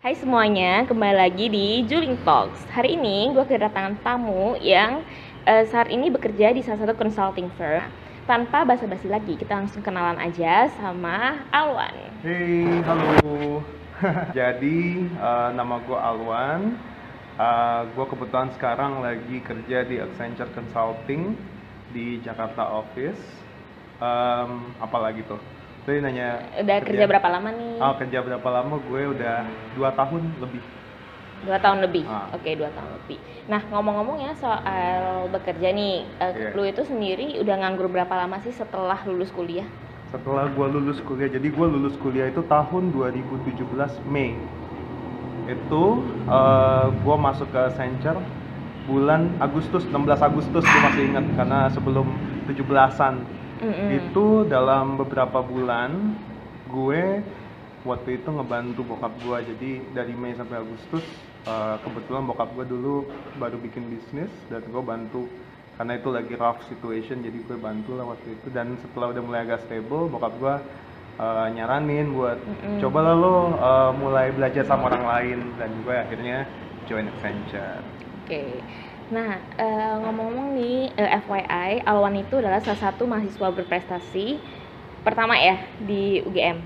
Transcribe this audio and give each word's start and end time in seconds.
Hai 0.00 0.16
semuanya, 0.16 0.88
kembali 0.88 1.12
lagi 1.12 1.52
di 1.52 1.84
Juling 1.84 2.24
Talks. 2.24 2.64
Hari 2.72 2.96
ini 2.96 3.36
gue 3.36 3.44
kedatangan 3.44 4.00
tamu 4.00 4.56
yang 4.56 5.04
eh, 5.44 5.68
saat 5.68 5.92
ini 5.92 6.08
bekerja 6.08 6.56
di 6.56 6.64
salah 6.64 6.88
satu 6.88 6.96
consulting 6.96 7.52
firm. 7.60 7.84
Tanpa 8.24 8.64
basa-basi 8.64 9.12
lagi, 9.12 9.36
kita 9.36 9.60
langsung 9.60 9.84
kenalan 9.84 10.16
aja 10.16 10.72
sama 10.80 11.44
Alwan. 11.52 11.92
Hey, 12.24 12.80
halo. 12.80 13.60
Jadi 14.40 15.04
uh, 15.20 15.52
nama 15.52 15.76
gue 15.84 15.98
Alwan. 16.00 16.80
Uh, 17.36 17.84
gue 17.92 18.06
kebetulan 18.08 18.48
sekarang 18.56 19.04
lagi 19.04 19.36
kerja 19.44 19.84
di 19.84 20.00
Accenture 20.00 20.48
Consulting 20.56 21.36
di 21.92 22.24
Jakarta 22.24 22.72
office. 22.72 23.20
Um, 24.00 24.72
apalagi 24.80 25.28
tuh? 25.28 25.59
Tadi 25.90 26.06
nanya. 26.06 26.38
Udah 26.62 26.78
kerja, 26.86 27.02
berapa 27.10 27.28
lama 27.34 27.50
nih? 27.50 27.74
Oh, 27.82 27.94
kerja 27.98 28.18
berapa 28.22 28.48
lama? 28.54 28.78
Gue 28.78 29.10
udah 29.10 29.42
dua 29.74 29.90
tahun 29.98 30.22
lebih. 30.38 30.62
Dua 31.42 31.58
tahun 31.58 31.78
lebih. 31.82 32.06
Ah. 32.06 32.30
Oke, 32.30 32.54
dua 32.54 32.70
tahun 32.70 32.94
lebih. 33.02 33.18
Nah, 33.50 33.58
ngomong-ngomong 33.74 34.22
ya 34.22 34.30
soal 34.38 35.26
bekerja 35.34 35.74
nih, 35.74 36.06
eh, 36.22 36.30
Iya. 36.30 36.50
lu 36.54 36.62
itu 36.62 36.86
sendiri 36.86 37.42
udah 37.42 37.54
nganggur 37.58 37.90
berapa 37.90 38.14
lama 38.14 38.38
sih 38.38 38.54
setelah 38.54 39.02
lulus 39.02 39.34
kuliah? 39.34 39.66
Setelah 40.14 40.46
gue 40.54 40.66
lulus 40.78 41.02
kuliah, 41.02 41.26
jadi 41.26 41.50
gue 41.50 41.66
lulus 41.66 41.98
kuliah 41.98 42.30
itu 42.30 42.46
tahun 42.46 42.94
2017 42.94 43.98
Mei. 44.06 44.38
Itu 45.50 46.06
gue 47.02 47.16
masuk 47.18 47.50
ke 47.50 47.58
Accenture 47.66 48.22
bulan 48.86 49.26
Agustus, 49.42 49.82
16 49.90 50.22
Agustus 50.22 50.62
gue 50.62 50.80
masih 50.86 51.02
ingat 51.10 51.26
karena 51.34 51.66
sebelum 51.74 52.06
17-an. 52.46 53.39
Mm-mm. 53.60 53.88
Itu 53.92 54.48
dalam 54.48 54.96
beberapa 54.96 55.44
bulan 55.44 56.16
gue 56.72 57.20
waktu 57.84 58.20
itu 58.20 58.28
ngebantu 58.28 58.80
bokap 58.84 59.12
gue. 59.24 59.38
Jadi 59.54 59.70
dari 59.92 60.12
Mei 60.16 60.36
sampai 60.36 60.60
Agustus 60.60 61.04
eh, 61.46 61.76
kebetulan 61.84 62.24
bokap 62.28 62.52
gue 62.56 62.66
dulu 62.68 63.04
baru 63.36 63.56
bikin 63.60 63.88
bisnis 63.88 64.32
dan 64.48 64.64
gue 64.64 64.82
bantu 64.84 65.28
karena 65.80 65.96
itu 65.96 66.12
lagi 66.12 66.34
rough 66.36 66.60
situation 66.68 67.24
jadi 67.24 67.40
gue 67.40 67.56
bantu 67.56 67.96
lah 67.96 68.04
waktu 68.12 68.36
itu 68.36 68.52
dan 68.52 68.76
setelah 68.84 69.16
udah 69.16 69.22
mulai 69.24 69.48
agak 69.48 69.64
stable 69.64 70.12
bokap 70.12 70.32
gue 70.36 70.54
eh, 71.20 71.46
nyaranin 71.56 72.12
buat 72.12 72.36
Mm-mm. 72.36 72.84
cobalah 72.84 73.16
lo 73.16 73.36
eh, 73.56 73.90
mulai 73.96 74.28
belajar 74.36 74.64
sama 74.68 74.92
orang 74.92 75.04
lain 75.08 75.38
dan 75.56 75.70
gue 75.80 75.94
akhirnya 75.96 76.38
join 76.84 77.08
Accenture. 77.08 77.80
Oke. 78.28 78.60
Nah, 79.16 79.30
eh, 79.58 79.94
ngomong-ngomong 80.02 80.48
nih, 80.58 80.74
eh, 81.00 81.10
FYI, 81.24 81.70
Alwan 81.90 82.14
itu 82.22 82.34
adalah 82.40 82.60
salah 82.62 82.80
satu 82.84 83.02
mahasiswa 83.10 83.48
berprestasi 83.58 84.26
pertama 85.06 85.34
ya 85.46 85.56
di 85.88 86.22
UGM. 86.26 86.58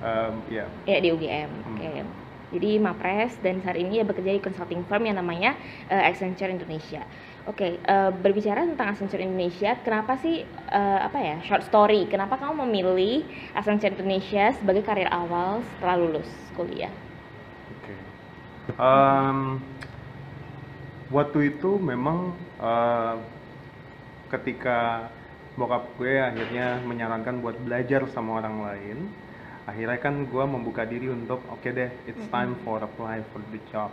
Em, 0.00 0.34
ya 0.48 0.66
Ya, 0.88 0.96
di 1.04 1.08
UGM. 1.14 1.50
Hmm. 1.64 1.76
Oke. 1.76 1.90
Jadi 2.48 2.80
Mapres 2.80 3.36
dan 3.44 3.60
saat 3.60 3.76
ini 3.76 4.00
dia 4.00 4.04
bekerja 4.08 4.32
di 4.32 4.40
consulting 4.40 4.80
firm 4.88 5.04
yang 5.04 5.20
namanya 5.20 5.52
eh, 5.92 6.02
Accenture 6.08 6.48
Indonesia. 6.48 7.04
Oke, 7.44 7.84
eh, 7.84 8.10
berbicara 8.24 8.64
tentang 8.64 8.88
Accenture 8.96 9.20
Indonesia, 9.20 9.76
kenapa 9.84 10.16
sih 10.16 10.48
eh, 10.72 10.98
apa 11.06 11.18
ya 11.20 11.36
short 11.44 11.62
story? 11.68 12.08
Kenapa 12.08 12.40
kamu 12.40 12.64
memilih 12.64 13.28
Accenture 13.52 13.92
Indonesia 14.00 14.48
sebagai 14.56 14.80
karir 14.88 15.12
awal 15.12 15.60
setelah 15.68 15.94
lulus 16.00 16.28
kuliah? 16.56 16.92
Oke. 17.70 17.96
Em, 18.78 19.38
waktu 21.08 21.56
itu 21.56 21.80
memang 21.80 22.36
eh, 22.60 23.16
ketika 24.28 25.08
bokap 25.58 25.90
gue 25.98 26.22
akhirnya 26.22 26.78
menyarankan 26.86 27.42
buat 27.42 27.58
belajar 27.58 28.06
sama 28.14 28.38
orang 28.38 28.62
lain, 28.62 28.98
akhirnya 29.66 29.98
kan 29.98 30.14
gue 30.28 30.44
membuka 30.46 30.86
diri 30.86 31.10
untuk 31.10 31.42
oke 31.50 31.66
deh, 31.66 31.90
it's 32.06 32.24
time 32.30 32.54
for 32.62 32.78
apply 32.78 33.24
for 33.34 33.42
the 33.50 33.60
job. 33.74 33.90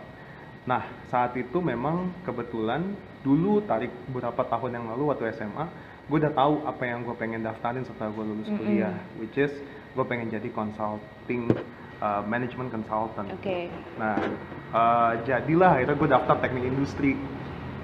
Nah 0.68 0.86
saat 1.10 1.34
itu 1.34 1.58
memang 1.58 2.14
kebetulan 2.22 2.94
dulu 3.26 3.64
tarik 3.66 3.90
beberapa 4.12 4.46
tahun 4.46 4.78
yang 4.78 4.86
lalu 4.94 5.10
waktu 5.10 5.34
SMA, 5.34 5.66
gue 6.06 6.16
udah 6.22 6.34
tahu 6.36 6.54
apa 6.62 6.82
yang 6.86 7.02
gue 7.02 7.16
pengen 7.18 7.42
daftarin 7.42 7.82
setelah 7.82 8.14
gue 8.14 8.24
lulus 8.24 8.48
kuliah, 8.54 8.94
which 9.18 9.34
is 9.34 9.50
gue 9.96 10.04
pengen 10.06 10.30
jadi 10.30 10.46
consulting 10.54 11.50
uh, 12.00 12.22
management 12.24 12.72
consultant. 12.72 13.28
Oke. 13.32 13.72
Nah, 13.96 14.16
eh, 14.72 15.12
jadilah 15.24 15.80
akhirnya 15.80 15.96
gue 15.96 16.08
daftar 16.10 16.36
teknik 16.42 16.64
industri 16.68 17.16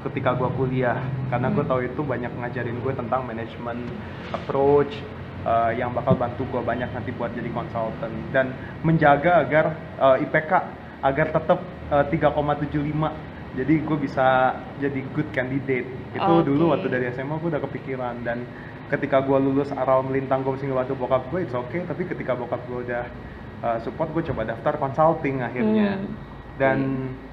ketika 0.05 0.35
gue 0.37 0.51
kuliah. 0.59 0.99
Karena 1.31 1.49
gue 1.49 1.65
tahu 1.65 1.81
itu 1.87 2.01
banyak 2.03 2.33
ngajarin 2.35 2.79
gue 2.83 2.93
tentang 2.93 3.23
manajemen 3.25 3.89
approach 4.35 4.93
eh, 5.47 5.71
yang 5.79 5.95
bakal 5.95 6.19
bantu 6.19 6.43
gue 6.51 6.63
banyak 6.63 6.91
nanti 6.91 7.11
buat 7.15 7.33
jadi 7.33 7.49
konsultan 7.55 8.11
dan 8.35 8.53
menjaga 8.83 9.43
agar 9.47 9.65
eh, 9.99 10.25
IPK 10.29 10.53
agar 11.03 11.27
tetap 11.35 11.59
eh, 11.91 12.05
3,75 12.11 13.33
jadi 13.53 13.75
gue 13.85 13.99
bisa 14.01 14.57
jadi 14.81 15.01
good 15.13 15.29
candidate. 15.29 15.85
Itu 16.17 16.33
Oke. 16.41 16.49
dulu 16.49 16.73
waktu 16.73 16.89
dari 16.89 17.13
SMA 17.13 17.37
gue 17.37 17.53
udah 17.53 17.63
kepikiran. 17.69 18.25
Dan 18.25 18.49
ketika 18.89 19.21
gue 19.21 19.37
lulus 19.37 19.69
aral 19.77 20.05
melintang 20.09 20.41
gue 20.41 20.57
mesti 20.57 20.69
ngebantu 20.69 20.97
bokap 20.97 21.29
gue 21.29 21.45
it's 21.45 21.53
okay. 21.53 21.85
Tapi 21.85 22.09
ketika 22.09 22.33
bokap 22.33 22.65
gue 22.65 22.81
udah 22.89 23.05
uh, 23.63 23.79
support 23.81 24.11
gue 24.13 24.23
coba 24.29 24.45
daftar 24.45 24.77
consulting 24.77 25.41
akhirnya 25.41 25.97
Hmm. 25.97 26.11
dan 26.61 26.79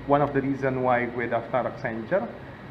one 0.08 0.24
of 0.24 0.32
the 0.32 0.40
reason 0.40 0.80
why 0.80 1.04
gue 1.06 1.28
daftar 1.28 1.68
Accenture 1.68 2.24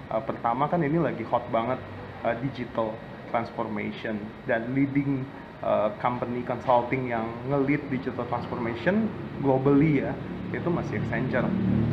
uh, 0.09 0.23
pertama 0.25 0.65
kan 0.67 0.81
ini 0.81 0.97
lagi 0.97 1.21
hot 1.23 1.45
banget 1.53 1.77
uh, 2.25 2.35
digital 2.41 2.97
transformation 3.29 4.17
dan 4.49 4.73
leading 4.73 5.23
uh, 5.61 5.93
company 6.01 6.41
consulting 6.43 7.13
yang 7.13 7.29
nge-lead 7.47 7.85
digital 7.93 8.25
transformation 8.27 9.07
globally 9.45 10.01
ya 10.01 10.17
itu 10.51 10.67
masih 10.73 10.97
Accenture 11.05 11.45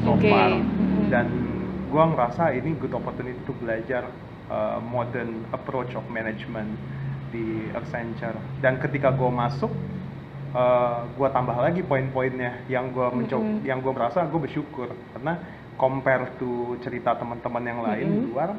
so 0.02 0.16
Oke. 0.16 0.32
far 0.32 0.56
Mhm. 0.56 1.12
dan 1.12 1.28
gue 1.92 2.04
ngerasa 2.16 2.56
ini 2.56 2.76
good 2.80 2.96
opportunity 2.96 3.38
to 3.44 3.54
belajar 3.60 4.08
uh, 4.48 4.80
modern 4.80 5.44
approach 5.52 5.92
of 5.94 6.04
management 6.08 6.72
di 7.30 7.68
Accenture 7.76 8.40
dan 8.64 8.80
ketika 8.80 9.12
gue 9.12 9.28
masuk 9.28 9.70
uh, 10.56 11.12
gue 11.12 11.28
tambah 11.30 11.58
lagi 11.60 11.84
poin-poinnya 11.84 12.64
yang 12.66 12.90
gue 12.90 13.08
mencoba 13.12 13.44
Mhm. 13.44 13.68
yang 13.68 13.80
gue 13.84 13.92
merasa 13.92 14.24
gue 14.24 14.40
bersyukur 14.40 14.90
karena 15.12 15.34
compare 15.76 16.40
to 16.40 16.80
cerita 16.80 17.14
teman-teman 17.14 17.64
yang 17.64 17.80
lain 17.84 18.08
di 18.16 18.20
Mhm. 18.24 18.28
luar 18.32 18.50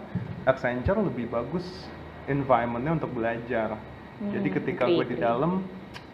Accenture 0.46 1.02
lebih 1.02 1.26
bagus 1.26 1.90
environmentnya 2.28 2.92
untuk 2.94 3.10
belajar 3.10 3.80
jadi 4.20 4.48
Hmm, 4.48 4.56
ketika 4.60 4.84
gue 4.86 5.04
di 5.08 5.16
dalam 5.16 5.66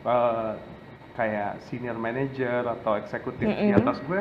uh, 0.03 0.53
kayak 1.13 1.61
senior 1.69 1.95
manager 1.95 2.65
atau 2.65 2.97
eksekutif 2.97 3.45
di 3.45 3.71
Mhm. 3.71 3.77
atas 3.77 4.01
gue 4.01 4.21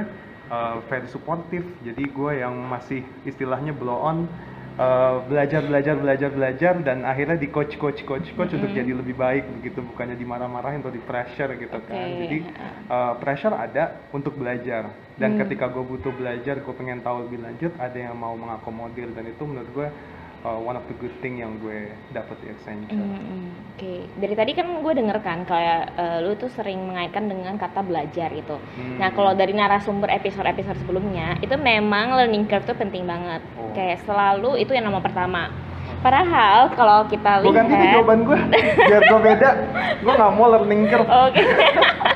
uh, 0.51 0.83
very 0.85 1.07
supportive 1.07 1.79
jadi 1.79 2.03
gue 2.03 2.31
yang 2.43 2.51
masih 2.59 3.07
istilahnya 3.23 3.71
blow 3.71 3.95
on 3.95 4.27
uh, 4.81 5.21
belajar 5.29 5.61
belajar 5.61 5.95
belajar 5.95 6.29
belajar 6.33 6.73
dan 6.81 7.05
akhirnya 7.05 7.37
di 7.37 7.47
coach 7.47 7.77
coach 7.77 8.01
coach 8.01 8.33
coach 8.33 8.51
untuk 8.57 8.73
Mhm. 8.73 8.77
jadi 8.81 8.91
lebih 8.97 9.15
baik 9.15 9.43
begitu 9.61 9.85
bukannya 9.85 10.17
dimarah-marahin 10.17 10.81
atau 10.81 10.89
di 10.89 10.99
pressure 10.99 11.53
gitu 11.55 11.77
kan 11.85 11.93
Oke. 11.93 12.17
jadi 12.25 12.37
uh, 12.89 13.13
pressure 13.21 13.53
ada 13.53 14.01
untuk 14.09 14.33
belajar 14.35 14.89
dan 15.15 15.37
Hmm. 15.37 15.39
ketika 15.45 15.69
gue 15.69 15.85
butuh 15.85 16.09
belajar 16.11 16.57
gue 16.57 16.73
pengen 16.73 16.99
tahu 16.99 17.29
lebih 17.29 17.45
lanjut 17.45 17.71
ada 17.77 17.93
yang 17.93 18.17
mau 18.17 18.33
mengakomodir 18.33 19.13
dan 19.13 19.29
itu 19.29 19.43
menurut 19.45 19.69
gue 19.69 19.87
uh, 20.45 20.59
one 20.59 20.77
of 20.77 20.85
the 20.89 20.95
good 20.97 21.13
thing 21.21 21.41
yang 21.41 21.57
gue 21.61 21.93
dapet 22.13 22.35
di 22.41 22.47
Accenture 22.53 22.97
Hmm, 22.97 23.53
Oke, 23.73 24.05
dari 24.21 24.35
tadi 24.37 24.51
kan 24.53 24.67
gue 24.81 24.93
denger 24.93 25.17
kan 25.25 25.41
kayak 25.45 25.97
eh, 25.97 26.17
lu 26.21 26.37
tuh 26.37 26.49
sering 26.53 26.85
mengaitkan 26.85 27.25
dengan 27.25 27.57
kata 27.57 27.81
belajar 27.81 28.29
gitu. 28.29 28.57
Hmm. 28.57 28.97
Nah 29.01 29.09
kalau 29.13 29.33
dari 29.33 29.57
narasumber 29.57 30.09
episode-episode 30.13 30.77
sebelumnya 30.85 31.37
itu 31.41 31.53
memang 31.57 32.13
learning 32.13 32.45
curve 32.45 32.65
tuh 32.65 32.77
penting 32.77 33.09
banget. 33.09 33.41
Oh. 33.57 33.73
Kayak 33.73 34.05
selalu 34.05 34.61
itu 34.61 34.73
yang 34.77 34.85
nomor 34.85 35.01
pertama. 35.01 35.49
Padahal 36.01 36.73
kalau 36.73 37.05
kita 37.09 37.45
gue 37.45 37.53
lihat, 37.53 37.57
ganti 37.61 37.75
nih 37.77 37.89
jawaban 37.93 38.19
gue 38.25 38.37
biar 38.89 39.01
gue 39.05 39.19
beda 39.21 39.49
gue 40.01 40.13
nggak 40.17 40.33
mau 40.33 40.45
learning 40.49 40.81
curve 40.89 41.05
Oke. 41.09 41.41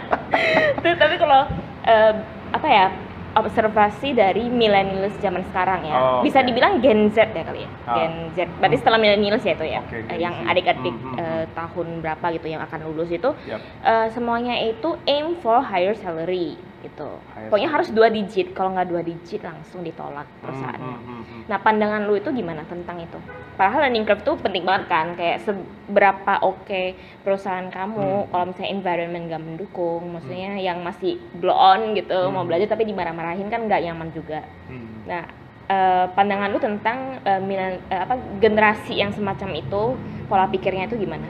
Tuh, 0.86 0.94
tapi 0.98 1.16
kalau 1.22 1.42
eh, 1.86 2.14
apa 2.54 2.68
ya 2.70 2.88
observasi 3.36 4.16
dari 4.16 4.48
millennials 4.48 5.12
zaman 5.20 5.44
sekarang 5.46 5.84
ya, 5.84 5.96
Oh, 5.96 6.20
bisa 6.24 6.40
dibilang 6.40 6.80
Gen 6.80 7.12
Z 7.12 7.30
ya 7.30 7.44
kali 7.44 7.68
ya, 7.68 7.70
Ah. 7.84 7.96
Gen 7.98 8.14
Z. 8.32 8.38
Berarti 8.58 8.78
setelah 8.80 8.96
millennials 8.96 9.44
ya 9.44 9.54
itu 9.54 9.66
ya, 9.68 9.82
Gen 9.84 10.08
yang 10.16 10.36
adik-adik 10.48 10.96
Hmm, 10.96 11.12
hmm, 11.12 11.20
eh, 11.20 11.46
tahun 11.52 11.88
berapa 12.00 12.26
gitu 12.32 12.48
yang 12.48 12.64
akan 12.64 12.80
lulus 12.86 13.12
itu 13.12 13.30
Yap. 13.46 13.60
eh, 13.84 14.08
semuanya 14.10 14.56
itu 14.58 14.96
aim 15.06 15.36
for 15.38 15.60
higher 15.62 15.92
salary 15.94 16.56
gitu. 16.86 17.10
Pokoknya 17.50 17.70
harus 17.70 17.90
dua 17.90 18.08
digit, 18.10 18.54
kalau 18.54 18.74
nggak 18.74 18.90
dua 18.90 19.02
digit 19.02 19.42
langsung 19.42 19.82
ditolak 19.82 20.26
perusahaannya. 20.42 20.98
Hmm, 20.98 21.02
hmm, 21.02 21.16
hmm, 21.16 21.24
hmm. 21.26 21.42
Nah, 21.50 21.58
pandangan 21.62 22.02
lu 22.06 22.14
itu 22.16 22.30
gimana 22.32 22.62
tentang 22.66 22.98
itu? 23.02 23.20
Padahal 23.56 23.88
learning 23.88 24.04
curve 24.04 24.24
tuh 24.28 24.36
penting 24.36 24.68
banget 24.68 24.92
kan, 24.92 25.16
kayak 25.16 25.48
seberapa 25.48 26.34
oke 26.44 26.84
perusahaan 27.24 27.72
kamu 27.72 28.04
Hmm. 28.04 28.28
kalau 28.28 28.46
misalnya 28.52 28.72
environment 28.72 29.24
gak 29.32 29.44
mendukung, 29.44 30.02
maksudnya 30.12 30.60
yang 30.60 30.84
masih 30.84 31.16
blow 31.40 31.56
on 31.56 31.96
gitu, 31.96 32.20
mau 32.30 32.44
Hmm. 32.44 32.50
belajar 32.52 32.68
tapi 32.68 32.84
dimarah-marahin 32.84 33.48
kan 33.48 33.64
nggak 33.64 33.82
nyaman 33.86 34.10
juga. 34.12 34.44
Hmm. 34.68 35.08
Nah, 35.08 35.24
eh, 35.72 36.06
pandangan 36.12 36.52
lu 36.52 36.60
tentang 36.60 36.98
eh, 37.24 37.40
milen- 37.40 37.80
eh, 37.88 38.00
apa 38.04 38.20
generasi 38.38 39.00
yang 39.00 39.16
semacam 39.16 39.56
itu, 39.56 39.84
pola 40.28 40.52
pikirnya 40.52 40.86
itu 40.86 41.00
gimana? 41.00 41.26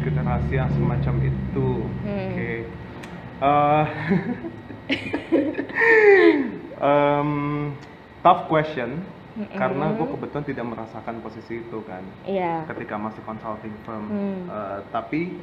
generasi 0.00 0.56
yang 0.56 0.72
semacam 0.72 1.14
itu 1.20 1.66
Hmm. 2.02 2.32
oke 2.32 2.50
Eh, 3.40 3.84
Em, 6.80 7.30
tough 8.20 8.48
question 8.48 9.04
Mm-mm. 9.36 9.52
karena 9.52 9.92
gue 9.92 10.06
kebetulan 10.08 10.44
tidak 10.44 10.66
merasakan 10.66 11.20
posisi 11.20 11.60
itu 11.60 11.78
kan 11.84 12.00
Iya. 12.24 12.64
ketika 12.72 12.96
masuk 12.96 13.20
consulting 13.22 13.72
firm. 13.84 14.04
Hmm. 14.08 14.40
Eh, 14.48 14.78
tapi 14.88 15.36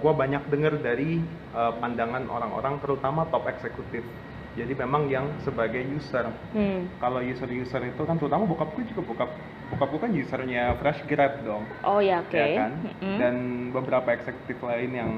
gue 0.00 0.12
banyak 0.14 0.48
dengar 0.48 0.76
dari 0.78 1.20
eh, 1.50 1.72
pandangan 1.76 2.24
orang-orang 2.26 2.76
terutama 2.78 3.24
top 3.28 3.48
eksekutif. 3.48 4.04
Jadi 4.50 4.72
memang 4.74 5.06
yang 5.06 5.30
sebagai 5.40 5.80
user. 5.86 6.28
Hmm. 6.52 6.90
Kalau 6.98 7.22
user-user 7.22 7.80
itu 7.86 8.02
kan 8.02 8.16
terutama 8.16 8.44
bokap 8.44 8.72
gue 8.74 8.84
juga 8.84 9.00
bokap 9.06 9.30
bokap 9.70 9.88
gue 9.88 10.00
kan 10.00 10.10
usernya 10.12 10.62
fresh 10.76 11.00
grad 11.06 11.40
dong. 11.40 11.64
Oh 11.82 12.00
ya 12.00 12.20
oke. 12.20 12.34
ya 12.34 12.46
kan? 12.58 12.70
Mm-mm. 12.84 13.16
Dan 13.16 13.34
beberapa 13.70 14.12
eksekutif 14.12 14.60
lain 14.60 14.90
yang 14.92 15.10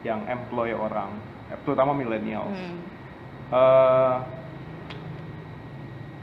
yang 0.00 0.20
employ 0.24 0.70
orang, 0.70 1.10
eh, 1.10 1.27
terutama 1.64 1.92
millennials. 1.96 2.56
Hmm. 2.56 2.78
Eh, 3.48 4.16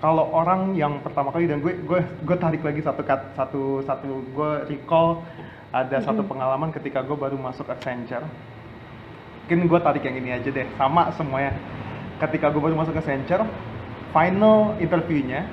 kalau 0.03 0.29
orang 0.29 0.77
yang 0.77 1.01
pertama 1.01 1.33
kali 1.33 1.49
dan 1.49 1.63
gue 1.63 1.81
gue 1.81 1.99
gue 2.03 2.37
tarik 2.37 2.61
lagi 2.61 2.83
satu 2.85 3.01
kat, 3.01 3.33
satu 3.33 3.81
satu 3.81 4.21
gue 4.35 4.51
recall 4.69 5.25
ada 5.73 5.97
satu 5.99 6.21
pengalaman 6.21 6.69
ketika 6.69 7.01
gue 7.01 7.17
baru 7.17 7.35
masuk 7.41 7.67
Accenture. 7.73 8.23
Mungkin 9.45 9.65
gue 9.65 9.79
tarik 9.81 10.03
yang 10.05 10.17
ini 10.17 10.29
aja 10.33 10.49
deh, 10.49 10.67
sama 10.77 11.09
semuanya. 11.17 11.57
Ketika 12.21 12.53
gue 12.53 12.61
baru 12.61 12.77
masuk 12.77 12.95
Accenture, 12.95 13.43
final 14.13 14.77
interviewnya, 14.77 15.49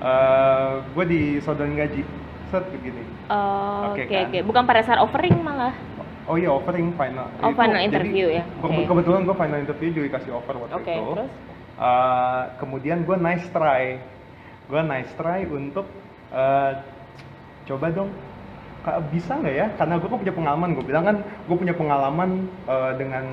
eh 0.00 0.72
gue 0.94 1.04
disodorin 1.08 1.74
gaji, 1.74 2.06
set 2.54 2.64
begini. 2.70 3.02
Oh, 3.32 3.92
Oke, 3.92 4.06
Oke 4.06 4.14
kan? 4.14 4.28
oke. 4.28 4.38
Bukan 4.46 4.62
pada 4.68 4.80
saat 4.84 5.00
offering 5.00 5.40
malah. 5.40 5.74
Oh 6.22 6.38
iya 6.38 6.50
offering 6.54 6.94
final. 6.94 7.26
Oh, 7.42 7.50
Itu- 7.50 7.58
final 7.58 7.78
jadi, 7.78 7.86
interview 7.90 8.26
ya? 8.30 8.44
ke- 8.46 8.62
Oke. 8.62 8.82
Kebetulan 8.86 9.20
gue 9.26 9.36
final 9.36 9.58
interview 9.58 9.88
juga 9.90 10.04
dikasih 10.06 10.30
offer 10.32 10.54
waktu 10.54 10.74
Oke, 10.78 10.94
itu. 10.94 11.10
terus? 11.18 11.30
Uh, 11.72 12.42
kemudian 12.62 12.98
gue 13.02 13.16
nice 13.18 13.46
try, 13.50 13.98
gue 14.70 14.80
nice 14.86 15.10
try 15.18 15.42
untuk 15.44 15.88
uh, 16.30 16.78
coba 17.66 17.86
dong 17.90 18.10
bisa 19.10 19.34
nggak 19.34 19.54
ya? 19.54 19.66
Karena 19.74 19.98
gue 19.98 20.06
punya 20.06 20.30
pengalaman, 20.30 20.68
gue 20.78 20.84
bilang 20.86 21.04
kan 21.04 21.16
gue 21.22 21.56
punya 21.58 21.74
pengalaman 21.74 22.46
uh, 22.70 22.94
dengan 22.94 23.24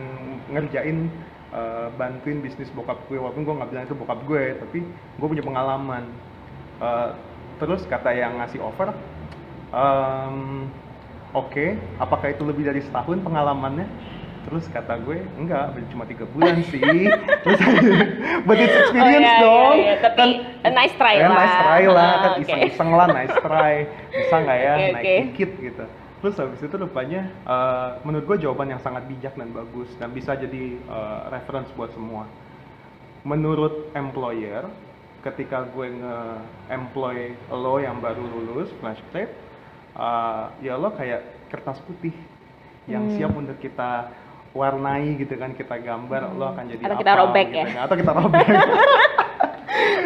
ngerjain 0.50 1.14
uh, 1.54 1.94
bantuin 1.94 2.42
bisnis 2.42 2.74
bokap 2.74 2.98
gue, 3.06 3.22
walaupun 3.22 3.46
gue 3.46 3.54
nggak 3.54 3.70
bilang 3.70 3.86
itu 3.86 3.94
bokap 3.94 4.20
gue, 4.26 4.58
tapi 4.58 4.80
gue 4.90 5.28
punya 5.30 5.46
pengalaman. 5.46 6.10
Uh, 6.82 7.14
terus 7.62 7.86
kata 7.86 8.16
yang 8.16 8.40
ngasih 8.40 8.64
offer, 8.64 8.90
um, 9.70 10.66
oke, 11.32 11.66
apakah 11.98 12.28
itu 12.30 12.44
lebih 12.44 12.64
dari 12.64 12.82
setahun 12.82 13.20
pengalamannya? 13.20 13.86
Terus 14.40 14.66
kata 14.68 14.98
gue, 15.00 15.20
enggak, 15.38 15.78
cuma 15.92 16.04
tiga 16.04 16.26
bulan 16.26 16.64
sih. 16.66 16.82
Terus, 17.46 17.60
but 18.48 18.58
it's 18.58 18.74
experience 18.74 19.22
Oh, 19.22 19.38
iya, 19.38 19.44
dong. 19.44 19.74
iya, 19.76 19.84
iya. 19.84 19.96
Tapi, 20.00 20.18
Kan- 20.18 20.74
nice 20.74 20.96
try 20.96 21.14
ya, 21.16 21.28
lah. 21.28 21.38
nice 21.38 21.56
try 21.56 21.84
lah, 21.86 22.10
kan 22.10 22.18
Ah, 22.24 22.34
oke. 22.34 22.42
iseng-iseng 22.42 22.92
lah, 22.92 23.08
nice 23.10 23.36
try. 23.38 23.74
Bisa 24.10 24.36
nggak 24.40 24.58
ya, 24.58 24.74
Oke, 24.74 24.86
naik 24.90 25.04
oke. 25.04 25.16
dikit 25.28 25.52
gitu. 25.60 25.86
Terus 26.20 26.36
habis 26.36 26.60
itu 26.60 26.76
rupanya, 26.76 27.22
eh, 27.30 27.90
menurut 28.02 28.26
gue 28.26 28.38
jawaban 28.42 28.68
yang 28.70 28.82
sangat 28.82 29.06
bijak 29.06 29.38
dan 29.38 29.52
bagus 29.52 29.88
dan 29.96 30.10
bisa 30.10 30.34
jadi 30.34 30.64
eh, 30.76 31.20
reference 31.30 31.70
buat 31.74 31.92
semua. 31.92 32.26
Menurut 33.22 33.92
employer, 33.94 34.66
ketika 35.20 35.68
gue 35.68 35.88
nge-employ 35.94 37.18
lo 37.52 37.76
yang 37.78 38.00
baru 38.00 38.24
lulus 38.24 38.72
fresh 38.80 39.04
grade, 39.12 39.36
eh, 40.00 40.44
ya 40.62 40.74
lo 40.74 40.90
kayak 40.92 41.22
kertas 41.48 41.78
putih 41.82 42.16
yang 42.86 43.06
Hmm. 43.06 43.14
siap 43.14 43.32
untuk 43.32 43.58
kita 43.58 44.10
warnai 44.50 45.14
gitu 45.16 45.36
kan 45.36 45.54
kita 45.54 45.78
gambar 45.78 46.34
lo 46.34 46.50
akan 46.50 46.66
jadi 46.68 46.82
Atau 46.82 46.90
apa 46.90 47.02
kita 47.04 47.14
robek 47.16 47.48
gitu 47.48 47.60
ya? 47.60 47.66
kan. 47.68 47.78
atau 47.86 47.96
kita 47.96 48.12
robek 48.14 48.48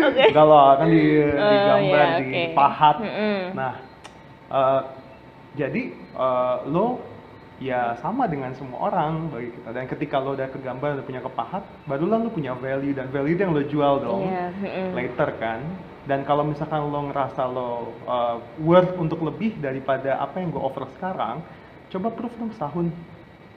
Oke. 0.04 0.24
enggak 0.28 0.46
lo 0.46 0.58
akan 0.70 0.88
di, 0.90 1.02
Oh, 1.16 1.48
digambar 1.48 1.80
iya, 2.04 2.20
di 2.20 2.28
oke. 2.28 2.44
pahat 2.54 2.96
Mm-mm. 3.00 3.40
nah 3.56 3.74
eh, 4.50 4.82
jadi 5.56 5.82
eh, 5.96 6.56
lo 6.68 6.86
ya 7.58 7.96
sama 7.96 8.28
dengan 8.28 8.52
semua 8.52 8.92
orang 8.92 9.32
bagi 9.32 9.54
kita 9.54 9.70
dan 9.72 9.86
ketika 9.88 10.16
lo 10.18 10.36
udah 10.36 10.50
kegambar 10.50 11.00
udah 11.00 11.06
punya 11.06 11.22
kepahat 11.22 11.64
barulah 11.86 12.20
lo 12.20 12.30
punya 12.30 12.52
value 12.54 12.92
dan 12.92 13.08
value 13.08 13.32
itu 13.32 13.42
yang 13.42 13.54
lo 13.54 13.64
jual 13.64 13.94
dong 14.02 14.28
Iya, 14.28 14.46
mm-mm. 14.52 14.88
Kan 15.40 15.64
dan 16.04 16.28
kalau 16.28 16.44
misalkan 16.44 16.84
lo 16.84 17.08
ngerasa 17.08 17.48
lo 17.48 17.96
uh, 18.04 18.38
worth 18.60 18.92
untuk 19.00 19.24
lebih 19.24 19.56
daripada 19.64 20.20
apa 20.20 20.44
yang 20.44 20.52
gue 20.52 20.60
offer 20.60 20.84
sekarang 21.00 21.40
coba 21.88 22.08
proof 22.12 22.34
dong 22.36 22.52
setahun 22.52 22.92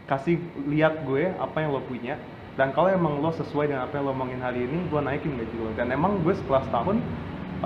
kasih 0.07 0.39
lihat 0.71 1.03
gue 1.03 1.35
apa 1.35 1.57
yang 1.67 1.75
lo 1.75 1.83
punya 1.83 2.15
dan 2.55 2.71
kalau 2.71 2.87
emang 2.87 3.19
lo 3.19 3.35
sesuai 3.35 3.75
dengan 3.75 3.91
apa 3.91 3.99
yang 3.99 4.07
lo 4.07 4.13
omongin 4.15 4.39
hari 4.39 4.63
ini 4.63 4.87
gue 4.87 5.01
naikin 5.03 5.35
gaji 5.35 5.57
lo 5.59 5.71
dan 5.75 5.91
emang 5.91 6.23
gue 6.23 6.35
setelah 6.39 6.63
setahun 6.71 6.97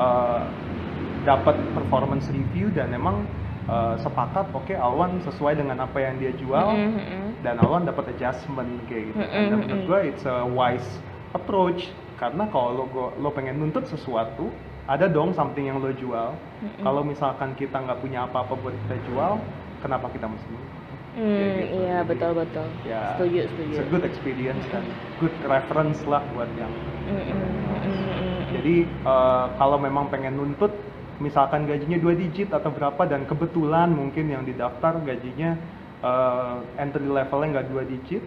uh, 0.00 0.48
dapat 1.28 1.56
performance 1.76 2.24
review 2.32 2.72
dan 2.72 2.96
emang 2.96 3.28
uh, 3.68 4.00
sepakat 4.00 4.48
oke 4.56 4.72
Alwan 4.72 5.20
sesuai 5.28 5.60
dengan 5.60 5.84
apa 5.84 6.00
yang 6.00 6.16
dia 6.16 6.32
jual 6.32 6.72
Mm-mm, 6.72 6.96
mm-mm. 6.96 7.24
dan 7.44 7.60
Alwan 7.60 7.84
dapat 7.84 8.16
adjustment 8.16 8.80
kayak 8.88 9.12
gitu 9.12 9.20
kan. 9.20 9.28
Dan 9.28 9.36
Mm-mm, 9.36 9.60
menurut 9.68 9.82
mm-mm. 9.84 9.90
gue 9.90 10.00
it's 10.08 10.24
a 10.24 10.48
wise 10.48 10.88
approach 11.36 11.92
karena 12.20 12.44
kalau 12.52 12.84
lo 12.84 12.84
lo 13.16 13.28
pengen 13.32 13.56
nuntut 13.56 13.88
sesuatu 13.88 14.52
ada 14.84 15.08
dong 15.08 15.32
something 15.32 15.64
yang 15.64 15.80
lo 15.80 15.88
jual. 15.96 16.36
Mm-mm. 16.60 16.84
Kalau 16.84 17.00
misalkan 17.00 17.56
kita 17.56 17.80
nggak 17.80 18.04
punya 18.04 18.28
apa-apa 18.28 18.52
buat 18.60 18.76
kita 18.86 19.00
jual, 19.08 19.40
kenapa 19.80 20.12
kita 20.12 20.28
mesti? 20.28 20.52
nuntut? 20.52 20.98
Hmm, 21.16 21.26
Kayak 21.40 21.56
gitu. 21.56 21.74
iya 21.80 21.96
Jadi, 21.96 22.08
betul 22.12 22.32
betul. 22.36 22.66
Ya, 22.84 23.02
Setuju 23.16 23.38
setuju. 23.48 23.72
It's 23.72 23.80
a 23.80 23.88
good 23.88 24.04
experience 24.04 24.64
dan 24.68 24.84
good 25.16 25.34
reference 25.48 26.00
lah 26.04 26.22
buat 26.36 26.50
yang. 26.60 26.72
Mm-mm. 27.08 27.40
Jadi 28.50 28.76
eh, 28.84 29.46
kalau 29.56 29.78
memang 29.80 30.12
pengen 30.12 30.36
nuntut, 30.36 30.74
misalkan 31.24 31.64
gajinya 31.64 31.96
dua 31.96 32.12
digit 32.12 32.52
atau 32.52 32.68
berapa 32.68 33.02
dan 33.08 33.24
kebetulan 33.24 33.88
mungkin 33.94 34.28
yang 34.28 34.42
didaftar 34.44 35.00
gajinya 35.06 35.56
eh, 36.04 36.56
entry 36.82 37.06
levelnya 37.08 37.48
nggak 37.56 37.68
dua 37.72 37.82
digit, 37.88 38.22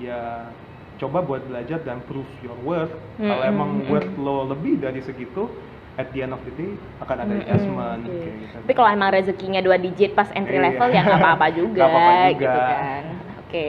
ya 0.00 0.48
coba 0.96 1.20
buat 1.20 1.44
belajar 1.44 1.80
dan 1.82 2.00
prove 2.04 2.28
your 2.40 2.56
worth. 2.60 2.92
Kalau 3.16 3.42
Mm-mm, 3.42 3.48
emang 3.48 3.70
worth 3.86 4.10
lo 4.16 4.48
lebih 4.48 4.80
dari 4.80 5.00
segitu, 5.00 5.48
at 5.96 6.12
the 6.12 6.20
end 6.20 6.32
of 6.32 6.40
the 6.44 6.52
day 6.52 6.72
akan 7.00 7.16
ada 7.20 7.32
Mm-mm, 7.32 7.42
adjustment 7.42 8.02
oke. 8.04 8.12
kayak 8.14 8.36
gitu. 8.36 8.54
Tapi 8.60 8.72
kalau 8.72 8.90
emang 8.92 9.10
rezekinya 9.10 9.60
dua 9.60 9.76
digit 9.76 10.12
pas 10.12 10.28
entry 10.32 10.56
Iya. 10.56 10.64
level 10.72 10.88
ya 10.90 11.00
nggak 11.02 11.20
apa-apa 11.20 11.46
juga, 11.58 11.72
Nggak 11.72 11.88
apa-apa 11.88 12.12
juga. 12.12 12.28
gitu 12.36 12.60
kan. 12.60 13.02
Oke. 13.40 13.66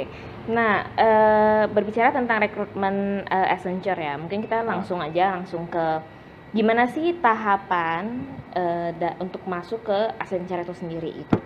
Nah, 0.48 0.74
eh, 0.96 1.64
berbicara 1.68 2.10
tentang 2.10 2.38
rekrutmen 2.40 2.96
eh, 3.24 3.54
Accenture 3.54 4.00
ya, 4.00 4.16
mungkin 4.16 4.40
kita 4.40 4.64
Ah. 4.64 4.66
langsung 4.66 5.00
aja 5.00 5.36
langsung 5.36 5.68
ke 5.68 5.86
gimana 6.52 6.88
sih 6.88 7.20
tahapan 7.20 8.24
eh, 8.52 8.90
da- 8.96 9.18
untuk 9.20 9.44
masuk 9.46 9.84
ke 9.84 10.00
Accenture 10.18 10.64
itu 10.64 10.74
sendiri 10.74 11.12
itu. 11.14 11.38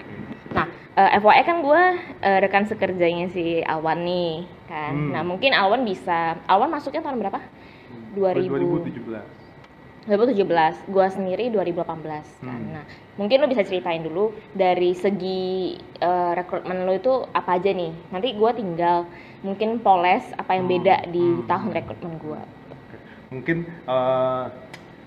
Nah, 0.92 1.08
eh, 1.08 1.20
FYI 1.24 1.42
kan 1.48 1.58
gue 1.64 1.84
eh, 2.20 2.40
rekan 2.44 2.66
sekerjanya 2.68 3.32
si 3.32 3.64
Alwan 3.64 4.04
nih, 4.04 4.44
kan. 4.68 4.94
Hmm. 4.94 5.12
Nah, 5.16 5.24
mungkin 5.24 5.56
Alwan 5.56 5.88
bisa, 5.88 6.36
Alwan 6.46 6.72
masuknya 6.72 7.00
tahun 7.00 7.20
berapa? 7.20 7.40
2000. 8.16 8.52
2017. 8.52 9.42
2017, 10.10 10.90
gua 10.90 11.14
sendiri 11.14 11.54
2018 11.54 12.42
kan. 12.42 12.58
Hmm. 12.58 12.74
Nah, 12.74 12.84
mungkin 13.22 13.38
lo 13.38 13.46
bisa 13.46 13.62
ceritain 13.62 14.02
dulu 14.02 14.34
dari 14.58 14.98
segi 14.98 15.78
eh, 16.02 16.32
rekrutmen 16.34 16.90
lo 16.90 16.94
itu 16.98 17.14
apa 17.32 17.62
aja 17.62 17.70
nih. 17.70 17.94
Nanti 18.10 18.34
gua 18.34 18.52
tinggal 18.52 19.06
mungkin 19.46 19.78
poles 19.82 20.26
apa 20.38 20.58
yang 20.58 20.66
Hmm, 20.66 20.74
beda 20.74 20.96
di 21.10 21.46
hmm. 21.46 21.46
tahun 21.46 21.70
rekrutmen 21.72 22.18
gua. 22.18 22.42
Oke. 22.74 22.98
Mungkin 23.30 23.58
eh, 23.70 24.46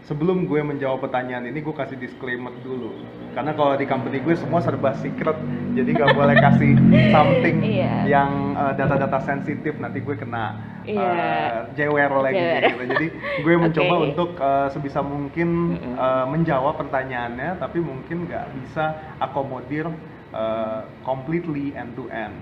sebelum 0.04 0.44
gue 0.44 0.60
menjawab 0.60 1.00
pertanyaan 1.00 1.48
ini, 1.48 1.58
gue 1.58 1.72
kasih 1.72 1.96
disclaimer 1.96 2.52
dulu. 2.60 2.92
Karena 3.32 3.50
kalau 3.52 3.74
di 3.74 3.84
company 3.84 4.20
gue 4.20 4.36
semua 4.36 4.60
serba 4.60 4.92
secret, 4.94 5.34
jadi 5.72 5.90
nggak 5.90 6.12
boleh 6.18 6.36
kasih 6.36 6.76
something 7.10 7.56
Iya. 7.64 7.92
yang 8.06 8.30
eh, 8.52 8.72
data-data 8.76 9.18
sensitif. 9.18 9.74
Nanti 9.76 9.98
gue 9.98 10.14
kena 10.14 10.60
Iya. 10.84 11.00
eh, 11.02 11.50
jewer 11.74 12.10
lagi. 12.20 12.36
Jewer. 12.36 12.60
Gitu. 12.62 12.82
Jadi 12.92 13.06
gue 13.44 13.54
mencoba 13.56 13.94
Oke. 13.96 14.04
untuk 14.06 14.30
eh, 14.36 14.68
sebisa 14.70 15.00
mungkin 15.00 15.48
eh, 15.80 16.26
menjawab 16.28 16.76
pertanyaannya, 16.78 17.56
tapi 17.58 17.80
mungkin 17.80 18.28
nggak 18.28 18.44
bisa 18.60 18.92
akomodir 19.18 19.88
eh, 20.30 20.80
completely 21.02 21.72
end 21.72 21.96
to 21.96 22.06
end. 22.12 22.36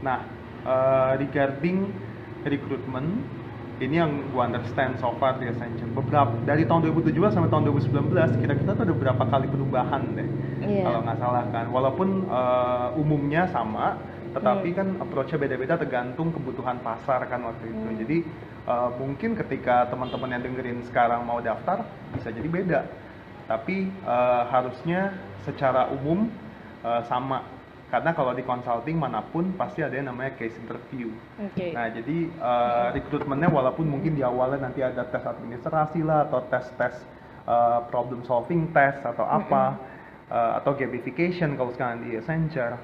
Nah, 0.00 0.24
eh, 0.62 1.12
regarding 1.18 1.90
recruitment 2.40 3.20
ini 3.80 3.96
yang 3.96 4.12
gua 4.28 4.44
understand 4.46 5.00
so 5.00 5.16
far 5.16 5.40
di 5.40 5.48
Accenture 5.48 5.88
beberapa 5.90 6.36
dari 6.44 6.68
tahun 6.68 6.84
2017 6.92 7.16
sampai 7.32 7.48
tahun 7.48 7.64
2019 7.66 8.12
kira-kira 8.38 8.76
tuh 8.76 8.84
ada 8.84 8.94
berapa 8.94 9.24
kali 9.24 9.46
perubahan 9.48 10.02
deh 10.14 10.28
Iya. 10.60 10.84
kalau 10.84 11.00
nggak 11.00 11.18
salah 11.18 11.44
kan 11.48 11.66
walaupun 11.72 12.08
eh, 12.28 12.88
umumnya 13.00 13.48
sama 13.48 13.96
tetapi 14.30 14.68
Hmm. 14.70 14.76
kan 14.76 14.88
approach-nya 15.00 15.40
beda-beda 15.40 15.74
tergantung 15.74 16.30
kebutuhan 16.30 16.78
pasar 16.78 17.26
kan 17.26 17.40
waktu 17.42 17.72
itu 17.72 17.88
Hmm. 17.88 17.98
jadi 17.98 18.16
eh, 18.68 18.88
mungkin 19.00 19.30
ketika 19.34 19.88
teman-teman 19.88 20.28
yang 20.30 20.42
dengerin 20.44 20.84
sekarang 20.84 21.24
mau 21.24 21.40
daftar 21.40 21.82
bisa 22.12 22.28
jadi 22.28 22.46
beda 22.46 22.80
tapi 23.48 23.88
eh, 23.88 24.42
harusnya 24.52 25.16
secara 25.42 25.88
umum 25.88 26.28
eh, 26.84 27.02
sama 27.08 27.40
karena 27.90 28.14
kalau 28.14 28.32
di 28.32 28.46
consulting 28.46 28.96
mana 28.96 29.20
pun 29.20 29.50
pasti 29.58 29.82
ada 29.82 29.98
yang 29.98 30.08
namanya 30.14 30.38
case 30.38 30.54
interview 30.62 31.10
Oke. 31.42 31.74
Nah, 31.74 31.90
jadi 31.90 32.18
eh, 32.30 32.86
rekrutmennya 32.96 33.50
walaupun 33.50 33.90
mungkin 33.90 34.14
di 34.14 34.22
awalnya 34.22 34.70
nanti 34.70 34.80
ada 34.80 35.02
tes 35.10 35.26
administrasi 35.26 36.06
lah 36.06 36.30
atau 36.30 36.46
tes-tes 36.46 37.02
eh, 37.50 37.80
problem 37.90 38.22
solving 38.22 38.70
test 38.70 39.02
atau 39.02 39.26
apa 39.26 39.74
eh, 40.30 40.52
atau 40.62 40.72
gamification 40.78 41.58
kalau 41.58 41.74
sekarang 41.74 42.06
di 42.06 42.14
Accenture 42.14 42.78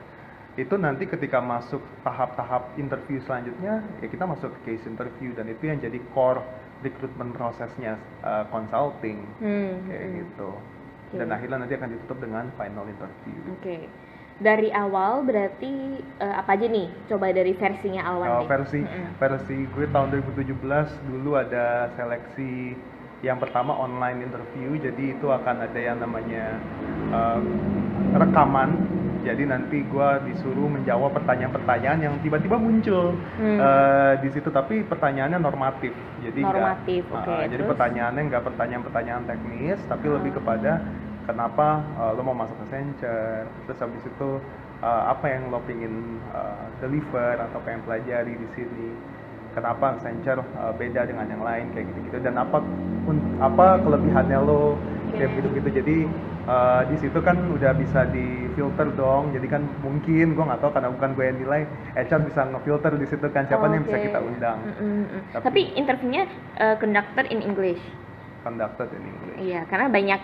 itu 0.57 0.73
nanti 0.81 1.05
ketika 1.05 1.39
masuk 1.39 1.85
tahap-tahap 2.01 2.75
interview 2.81 3.21
selanjutnya 3.23 3.85
ya 4.01 4.07
kita 4.09 4.25
masuk 4.25 4.51
ke 4.61 4.75
case 4.75 4.89
interview 4.89 5.37
dan 5.37 5.47
itu 5.53 5.69
yang 5.69 5.79
jadi 5.79 6.01
core 6.17 6.43
recruitment 6.83 7.33
prosesnya 7.37 7.95
eh, 8.27 8.45
consulting 8.51 9.23
Hmm, 9.39 9.87
kayak 9.87 10.03
hmm. 10.03 10.17
gitu. 10.21 10.51
Oke. 11.07 11.23
Dan 11.23 11.31
akhirnya 11.31 11.63
nanti 11.63 11.75
akan 11.79 11.91
ditutup 11.95 12.19
dengan 12.19 12.45
final 12.59 12.85
interview. 12.91 13.39
Oke. 13.55 13.87
Dari 14.37 14.69
awal 14.69 15.25
berarti 15.25 15.73
eh, 16.21 16.35
apa 16.37 16.52
aja 16.52 16.69
nih? 16.69 16.93
Coba 17.09 17.33
dari 17.33 17.57
versinya 17.57 18.05
Alwan 18.05 18.28
Kalau 18.28 18.43
nih. 18.43 18.50
versi 18.52 18.81
Mm-mm. 18.83 19.07
versi 19.16 19.57
gue 19.64 19.87
tahun 19.88 20.09
2017 20.12 20.61
dulu 21.09 21.31
ada 21.35 21.88
seleksi 21.90 22.76
yang 23.25 23.40
pertama 23.40 23.73
online 23.73 24.21
interview 24.23 24.76
jadi 24.76 25.16
itu 25.16 25.26
akan 25.26 25.64
ada 25.64 25.81
yang 25.81 25.97
namanya 25.97 26.61
eh, 27.09 27.40
rekaman 28.14 28.76
jadi 29.25 29.43
nanti 29.43 29.83
gue 29.83 30.09
disuruh 30.23 30.69
menjawab 30.69 31.11
pertanyaan-pertanyaan 31.12 31.99
yang 31.99 32.14
tiba-tiba 32.21 32.55
muncul 32.57 33.16
Hmm. 33.40 33.57
eh, 33.57 34.12
di 34.21 34.28
situ 34.31 34.52
tapi 34.52 34.85
pertanyaannya 34.85 35.40
normatif 35.40 35.90
jadi 36.21 36.40
Normatif, 36.45 37.09
oke, 37.09 37.25
eh, 37.26 37.49
jadi 37.49 37.57
terus? 37.59 37.71
pertanyaannya 37.73 38.23
nggak 38.28 38.45
pertanyaan-pertanyaan 38.45 39.25
teknis 39.25 39.81
tapi 39.88 40.07
lebih 40.07 40.31
Ah. 40.31 40.37
kepada 40.37 40.73
kenapa 41.26 41.66
eh, 41.99 42.12
lo 42.14 42.23
mau 42.23 42.37
masuk 42.37 42.56
ke 42.56 42.64
Accenture? 42.66 43.47
Terus 43.66 43.78
habis 43.83 44.02
itu 44.02 44.28
eh, 44.80 45.02
apa 45.11 45.26
yang 45.26 45.50
lo 45.50 45.59
pingin 45.62 45.95
eh, 46.23 46.64
deliver 46.80 47.37
atau 47.37 47.59
pengen 47.61 47.83
pelajari 47.83 48.35
di 48.35 48.49
sini? 48.54 48.88
Kenapa 49.52 49.97
Accenture 49.97 50.40
eh, 50.40 50.73
beda 50.76 51.02
dengan 51.04 51.26
yang 51.26 51.42
lain? 51.42 51.66
Kayak 51.75 51.87
gitu-gitu. 51.92 52.18
Dan 52.23 52.38
apa 52.38 52.62
un- 53.06 53.26
apa 53.38 53.83
kelebihannya 53.83 54.38
lo 54.40 54.78
kayak 55.11 55.30
gitu-gitu. 55.35 55.68
Jadi 55.83 55.97
eh, 56.47 56.80
di 56.87 56.97
situ 57.00 57.18
kan 57.18 57.37
udah 57.50 57.73
bisa 57.75 58.06
difilter 58.06 58.87
dong. 58.95 59.35
Jadi 59.35 59.47
kan 59.49 59.62
mungkin 59.83 60.37
gua 60.37 60.54
nggak 60.54 60.61
tahu 60.62 60.71
karena 60.73 60.90
bukan 60.95 61.11
gue 61.12 61.25
yang 61.26 61.38
nilai 61.42 61.61
HR 61.97 62.21
bisa 62.23 62.40
ngefilter 62.47 62.92
di 62.95 63.06
situ 63.09 63.26
kan. 63.33 63.49
Siapa 63.49 63.66
nih 63.66 63.76
yang 63.80 63.85
bisa 63.85 63.99
kita 63.99 64.18
undang? 64.21 64.59
Mm-mm, 64.62 64.95
mm. 65.02 65.23
Tapi- 65.35 65.45
Tapi, 65.47 65.61
interviewnya 65.75 66.23
eh, 66.56 66.76
conducted 66.78 67.26
in 67.33 67.40
English. 67.42 67.83
conducted 68.47 68.95
in 68.95 69.02
English. 69.02 69.38
Iya, 69.42 69.66
karena 69.66 69.90
banyak 69.90 70.21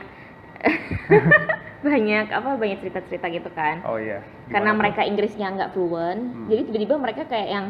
banyak 1.87 2.27
apa 2.31 2.51
banyak 2.55 2.79
cerita-cerita 2.79 3.27
gitu 3.29 3.51
kan. 3.53 3.83
oh 3.83 3.99
iya 3.99 4.23
karena 4.51 4.71
Gimana 4.71 4.75
tuh? 4.75 4.81
mereka 4.87 5.01
Inggrisnya 5.03 5.47
nggak 5.51 5.71
fluent, 5.73 6.23
Hmm. 6.23 6.47
jadi 6.47 6.61
tiba-tiba 6.69 6.95
mereka 6.97 7.23
kayak 7.27 7.49
yang 7.51 7.67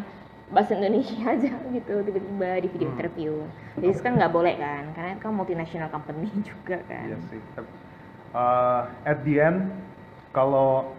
bahasa 0.53 0.77
Indonesia 0.77 1.17
aja 1.33 1.53
gitu 1.73 1.95
tiba-tiba 2.05 2.51
di 2.61 2.69
video 2.69 2.89
Hmm. 2.89 2.95
interview. 2.99 3.33
Jadi 3.75 3.87
itu 3.89 4.01
kan 4.01 4.13
nggak 4.17 4.33
boleh 4.33 4.55
kan, 4.57 4.83
karena 4.93 5.09
itu 5.15 5.21
kan 5.21 5.33
multinational 5.33 5.89
company 5.89 6.29
juga 6.51 6.77
kan. 6.85 7.07
Iya 7.09 7.19
sih. 7.31 7.41
Uh, 8.33 8.83
at 9.05 9.21
the 9.25 9.37
end 9.37 9.69
kalau 10.33 10.93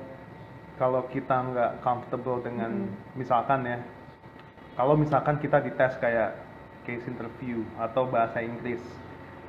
kalau 0.78 1.06
kita 1.06 1.34
nggak 1.34 1.72
comfortable 1.82 2.42
dengan 2.42 2.90
Mm. 2.90 2.94
misalkan 3.16 3.62
ya, 3.62 3.78
kalau 4.74 4.98
misalkan 4.98 5.38
kita 5.38 5.62
dites 5.62 5.98
kayak 5.98 6.34
case 6.84 7.06
interview 7.06 7.62
atau 7.78 8.06
bahasa 8.06 8.42
Inggris, 8.42 8.82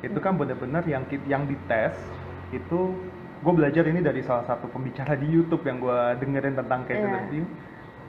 itu 0.01 0.19
kan 0.21 0.37
benar-benar 0.37 0.85
yang 0.85 1.05
yang 1.25 1.45
dites 1.45 1.97
itu 2.55 2.81
gue 3.41 3.53
belajar 3.53 3.85
ini 3.85 4.01
dari 4.01 4.23
salah 4.23 4.45
satu 4.45 4.67
pembicara 4.67 5.15
di 5.15 5.29
YouTube 5.29 5.63
yang 5.63 5.79
gue 5.79 5.99
dengerin 6.17 6.55
tentang 6.55 6.85
case 6.85 6.97
Iya. 6.97 7.07
interview. 7.07 7.45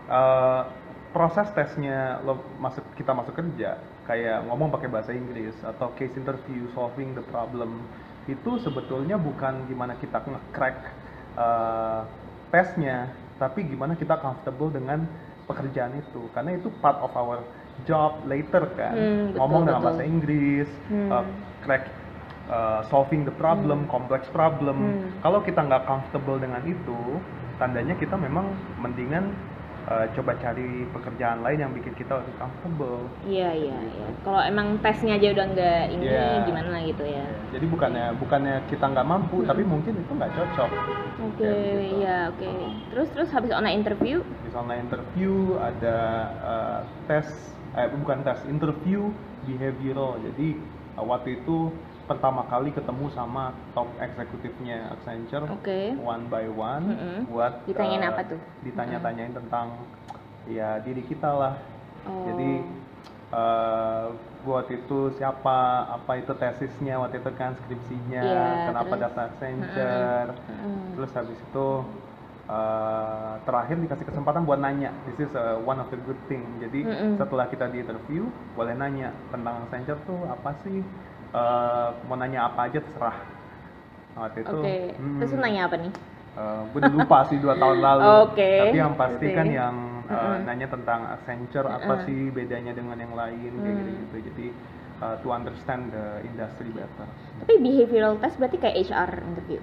Uh, 0.06 0.62
proses 1.10 1.48
tesnya 1.52 2.22
lo 2.22 2.38
masuk 2.58 2.84
kita 2.94 3.10
masuk 3.10 3.34
kerja 3.34 3.80
kayak 4.04 4.46
ngomong 4.46 4.70
pakai 4.70 4.86
bahasa 4.86 5.12
Inggris 5.12 5.56
atau 5.64 5.90
case 5.96 6.14
interview 6.14 6.68
solving 6.72 7.16
the 7.16 7.24
problem 7.26 7.82
itu 8.26 8.60
sebetulnya 8.60 9.16
bukan 9.16 9.66
gimana 9.66 9.96
kita 9.96 10.20
nge-crack 10.20 10.78
uh, 11.34 12.04
tesnya 12.52 13.10
tapi 13.36 13.64
gimana 13.64 13.96
kita 13.96 14.20
comfortable 14.20 14.70
dengan 14.70 15.08
pekerjaan 15.46 15.96
itu 15.96 16.28
karena 16.32 16.54
itu 16.54 16.68
part 16.80 17.00
of 17.00 17.16
our 17.16 17.40
job 17.84 18.20
later 18.26 18.68
kan 18.76 18.92
Hmm, 18.92 19.24
betul, 19.32 19.40
ngomong 19.40 19.62
betul. 19.66 19.82
bahasa 19.82 20.04
Inggris 20.04 20.70
Hmm. 20.86 21.10
uh, 21.10 21.26
crack 21.62 21.88
uh, 22.48 22.82
solving 22.86 23.24
the 23.24 23.34
problem 23.34 23.86
complex 23.88 24.28
problem 24.30 24.76
Hmm. 24.76 25.10
kalau 25.20 25.40
kita 25.40 25.60
nggak 25.60 25.84
comfortable 25.84 26.38
dengan 26.38 26.62
itu 26.62 26.98
tandanya 27.56 27.96
kita 27.96 28.14
memang 28.14 28.52
mendingan 28.78 29.32
uh, 29.86 30.06
coba 30.12 30.36
cari 30.36 30.84
pekerjaan 30.90 31.40
lain 31.40 31.60
yang 31.60 31.72
bikin 31.72 31.94
kita 31.94 32.20
lebih 32.20 32.36
comfortable 32.36 33.08
Iya 33.24 33.50
iya 33.54 33.78
iya. 33.80 34.06
Kalau 34.22 34.42
emang 34.42 34.76
tesnya 34.80 35.16
aja 35.16 35.32
udah 35.32 35.46
nggak 35.48 35.82
ini 35.90 36.04
Iya. 36.04 36.44
gimana 36.44 36.78
gitu 36.84 37.04
ya. 37.04 37.26
jadi 37.50 37.66
bukannya 37.66 38.06
bukannya 38.18 38.56
kita 38.68 38.86
nggak 38.86 39.08
mampu 39.08 39.38
Hmm. 39.40 39.48
tapi 39.48 39.64
mungkin 39.64 39.94
itu 39.96 40.12
nggak 40.12 40.32
cocok 40.32 40.72
Oke, 41.16 41.42
Kayak 41.42 41.56
gitu. 41.56 41.96
iya 41.98 42.18
oke. 42.28 42.50
Terus 42.92 43.08
terus 43.10 43.30
habis 43.32 43.50
online 43.50 43.80
interview, 43.80 44.20
di 44.20 44.50
online 44.52 44.84
interview 44.84 45.34
ada 45.58 45.98
uh, 46.44 46.80
tes 47.08 47.24
eh 47.74 47.88
bukan 47.90 48.20
tes 48.22 48.40
interview 48.46 49.12
behavioral 49.46 50.16
jadi 50.22 50.60
uh, 50.96 51.04
waktu 51.04 51.40
itu 51.40 51.72
pertama 52.06 52.46
kali 52.46 52.70
ketemu 52.70 53.10
sama 53.10 53.50
top 53.72 53.90
eksekutifnya 53.98 54.94
Accenture 54.94 55.46
oke. 55.48 55.80
one 55.98 56.24
by 56.26 56.46
one 56.46 56.86
Mm-mm. 56.88 57.20
buat 57.28 57.66
Ditanyain 57.66 58.02
uh, 58.02 58.10
apa 58.10 58.22
tuh? 58.26 58.40
ditanya-tanyain 58.62 59.34
tentang 59.34 59.74
ya 60.46 60.78
diri 60.80 61.02
kita 61.02 61.30
lah 61.30 61.56
Oh. 62.06 62.22
jadi 62.22 62.62
uh, 63.34 64.14
waktu 64.46 64.78
itu 64.78 65.10
siapa 65.12 65.58
apa 65.90 66.22
itu 66.22 66.30
tesisnya 66.32 67.02
waktu 67.02 67.18
itu 67.18 67.34
kan 67.34 67.58
skripsinya 67.58 68.22
Iya, 68.22 68.46
kenapa 68.70 68.94
terus? 68.94 69.04
data 69.10 69.22
Accenture 69.26 70.30
Mm-mm. 70.46 70.78
terus 70.94 71.12
habis 71.12 71.34
itu 71.36 71.68
uh, 72.46 73.34
terakhir 73.42 73.76
dikasih 73.80 74.06
kesempatan 74.06 74.46
buat 74.46 74.62
nanya 74.62 74.94
this 75.10 75.18
is 75.20 75.34
uh, 75.34 75.58
one 75.60 75.82
of 75.82 75.90
the 75.90 75.98
good 76.00 76.20
thing 76.28 76.46
jadi 76.62 76.86
Mm-mm. 76.86 77.18
setelah 77.18 77.50
kita 77.50 77.74
di 77.74 77.82
interview 77.82 78.30
boleh 78.54 78.78
nanya 78.78 79.10
tentang 79.34 79.66
Accenture 79.66 79.98
tuh 80.06 80.30
apa 80.30 80.54
sih 80.62 80.86
Uh, 81.36 81.92
mau 82.08 82.16
nanya 82.16 82.48
apa 82.48 82.72
aja 82.72 82.80
terserah 82.80 83.18
waktu 84.16 84.48
itu 84.48 84.56
Oke. 84.56 84.76
hmm, 84.96 85.20
Terus 85.20 85.32
nanya 85.36 85.62
apa 85.68 85.76
nih? 85.76 85.92
gue 86.72 86.80
udah 86.84 86.94
lupa 86.96 87.18
sih 87.28 87.40
dua 87.40 87.56
tahun 87.56 87.80
lalu 87.92 88.04
Oke, 88.28 88.52
tapi 88.60 88.76
yang 88.76 88.96
pasti 88.96 89.28
oke. 89.28 89.36
kan 89.36 89.48
yang 89.48 89.76
uh, 90.08 90.16
Mm-mm. 90.16 90.48
nanya 90.48 90.68
tentang 90.68 91.00
Accenture 91.08 91.68
apa 91.68 91.94
Mm-mm. 91.96 92.06
sih 92.08 92.20
bedanya 92.32 92.72
dengan 92.72 92.96
yang 93.00 93.12
lain 93.16 93.52
kayak 93.52 93.76
gitu 93.76 93.92
gitu 94.00 94.16
jadi 94.32 94.46
uh, 95.04 95.16
to 95.20 95.28
understand 95.32 95.92
the 95.92 96.06
industry 96.24 96.72
better 96.72 97.08
Tapi 97.44 97.54
behavioral 97.60 98.16
test 98.20 98.36
berarti 98.40 98.58
kayak 98.60 98.76
HR 98.88 99.12
interview. 99.28 99.60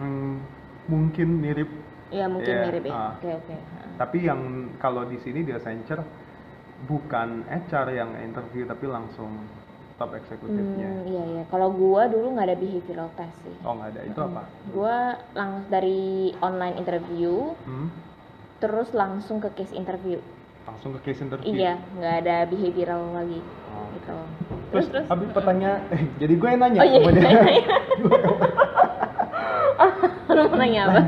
Hmm, 0.00 0.40
mungkin 0.88 1.28
mirip 1.40 1.68
Ya 2.08 2.24
mungkin 2.30 2.54
Iya, 2.56 2.64
mirip 2.70 2.84
ya. 2.86 2.92
ah. 2.94 3.12
Oke 3.16 3.30
oke. 3.34 3.54
Ah. 3.56 3.88
tapi 3.98 4.18
yang 4.24 4.40
kalau 4.78 5.04
di 5.04 5.16
sini 5.20 5.44
di 5.44 5.52
Accenture 5.52 6.04
bukan 6.84 7.44
HR 7.48 7.86
yang 7.92 8.10
interview 8.20 8.68
tapi 8.68 8.84
langsung 8.84 9.32
top 9.96 10.12
eksekutifnya 10.12 10.86
Hmm, 10.86 11.04
iya 11.06 11.22
iya. 11.26 11.42
Kalau 11.46 11.68
gua 11.70 12.04
dulu 12.04 12.32
nggak 12.32 12.46
ada 12.46 12.58
behavioral 12.58 13.08
test 13.12 13.36
sih. 13.40 13.56
oh 13.60 13.72
nggak 13.74 13.90
ada 13.90 14.00
itu 14.02 14.20
apa 14.20 14.42
Gua 14.68 14.96
langsung 15.32 15.64
dari 15.66 16.02
online 16.38 16.76
interview, 16.76 17.56
Hmm, 17.62 17.88
terus 18.58 18.92
langsung 18.92 19.38
ke 19.38 19.48
case 19.52 19.72
interview. 19.72 20.20
langsung 20.64 20.90
ke 20.92 21.06
case 21.06 21.22
interview 21.22 21.46
Iya, 21.48 21.78
nggak 21.94 22.14
ada 22.20 22.36
behavioral 22.44 23.00
lagi. 23.12 23.40
Oh. 23.68 23.86
Gitu. 23.92 24.16
terus, 24.66 24.86
habis 25.06 25.28
pertanyaan 25.30 25.78
eh, 25.88 26.02
jadi 26.16 26.34
gue 26.34 26.48
yang 26.50 26.60
nanya 26.60 26.80
Oh 26.80 26.84
iya. 26.84 26.98
kemudian. 26.98 27.32
Lu 30.28 30.42
mau 30.44 30.56
nanya 30.56 30.80
apa? 30.84 31.00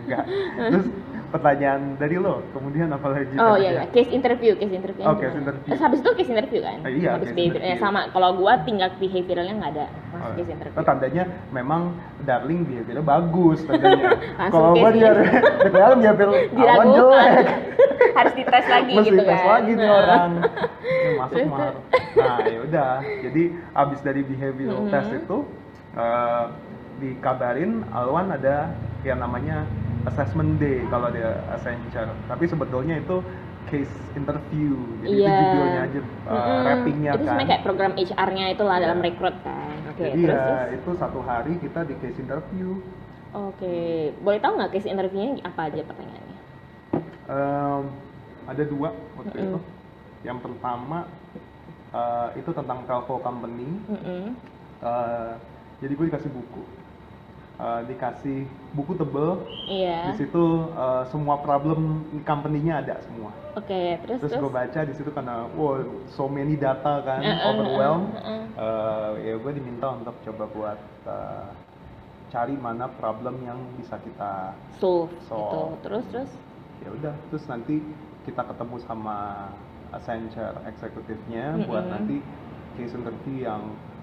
enggak 0.00 0.24
terus 0.60 0.86
pertanyaan 1.30 1.94
dari 1.94 2.16
lo 2.16 2.42
kemudian 2.50 2.90
apa 2.90 3.06
lagi 3.08 3.34
Oh 3.34 3.54
iya, 3.54 3.70
ya? 3.70 3.70
iya, 3.72 3.84
case 3.88 4.10
interview, 4.10 4.52
case 4.54 4.70
interview. 4.72 5.02
Oh, 5.02 5.14
case 5.14 5.32
interview. 5.32 5.62
Terus 5.64 5.80
habis 5.80 5.98
itu 5.98 6.10
case 6.12 6.30
interview 6.30 6.60
kan? 6.60 6.78
Eh, 6.82 6.92
iya, 6.96 7.10
Habis 7.14 7.30
case 7.30 7.36
behavior, 7.36 7.54
ya 7.56 7.66
interview. 7.70 7.80
sama. 7.80 8.00
Kalau 8.10 8.28
gua 8.34 8.52
tinggal 8.60 8.90
behavioralnya 8.96 9.54
nggak 9.56 9.72
ada, 9.72 9.86
masuk 10.10 10.20
Oh, 10.20 10.34
case 10.34 10.50
interview. 10.50 10.74
oh, 10.74 10.84
tandanya 10.84 11.22
memang 11.48 11.82
darling 12.20 12.60
behaviornya 12.62 13.04
bagus 13.04 13.58
tandanya 13.62 14.08
kalau 14.52 14.70
gue 14.72 14.82
case 14.82 14.96
dia 14.96 15.10
DPL 15.64 15.92
behavior 15.96 16.28
awan 16.52 16.86
jelek. 16.90 17.46
Harus 18.18 18.32
dites 18.34 18.66
lagi 18.66 18.92
mesti 18.92 19.08
gitu 19.08 19.22
tes 19.22 19.38
kan. 19.38 19.48
lagi 19.54 19.72
nih 19.72 19.86
Nah. 19.86 19.96
orang 19.96 20.30
Ini 20.80 21.10
masuk 21.16 21.38
mahal 21.46 21.74
nah 22.12 22.38
ya 22.42 22.58
udah 22.60 22.90
jadi 23.22 23.42
abis 23.72 24.00
dari 24.00 24.20
behavioral 24.22 24.82
Mhm. 24.82 24.90
test 24.90 25.10
itu 25.14 25.38
eh, 25.94 26.44
dikabarin 26.98 27.72
Alwan 27.90 28.28
ada 28.30 28.74
yang 29.00 29.18
namanya 29.18 29.64
assessment 30.04 30.56
day 30.56 30.80
kalau 30.88 31.08
di 31.10 31.20
Accenture 31.20 32.12
tapi 32.24 32.44
sebetulnya 32.44 32.96
itu 32.96 33.20
case 33.68 33.92
interview 34.14 34.72
jadi 34.98 35.08
itu 35.10 35.20
Iya. 35.20 35.36
judulnya 35.36 35.80
aja 35.84 36.00
uh, 36.00 36.32
Mm-mm. 36.32 36.58
wrappingnya 36.64 37.10
Itu 37.10 37.18
kan 37.18 37.24
sebenarnya 37.26 37.48
kayak 37.48 37.62
program 37.62 37.92
HR-nya 37.94 38.44
itu 38.50 38.62
lah 38.64 38.76
dalam 38.78 38.98
rekrut 38.98 39.36
kan. 39.40 39.76
Oke, 39.90 40.02
jadi 40.02 40.20
terus, 40.20 40.32
ya 40.32 40.40
terus? 40.40 40.76
itu 40.76 40.90
satu 40.96 41.20
hari 41.20 41.52
kita 41.58 41.80
di 41.84 41.94
case 41.98 42.18
interview 42.18 42.68
Oke, 43.30 43.76
boleh 44.18 44.42
tahu 44.42 44.58
nggak 44.58 44.72
case 44.72 44.90
interviewnya 44.90 45.38
apa 45.46 45.70
aja 45.70 45.86
pertanyaannya? 45.86 46.38
Em, 47.30 47.82
ada 48.44 48.62
dua 48.66 48.90
waktu 49.14 49.36
Mm-mm. 49.38 49.46
itu. 49.46 49.58
Yang 50.26 50.38
pertama 50.42 50.98
eh, 51.90 52.28
itu 52.34 52.50
tentang 52.50 52.78
telco 52.84 53.22
company. 53.22 53.70
Mm-mm. 53.86 54.34
Eh, 54.80 55.32
jadi 55.78 55.92
gue 55.94 56.06
dikasih 56.10 56.28
buku, 56.28 56.62
Eh, 57.60 57.82
dikasih 57.92 58.48
buku 58.72 58.96
tebel. 58.96 59.44
Iya. 59.68 60.16
Di 60.16 60.24
situ 60.24 60.44
eh, 60.72 61.04
semua 61.12 61.36
problem 61.44 62.08
company-nya 62.24 62.80
ada 62.80 62.96
semua. 63.04 63.36
Oke, 63.52 64.00
terus 64.00 64.16
Terus 64.24 64.32
terus. 64.32 64.40
gue 64.40 64.52
baca 64.52 64.80
di 64.80 64.94
situ 64.96 65.10
karena 65.12 65.44
wow 65.60 65.76
so 66.08 66.24
many 66.24 66.56
data 66.56 67.04
kan, 67.04 67.20
Uh-uh, 67.20 67.48
overwhelm. 67.52 68.02
uh-uh, 68.16 68.42
Eh, 68.56 69.10
ya 69.28 69.34
gue 69.36 69.52
diminta 69.52 69.92
untuk 69.92 70.16
coba 70.24 70.44
buat 70.56 70.78
eh, 71.04 71.46
cari 72.32 72.56
mana 72.56 72.88
problem 72.96 73.44
yang 73.44 73.60
bisa 73.76 74.00
kita 74.00 74.56
Solve 74.80 75.12
gitu. 75.12 75.28
Solve. 75.28 75.76
Terus 75.84 76.04
terus. 76.08 76.30
ya 76.80 76.88
udah 76.96 77.14
terus 77.28 77.44
nanti 77.44 77.84
kita 78.24 78.40
ketemu 78.40 78.76
sama 78.88 79.16
Accenture 79.92 80.56
eksekutifnya 80.64 81.60
buat 81.68 81.84
Mm-mm. 81.84 81.92
nanti 81.92 82.16
case 82.78 82.96
interview 82.96 83.44
yang 83.44 83.60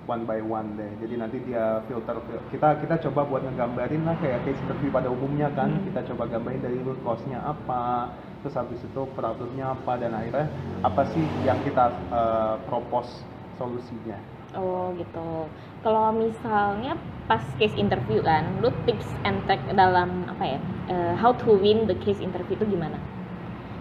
one 0.07 0.23
by 0.23 0.39
one 0.39 0.79
deh 0.79 0.91
jadi 1.03 1.13
nanti 1.19 1.37
dia 1.43 1.83
filter 1.85 2.15
kita 2.49 2.79
kita 2.79 2.95
coba 3.07 3.21
buat 3.27 3.41
ngegambarin 3.43 4.07
lah 4.07 4.15
kayak 4.23 4.39
case 4.47 4.59
interview 4.63 4.89
pada 4.89 5.11
umumnya 5.11 5.51
kan 5.53 5.69
Mm. 5.69 5.83
kita 5.91 5.99
coba 6.13 6.23
gambarin 6.31 6.63
dari 6.63 6.79
root 6.81 6.97
cause-nya 7.03 7.43
apa 7.43 8.09
terus 8.41 8.55
habis 8.55 8.79
itu 8.79 9.01
problemnya 9.13 9.75
apa 9.75 9.99
dan 9.99 10.15
akhirnya 10.15 10.47
apa 10.81 11.01
sih 11.11 11.23
yang 11.43 11.59
kita 11.61 11.85
eh, 12.09 12.55
propose 12.65 13.11
solusinya 13.59 14.15
Oh 14.55 14.95
gitu. 14.95 15.51
Kalau 15.83 16.15
misalnya 16.15 16.95
pas 17.27 17.43
case 17.59 17.75
interview 17.75 18.23
kan, 18.23 18.63
lu 18.63 18.71
tips 18.87 19.19
and 19.27 19.43
trick 19.43 19.59
dalam 19.75 20.23
apa 20.31 20.55
ya? 20.55 20.59
eh, 20.87 21.13
how 21.19 21.35
to 21.35 21.51
win 21.51 21.83
the 21.83 21.93
case 21.99 22.23
interview 22.23 22.55
itu 22.55 22.63
gimana? 22.65 22.95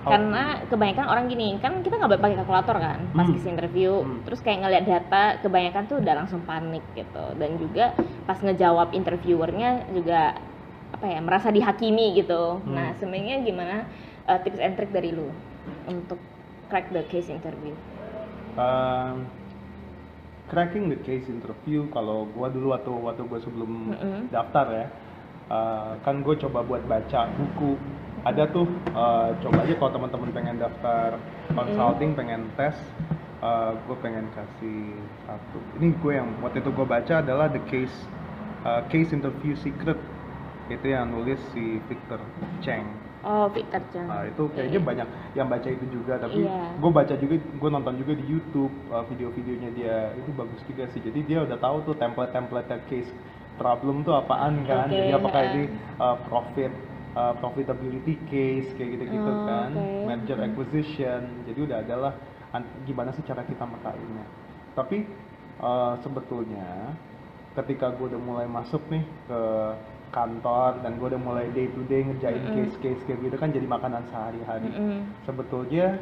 How- 0.07 0.15
Karena 0.15 0.63
kebanyakan 0.71 1.07
orang 1.11 1.27
gini, 1.27 1.59
kan 1.59 1.83
kita 1.83 1.99
nggak 1.99 2.23
pakai 2.23 2.39
kalkulator 2.39 2.79
kan 2.79 3.11
pas 3.11 3.27
Hmm. 3.27 3.35
case 3.35 3.51
interview. 3.51 4.07
Hmm. 4.07 4.23
Terus 4.23 4.39
kayak 4.39 4.63
ngeliat 4.63 4.85
data, 4.87 5.25
kebanyakan 5.43 5.83
tuh 5.91 5.99
udah 5.99 6.15
langsung 6.15 6.47
panik 6.47 6.87
gitu. 6.95 7.27
Dan 7.35 7.59
juga 7.59 7.91
pas 8.23 8.39
ngejawab 8.39 8.95
interviewernya 8.95 9.91
juga 9.91 10.39
apa 10.95 11.07
ya 11.11 11.19
merasa 11.19 11.51
dihakimi 11.51 12.15
gitu. 12.15 12.63
Hmm. 12.63 12.71
Nah 12.71 12.95
sebenarnya 12.95 13.43
gimana 13.43 13.91
eh, 14.31 14.39
tips 14.47 14.63
and 14.63 14.79
trick 14.79 14.95
dari 14.95 15.11
lu 15.11 15.27
untuk 15.91 16.23
crack 16.71 16.95
the 16.95 17.03
case 17.11 17.27
interview? 17.27 17.75
Um, 18.55 19.27
cracking 20.47 20.87
the 20.87 21.03
case 21.03 21.27
interview 21.27 21.91
kalau 21.91 22.31
gua 22.31 22.47
dulu 22.47 22.71
waktu 22.71 22.95
waktu 22.95 23.23
gua 23.27 23.43
sebelum 23.43 23.91
Mm-mm. 23.91 24.31
daftar 24.31 24.67
ya 24.71 24.87
uh, 25.51 25.99
kan 26.03 26.23
gue 26.23 26.35
coba 26.39 26.63
buat 26.63 26.83
baca 26.87 27.27
buku 27.35 27.75
ada 28.27 28.43
tuh 28.51 28.67
uh, 28.91 29.31
coba 29.39 29.63
aja 29.63 29.75
kalau 29.79 29.93
teman-teman 29.95 30.31
pengen 30.35 30.57
daftar 30.59 31.15
consulting 31.55 32.11
pengen 32.19 32.43
tes 32.59 32.75
uh, 33.39 33.71
gue 33.87 33.97
pengen 34.03 34.27
kasih 34.35 34.99
satu 35.31 35.59
ini 35.79 35.95
gue 36.03 36.13
yang 36.19 36.29
waktu 36.43 36.59
itu 36.59 36.75
gue 36.75 36.87
baca 36.87 37.23
adalah 37.23 37.47
the 37.47 37.63
case 37.71 37.95
uh, 38.67 38.83
case 38.91 39.15
interview 39.15 39.55
secret 39.55 39.99
itu 40.67 40.91
yang 40.91 41.07
nulis 41.15 41.39
si 41.55 41.79
Victor 41.87 42.19
Cheng 42.59 43.07
Oh, 43.27 43.51
Victor 43.51 43.83
Chan. 43.91 44.07
Nah, 44.07 44.23
itu 44.23 44.47
kayaknya 44.55 44.79
Iya. 44.79 44.87
banyak 44.87 45.09
yang 45.35 45.51
baca 45.51 45.67
itu 45.67 45.83
juga, 45.91 46.15
tapi 46.15 46.47
Iya. 46.47 46.79
gue 46.79 46.91
baca 46.95 47.15
juga, 47.19 47.35
gue 47.43 47.71
nonton 47.75 47.95
juga 47.99 48.13
di 48.15 48.23
YouTube 48.23 48.71
uh, 48.87 49.03
video-videonya 49.11 49.71
dia 49.75 49.97
itu 50.15 50.31
bagus 50.31 50.63
juga 50.63 50.87
sih. 50.95 51.03
Jadi 51.03 51.27
dia 51.27 51.43
udah 51.43 51.59
tahu 51.59 51.91
tuh 51.91 51.99
template-template 51.99 52.87
case 52.87 53.11
problem 53.59 54.07
tuh 54.07 54.15
apaan 54.15 54.63
kan. 54.63 54.87
Oke, 54.87 54.95
Jadi 54.95 55.11
apakah 55.11 55.43
ini 55.43 55.63
uh, 55.99 56.15
profit 56.31 56.71
uh, 57.17 57.33
profitability 57.41 58.21
case 58.29 58.69
kayak 58.77 59.01
gitu-gitu 59.01 59.25
Oh, 59.27 59.43
kan, 59.43 59.71
oke. 59.73 60.05
merger 60.05 60.37
Hmm. 60.37 60.47
acquisition. 60.47 61.21
Jadi 61.49 61.59
udah 61.65 61.79
adalah 61.81 62.13
an- 62.53 62.69
gimana 62.85 63.11
sih 63.11 63.25
cara 63.25 63.41
kita 63.43 63.65
mekainnya. 63.65 64.27
Tapi 64.77 65.09
uh, 65.59 65.97
sebetulnya 66.05 66.93
ketika 67.57 67.89
gue 67.91 68.13
udah 68.13 68.21
mulai 68.21 68.45
masuk 68.45 68.85
nih 68.93 69.01
ke 69.25 69.41
kantor 70.13 70.81
dan 70.81 70.97
gue 70.97 71.09
udah 71.09 71.19
mulai 71.19 71.49
day 71.51 71.67
to 71.67 71.81
day 71.89 72.05
ngerjain 72.05 72.37
Mm-mm. 72.39 72.69
case-case 72.69 73.01
kayak 73.05 73.21
gitu 73.21 73.37
kan 73.37 73.49
jadi 73.49 73.65
makanan 73.65 74.05
sehari-hari 74.09 74.69
Mm-mm. 74.71 75.01
sebetulnya 75.25 75.97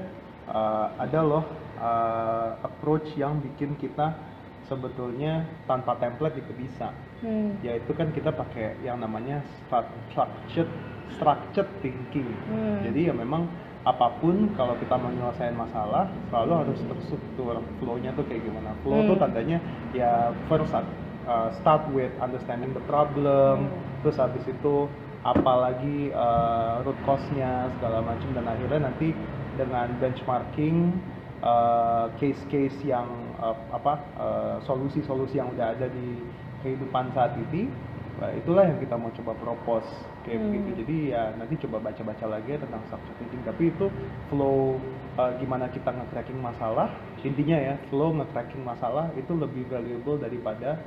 uh, 0.46 0.90
ada 0.98 1.22
loh 1.22 1.46
uh, 1.78 2.58
approach 2.60 3.06
yang 3.14 3.38
bikin 3.38 3.74
kita 3.74 4.18
sebetulnya 4.66 5.46
tanpa 5.64 5.94
template 5.96 6.36
juga 6.36 6.52
bisa 6.54 6.88
Hmm. 7.24 7.56
yaitu 7.64 7.88
kan 7.96 8.12
kita 8.12 8.28
pakai 8.28 8.76
yang 8.84 9.00
namanya 9.00 9.40
stru- 9.64 9.88
structured 10.12 10.68
structured 11.12 11.68
thinking 11.84 12.28
Hmm. 12.48 12.80
jadi 12.84 13.12
ya 13.12 13.14
memang 13.14 13.46
apa 13.84 14.16
pun 14.16 14.48
kalau 14.56 14.72
kita 14.80 14.96
mau 14.96 15.12
nyelesain 15.12 15.52
masalah 15.52 16.08
selalu 16.32 16.52
harus 16.64 16.80
terstruktur 16.88 17.60
flow-nya 17.76 18.16
tuh 18.16 18.24
kayak 18.24 18.48
gimana 18.48 18.72
flow 18.80 19.04
Hmm. 19.04 19.08
tuh 19.12 19.16
tandanya 19.20 19.58
ya 19.92 20.32
first 20.48 20.72
uh, 20.72 21.52
start 21.60 21.84
with 21.92 22.12
understanding 22.20 22.72
the 22.72 22.84
problem 22.88 23.68
Hmm. 23.68 24.00
terus 24.00 24.16
habis 24.16 24.44
itu 24.48 24.88
apalagi 25.24 26.12
uh, 26.12 26.84
root 26.84 26.96
cause-nya 27.08 27.72
segala 27.76 28.04
macam 28.04 28.28
dan 28.36 28.44
akhirnya 28.44 28.92
nanti 28.92 29.16
dengan 29.56 29.88
benchmarking 29.96 30.92
uh, 31.40 32.12
case-case 32.20 32.76
yang 32.84 33.08
uh, 33.40 33.56
apa 33.72 34.00
uh, 34.20 34.56
solusi-solusi 34.64 35.40
yang 35.40 35.48
udah 35.56 35.72
ada 35.72 35.88
di 35.88 36.20
kehidupan 36.60 37.12
saat 37.12 37.36
ini 37.36 37.68
Nah, 38.14 38.30
itulah 38.30 38.62
yang 38.62 38.78
kita 38.78 38.94
mau 38.94 39.10
coba 39.10 39.32
propose 39.34 39.90
kayak 40.22 40.38
Hmm. 40.38 40.46
begitu. 40.50 40.70
Jadi 40.86 40.96
ya 41.10 41.22
nanti 41.34 41.54
coba 41.66 41.76
baca-baca 41.90 42.24
lagi 42.30 42.48
ya 42.54 42.58
tentang 42.62 42.82
structure 42.86 43.16
thinking. 43.18 43.42
Tapi 43.42 43.62
itu 43.74 43.86
flow 44.30 44.78
uh, 45.18 45.32
gimana 45.42 45.66
kita 45.68 45.90
nge-cracking 45.90 46.38
masalah. 46.38 46.88
Intinya 47.26 47.58
ya 47.58 47.74
flow 47.90 48.14
nge-cracking 48.14 48.62
masalah 48.62 49.10
itu 49.18 49.32
lebih 49.34 49.66
valuable 49.66 50.16
daripada 50.22 50.78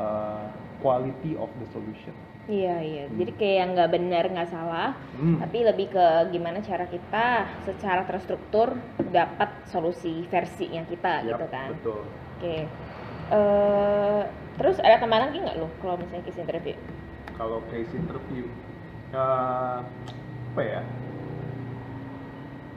uh, 0.00 0.48
quality 0.80 1.36
of 1.36 1.52
the 1.60 1.68
solution. 1.68 2.16
Iya 2.48 2.76
iya. 2.82 3.04
Hmm. 3.06 3.16
Jadi 3.20 3.32
kayak 3.36 3.64
nggak 3.76 3.90
benar 3.94 4.24
nggak 4.32 4.50
salah, 4.50 4.96
Hmm. 5.14 5.36
tapi 5.38 5.58
lebih 5.62 5.86
ke 5.92 6.06
gimana 6.34 6.58
cara 6.64 6.88
kita 6.88 7.46
secara 7.68 8.02
terstruktur 8.08 8.74
dapat 9.12 9.68
solusi 9.68 10.24
versinya 10.26 10.82
kita 10.88 11.22
Yap, 11.22 11.36
gitu 11.36 11.46
kan. 11.52 11.68
Betul. 11.76 12.02
Oke. 12.40 12.56
Eh, 13.30 14.22
terus 14.58 14.82
ada 14.82 14.98
tambahan 14.98 15.30
lagi 15.30 15.38
nggak 15.38 15.56
lo 15.62 15.70
kalau 15.78 15.94
misalnya 15.94 16.26
case 16.26 16.42
interview? 16.42 16.74
Kalau 17.38 17.62
case 17.70 17.94
interview, 17.94 18.44
uh, 19.14 19.80
apa 20.52 20.60
ya? 20.60 20.82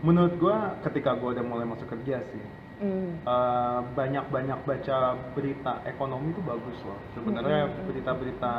Menurut 0.05 0.37
gua 0.37 0.77
ketika 0.85 1.17
gua 1.17 1.33
udah 1.33 1.45
mulai 1.45 1.65
masuk 1.65 1.89
kerja 1.89 2.21
sih, 2.31 2.43
Hmm. 2.83 3.21
Uh, 3.23 3.79
banyak-banyak 3.95 4.59
baca 4.67 5.15
berita 5.37 5.79
ekonomi 5.87 6.35
itu 6.35 6.41
bagus 6.43 6.75
loh. 6.83 6.99
Sebenarnya 7.15 7.69
Mm-mm. 7.69 7.85
berita-berita 7.87 8.55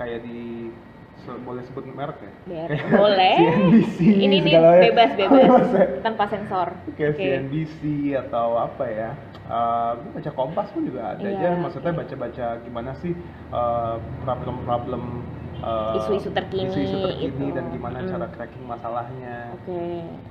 kayak 0.00 0.24
di 0.26 0.72
se- 1.20 1.40
boleh 1.40 1.62
sebut 1.64 1.84
merek 1.86 2.18
ya? 2.18 2.32
Kayak 2.66 2.68
boleh. 2.92 3.36
CNBC 3.38 3.96
Ini 4.00 4.26
nih 4.26 4.40
ya. 4.50 4.60
bebas 4.80 5.10
bebas 5.14 5.50
tanpa 6.04 6.24
sensor. 6.26 6.68
Kayak 6.94 7.12
Oke. 7.12 7.20
CNBC 7.20 7.80
atau 8.18 8.48
apa 8.56 8.84
ya? 8.86 9.10
Uh, 9.50 9.98
gue 9.98 10.10
baca 10.16 10.30
Kompas 10.30 10.68
pun 10.70 10.86
juga 10.86 11.12
ada 11.12 11.22
Iya, 11.22 11.36
aja. 11.36 11.48
Maksudnya 11.58 11.90
oke. 11.90 12.00
baca-baca 12.00 12.46
gimana 12.62 12.90
sih 12.98 13.12
uh, 13.50 13.98
problem-problem 14.22 15.02
uh, 15.02 15.39
Isu-isu 15.60 16.32
terkini 16.32 16.72
isu-isu 16.72 16.96
terkini 17.04 17.52
gitu. 17.52 17.56
dan 17.56 17.64
gimana 17.68 17.98
Mm. 18.00 18.08
cara 18.08 18.26
cracking 18.32 18.64
masalahnya 18.64 19.52
Oke. 19.60 19.80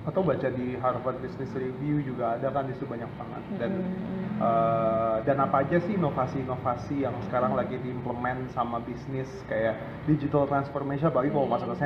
atau 0.10 0.22
baca 0.26 0.48
di 0.50 0.68
Harvard 0.82 1.18
Business 1.22 1.54
Review 1.54 2.02
juga 2.02 2.34
ada 2.34 2.50
kan 2.50 2.66
di 2.66 2.74
situ 2.74 2.90
banyak 2.90 3.10
banget 3.14 3.44
dan 3.62 3.72
Mm-mm. 3.78 4.42
eh, 4.42 5.18
dan 5.30 5.38
apa 5.38 5.62
aja 5.62 5.78
sih 5.86 5.94
inovasi-inovasi 5.94 7.06
yang 7.06 7.14
sekarang 7.30 7.54
lagi 7.54 7.78
diimplement 7.78 8.50
sama 8.58 8.82
bisnis 8.82 9.30
kayak 9.46 9.78
digital 10.10 10.50
transformation 10.50 11.14
apalagi 11.14 11.30
kalau 11.30 11.46
masuk 11.46 11.78
ke 11.78 11.86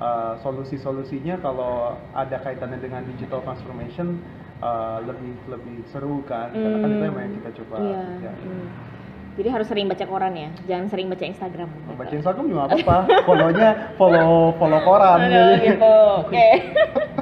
eh, 0.00 0.34
solusi-solusinya 0.44 1.40
kalau 1.40 1.96
ada 2.12 2.36
kaitannya 2.44 2.76
dengan 2.76 3.08
digital 3.08 3.40
transformation 3.40 4.20
eh, 4.60 4.98
lebih 5.08 5.32
lebih 5.48 5.76
seru 5.88 6.20
kan 6.28 6.52
karena 6.52 6.76
kan 6.76 6.90
itu 6.92 7.04
yang 7.08 7.32
kita 7.40 7.50
coba 7.64 7.76
kerjain. 8.20 8.52
mm. 8.52 8.99
Jadi 9.30 9.48
harus 9.48 9.66
sering 9.66 9.86
baca 9.86 10.04
koran 10.04 10.34
ya, 10.34 10.50
jangan 10.66 10.86
sering 10.86 11.06
baca 11.06 11.22
Instagram. 11.22 11.68
gitu. 11.70 11.94
baca 11.94 12.12
Instagram 12.12 12.44
juga 12.44 12.58
nggak 12.58 12.70
apa-apa 12.76 12.96
follownya 13.24 13.68
follow 13.94 14.30
follow 14.56 14.80
koran 14.82 15.18
Aduh, 15.22 15.54
gitu. 15.60 15.94
Oke. 16.20 16.46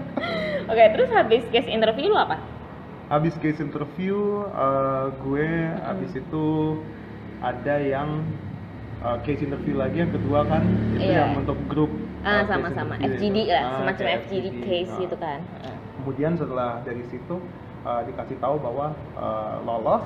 Oke, 0.71 0.85
terus 0.91 1.09
habis 1.11 1.43
case 1.49 1.69
interview 1.69 2.09
lu 2.09 2.19
apa? 2.19 2.37
habis 3.09 3.33
case 3.39 3.57
interview 3.59 4.21
eh, 4.47 5.05
gue 5.19 5.49
habis 5.81 6.13
itu 6.13 6.47
ada 7.41 7.81
yang 7.81 8.21
eh, 9.01 9.17
case 9.23 9.41
interview 9.41 9.75
lagi 9.75 9.97
yang 9.99 10.13
kedua 10.13 10.45
kan 10.45 10.61
itu 10.93 11.09
Iya. 11.09 11.25
yang 11.25 11.41
untuk 11.41 11.57
grup 11.67 11.89
Ah, 12.21 12.29
eh, 12.29 12.33
case 12.39 12.49
sama-sama 12.51 13.01
FGD 13.01 13.49
lah, 13.49 13.63
Ah, 13.63 13.73
semacam 13.81 14.05
kayak 14.05 14.21
FGD 14.23 14.47
case 14.61 14.91
Ah. 14.91 15.01
gitu 15.01 15.17
kan. 15.17 15.41
Heeh. 15.41 15.77
kemudian 15.97 16.33
setelah 16.35 16.71
dari 16.83 17.01
situ 17.07 17.37
eh, 17.81 18.01
dikasih 18.05 18.37
tahu 18.39 18.57
bahwa 18.59 18.87
eh, 19.15 19.57
lolos 19.63 20.05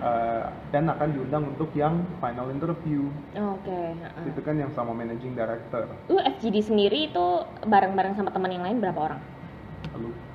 uh, 0.00 0.42
dan 0.68 0.86
akan 0.86 1.08
diundang 1.10 1.44
untuk 1.48 1.70
yang 1.72 2.02
final 2.18 2.48
interview 2.48 3.06
Oke. 3.32 3.80
heeh. 3.94 4.24
itu 4.26 4.40
kan 4.40 4.54
yang 4.54 4.70
sama 4.70 4.92
managing 4.92 5.32
director 5.32 5.86
Lu 6.06 6.18
FGD 6.18 6.56
sendiri 6.62 7.08
itu 7.08 7.26
bareng-bareng 7.62 8.14
sama 8.14 8.30
teman 8.30 8.50
yang 8.50 8.62
lain 8.62 8.78
berapa 8.78 9.00
orang? 9.02 9.20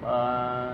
uh, 0.03 0.73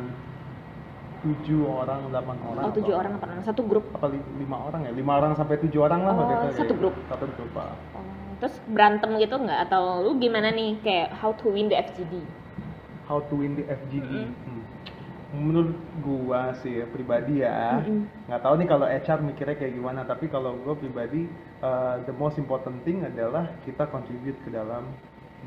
tujuh 1.19 1.67
orang 1.67 2.07
delapan 2.07 2.37
orang 2.41 2.63
Oh, 2.63 2.71
tujuh 2.71 2.93
orang 2.93 3.11
apa 3.13 3.25
orang? 3.27 3.39
Satu 3.43 3.61
grup. 3.61 3.85
apa 3.91 4.07
li- 4.07 4.23
lima 4.37 4.57
orang 4.63 4.87
ya 4.87 4.91
lima 4.91 5.13
orang 5.13 5.31
sampai 5.35 5.59
tujuh 5.59 5.81
orang 5.81 6.01
lah 6.01 6.15
Oh, 6.15 6.23
itu, 6.23 6.35
satu 6.55 6.63
kayak- 6.63 6.79
grup? 6.79 6.95
satu 7.05 7.25
grup 7.27 7.49
Pak. 7.51 7.69
Oh, 7.93 8.03
terus 8.39 8.55
berantem 8.65 9.09
gitu 9.19 9.35
nggak? 9.35 9.59
Atau 9.67 9.83
lu 10.01 10.15
gimana 10.15 10.49
nih 10.49 10.79
kayak 10.79 11.11
how 11.13 11.35
to 11.35 11.51
win 11.51 11.67
the 11.67 11.75
FGD? 11.77 12.23
how 13.03 13.17
to 13.19 13.33
win 13.35 13.57
the 13.57 13.65
FGD 13.65 14.05
Mm-mm. 14.05 14.37
Hmm. 14.45 14.58
Menurut 15.29 15.77
gua 16.01 16.57
sih 16.65 16.81
ya, 16.81 16.85
pribadi 16.89 17.45
ya 17.45 17.85
nggak 18.25 18.41
tahu 18.41 18.53
nih 18.57 18.67
kalau 18.67 18.87
HR 18.89 19.19
mikirnya 19.21 19.55
kayak 19.61 19.73
gimana 19.77 20.01
tapi 20.01 20.25
kalau 20.25 20.57
gua 20.65 20.73
pribadi 20.73 21.29
uh, 21.61 22.01
the 22.09 22.15
most 22.17 22.41
important 22.41 22.81
thing 22.81 23.05
adalah 23.05 23.45
kita 23.61 23.85
contribute 23.93 24.37
ke 24.41 24.49
dalam 24.49 24.89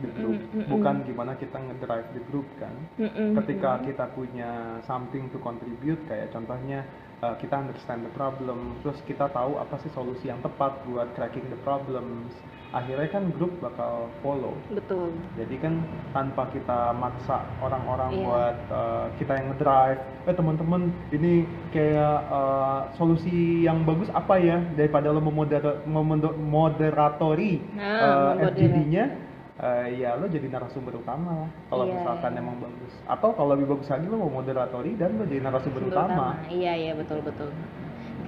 the 0.00 0.08
group. 0.16 0.38
Mm-mm, 0.40 0.56
mm-mm. 0.56 0.70
bukan 0.72 1.04
gimana 1.04 1.32
kita 1.36 1.58
ngedrive 1.60 2.08
the 2.16 2.22
group 2.32 2.48
kan. 2.56 2.72
Mm-mm, 2.96 3.36
ketika 3.42 3.76
mm-mm. 3.76 3.86
kita 3.92 4.04
punya 4.16 4.50
something 4.88 5.28
to 5.28 5.38
contribute 5.42 6.00
kayak 6.08 6.32
contohnya 6.32 6.86
uh, 7.22 7.34
kita 7.38 7.54
understand 7.56 8.02
the 8.02 8.12
problem 8.12 8.74
terus 8.82 8.98
kita 9.02 9.30
tahu 9.30 9.56
apa 9.56 9.78
sih 9.78 9.90
solusi 9.90 10.26
yang 10.26 10.42
tepat 10.42 10.74
buat 10.84 11.08
cracking 11.14 11.46
the 11.48 11.58
problems 11.62 12.34
akhirnya 12.72 13.04
kan 13.06 13.28
grup 13.36 13.52
bakal 13.60 14.08
follow 14.20 14.56
Betul. 14.68 15.12
jadi 15.36 15.60
kan 15.60 15.74
tanpa 16.10 16.48
kita 16.48 16.96
maksa 16.96 17.44
orang-orang 17.60 18.10
Iya. 18.10 18.24
buat 18.24 18.56
uh, 18.68 19.06
kita 19.16 19.32
yang 19.36 19.46
ngedrive 19.52 20.00
eh 20.22 20.32
teman-teman 20.32 20.82
ini 21.10 21.32
kayak 21.68 22.18
uh, 22.28 22.88
solusi 22.94 23.62
yang 23.62 23.84
bagus 23.84 24.08
apa 24.10 24.40
ya 24.40 24.56
daripada 24.72 25.12
lo 25.12 25.20
memodera- 25.20 25.84
memodo- 25.84 26.32
moderatori 26.36 27.60
Nah, 27.76 28.40
uh. 28.40 28.48
FGD-nya 28.50 29.31
uh, 29.58 29.86
ya 29.88 30.14
lo 30.14 30.26
jadi 30.26 30.46
narasumber 30.48 30.94
utama 30.94 31.44
lah 31.44 31.50
kalau 31.68 31.84
Iya. 31.84 31.94
misalkan 31.98 32.32
emang 32.34 32.56
bagus 32.58 32.92
atau 33.04 33.28
kalau 33.32 33.52
lebih 33.52 33.68
bagus 33.68 33.88
lagi 33.88 34.06
lo 34.06 34.16
mau 34.18 34.32
moderatori 34.32 34.94
dan 34.94 35.16
lo 35.16 35.24
jadi 35.24 35.42
narasumber 35.42 35.80
Sumber 35.80 35.92
utama 35.92 36.26
Iya 36.48 36.72
iya 36.74 36.92
betul 36.94 37.20
betul. 37.20 37.50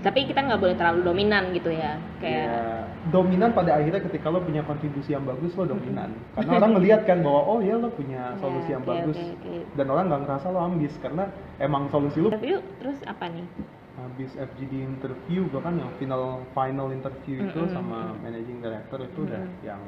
Tapi 0.05 0.29
kita 0.29 0.45
nggak 0.45 0.61
boleh 0.61 0.77
terlalu 0.77 1.01
dominan 1.01 1.49
gitu 1.57 1.73
ya. 1.73 1.97
Kayak 2.21 2.45
Ya, 2.45 2.61
dominan 3.09 3.57
pada 3.57 3.81
akhirnya 3.81 4.05
ketika 4.05 4.29
lo 4.29 4.45
punya 4.45 4.61
kontribusi 4.61 5.13
yang 5.13 5.25
bagus 5.25 5.57
lo 5.57 5.65
dominan 5.65 6.13
karena 6.37 6.53
orang 6.55 6.73
ngelihat 6.77 7.01
kan 7.05 7.25
bahwa 7.25 7.41
oh 7.47 7.61
ya 7.61 7.77
lo 7.77 7.89
punya 7.89 8.33
Ya, 8.33 8.37
solusi 8.37 8.69
yang 8.69 8.85
oke, 8.85 8.91
bagus 8.91 9.17
oke, 9.17 9.33
oke. 9.41 9.57
dan 9.73 9.87
orang 9.89 10.05
nggak 10.09 10.21
ngerasa 10.29 10.47
lo 10.51 10.61
ambis 10.61 10.93
karena 11.01 11.25
emang 11.57 11.89
solusi 11.89 12.21
lo 12.21 12.29
Interview 12.29 12.61
terus 12.79 13.01
apa 13.05 13.33
nih? 13.33 13.47
habis 13.95 14.31
FGD 14.35 14.75
interview 14.83 15.47
gua 15.49 15.63
kan 15.63 15.79
yang 15.79 15.89
final 15.97 16.43
final 16.51 16.91
interview 16.91 17.41
itu 17.41 17.57
Mm-mm, 17.57 17.73
sama 17.73 18.11
mm. 18.11 18.17
managing 18.21 18.59
director 18.59 18.99
itu 19.01 19.19
udah 19.23 19.41
Mm-mm. 19.41 19.65
yang 19.65 19.81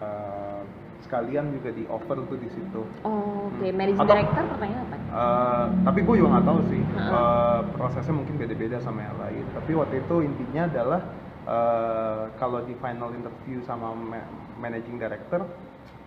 uh, 0.00 0.60
sekalian 1.00 1.50
juga 1.50 1.70
di 1.70 1.84
offer 1.86 2.16
tuh 2.22 2.36
di 2.36 2.48
situ 2.48 2.82
Oh, 3.02 3.48
oke. 3.48 3.60
Hmm. 3.60 3.74
Managing 3.74 3.98
Atau- 3.98 4.12
director 4.12 4.44
pertanyaan 4.48 4.84
apa? 4.84 4.96
Uh, 5.10 5.64
tapi 5.82 5.98
gue 6.00 6.14
juga 6.16 6.28
nggak 6.30 6.46
tahu 6.46 6.60
sih 6.66 6.82
Heeh. 6.82 7.10
uh, 7.10 7.60
prosesnya 7.72 8.14
mungkin 8.14 8.34
beda-beda 8.36 8.78
sama 8.78 9.00
yang 9.02 9.16
lain 9.18 9.44
tapi 9.50 9.70
waktu 9.74 9.94
itu 9.98 10.16
intinya 10.22 10.62
adalah 10.66 11.00
uh, 11.44 12.22
kalau 12.36 12.62
di 12.62 12.78
final 12.78 13.10
interview 13.10 13.58
sama 13.60 13.90
ma- 13.90 14.30
managing 14.56 14.96
director 14.96 15.42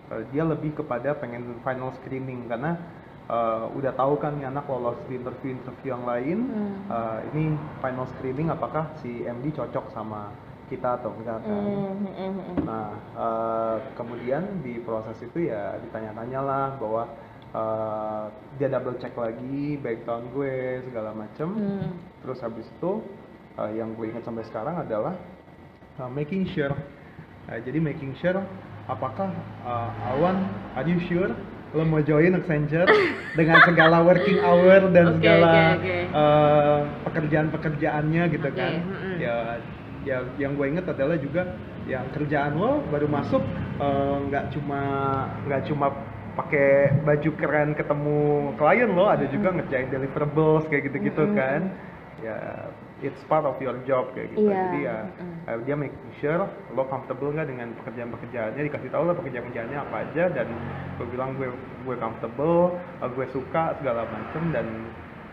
uh, 0.07 0.21
dia 0.31 0.43
lebih 0.43 0.71
kepada 0.73 1.11
pengen 1.13 1.59
final 1.59 1.91
screening 1.93 2.47
karena 2.47 2.79
uh, 3.27 3.67
udah 3.75 3.91
tahu 3.91 4.15
kan 4.15 4.39
nih 4.39 4.47
anak 4.47 4.63
lolos 4.65 4.95
di 5.05 5.19
interview-interview 5.19 5.89
yang 5.91 6.05
lain 6.05 6.37
Hmm. 6.47 6.73
uh, 6.87 7.19
ini 7.29 7.51
final 7.77 8.07
screening 8.09 8.47
apakah 8.47 8.87
si 9.03 9.19
MD 9.21 9.51
cocok 9.51 9.91
sama 9.91 10.31
kita 10.69 10.99
atau 10.99 11.11
enggak 11.15 11.43
kan 11.43 11.51
Hmm, 11.53 12.07
hmm, 12.07 12.31
hmm. 12.39 12.55
Nah, 12.63 12.87
eh, 13.15 13.77
kemudian 13.93 14.63
di 14.63 14.79
proses 14.81 15.17
itu 15.19 15.49
ya 15.51 15.75
ditanya-tanya 15.83 16.39
lah 16.39 16.67
bahwa 16.79 17.03
eh, 17.51 18.23
dia 18.57 18.67
double 18.71 18.97
check 18.97 19.13
lagi 19.15 19.75
background 19.79 20.31
gue 20.33 20.81
segala 20.87 21.11
macem. 21.13 21.49
Hmm. 21.53 21.89
Terus 22.23 22.39
habis 22.39 22.65
itu 22.65 22.91
eh, 23.59 23.71
yang 23.77 23.93
gue 23.93 24.09
ingat 24.09 24.23
sampai 24.23 24.43
sekarang 24.47 24.79
adalah 24.79 25.13
eh, 25.99 26.09
making 26.11 26.47
sure. 26.49 26.73
Eh, 27.51 27.59
jadi 27.61 27.77
making 27.83 28.15
sure 28.17 28.39
apakah 28.87 29.29
eh, 29.63 30.11
Awan, 30.15 30.47
are 30.79 30.87
you 30.87 30.99
sure 31.05 31.31
lo 31.73 31.81
mau 31.81 32.05
join 32.05 32.37
Accenture 32.37 32.85
dengan 33.37 33.57
segala 33.65 34.05
working 34.05 34.37
hour 34.37 34.93
dan 34.93 35.09
Oke, 35.09 35.15
segala 35.17 35.49
oke, 35.73 35.81
oke. 35.81 35.97
eh, 36.05 36.79
pekerjaan-pekerjaannya 37.09 38.23
gitu 38.29 38.45
Oke, 38.45 38.57
kan 38.61 38.71
mm-mm. 38.77 39.15
ya 39.17 39.57
ya 40.03 40.23
yang 40.35 40.59
gue 40.59 40.67
inget 40.67 40.85
adalah 40.87 41.15
juga 41.15 41.47
yang 41.87 42.07
kerjaan 42.11 42.55
lo 42.55 42.83
baru 42.91 43.07
masuk 43.07 43.43
eh, 43.79 44.17
nggak 44.29 44.51
cuma 44.55 44.81
nggak 45.47 45.61
cuma 45.67 45.87
pakai 46.33 46.89
baju 47.05 47.29
keren 47.37 47.77
ketemu 47.77 48.17
klien 48.57 48.89
lo 48.89 49.05
ada 49.05 49.25
juga 49.29 49.53
ngerjain 49.53 49.87
deliverables 49.93 50.65
kayak 50.67 50.89
gitu-gitu 50.91 51.23
Mm-mm. 51.29 51.37
kan. 51.37 51.61
Ya 52.23 52.71
it's 53.03 53.19
part 53.27 53.43
of 53.43 53.59
your 53.59 53.75
job 53.83 54.15
kayak 54.15 54.31
gitu. 54.31 54.47
Iya, 54.47 54.55
jadi 54.71 54.79
ya 54.87 54.97
eh, 55.51 55.57
dia 55.67 55.75
making 55.75 56.11
sure 56.23 56.47
lo 56.71 56.83
comfortable 56.87 57.35
nggak 57.35 57.47
dengan 57.51 57.67
pekerjaan-pekerjaannya. 57.83 58.61
Dikasih 58.63 58.89
tahu 58.91 59.03
lah 59.11 59.15
pekerjaan-pekerjaannya 59.19 59.77
apa 59.77 59.95
aja 60.07 60.23
dan 60.31 60.47
gue 60.99 61.07
bilang 61.11 61.35
gue 61.35 61.51
gue 61.83 61.95
comfortable 61.99 62.79
eh, 63.03 63.09
gue 63.11 63.25
suka 63.29 63.75
segala 63.79 64.07
macem 64.07 64.43
dan 64.55 64.65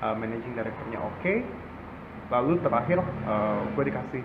eh, 0.03 0.15
managing 0.19 0.53
directornya 0.53 0.99
oke. 1.01 1.35
Lalu 2.31 2.53
terakhir 2.63 2.99
eh, 3.01 3.61
gue 3.73 3.85
dikasih 3.87 4.25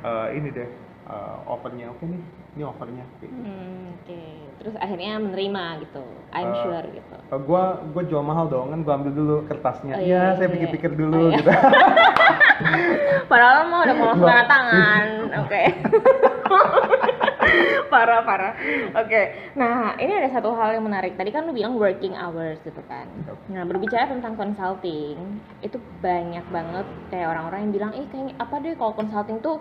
eh, 0.00 0.26
ini 0.32 0.48
deh 0.50 0.68
eh, 1.08 1.36
offernya 1.44 1.88
oke 1.88 2.04
nih 2.04 2.22
ini 2.54 2.62
offernya 2.62 3.04
kayak 3.16 3.30
gitu. 3.30 3.42
Hmm, 3.44 3.86
Oke. 3.94 4.20
Terus 4.58 4.74
akhirnya 4.76 5.12
menerima 5.16 5.64
gitu. 5.80 6.02
I'm 6.32 6.50
Eh, 6.50 6.58
sure 6.58 6.86
gitu. 6.90 7.16
Eh, 7.28 7.40
gua 7.40 7.62
gua 7.86 8.02
jual 8.02 8.20
mahal 8.20 8.46
dong 8.46 8.68
kan 8.68 8.80
gua 8.82 8.94
ambil 8.96 9.12
dulu 9.12 9.36
kertasnya 9.46 9.94
Oh, 9.94 10.00
iya 10.00 10.04
iya, 10.04 10.34
saya 10.34 10.46
iya. 10.46 10.54
pikir-pikir 10.56 10.90
Oh, 10.90 10.98
dulu 10.98 11.18
iya. 11.28 11.36
gitu 11.38 11.50
Padahal 13.30 13.70
mau 13.70 13.86
udah 13.86 13.94
mau 13.94 14.14
tangan. 14.44 15.06
Oke. 15.38 15.62
parah 17.92 18.20
parah. 18.22 18.52
Oke. 18.94 19.22
Nah, 19.54 19.96
ini 19.96 20.12
ada 20.12 20.28
satu 20.30 20.52
hal 20.54 20.76
yang 20.76 20.84
menarik. 20.86 21.16
Tadi 21.16 21.30
kan 21.30 21.46
lu 21.48 21.52
bilang 21.52 21.76
working 21.76 22.14
hours 22.14 22.60
gitu 22.62 22.82
kan. 22.86 23.08
Nah, 23.48 23.64
berbicara 23.64 24.08
tentang 24.08 24.36
consulting, 24.36 25.16
itu 25.60 25.76
banyak 26.00 26.44
banget 26.48 26.86
kayak 27.08 27.28
orang-orang 27.32 27.68
yang 27.68 27.72
bilang, 27.72 27.92
"Eh, 27.96 28.06
kayaknya 28.08 28.34
apa 28.38 28.54
deh 28.60 28.74
kalau 28.76 28.92
consulting 28.94 29.38
tuh 29.40 29.56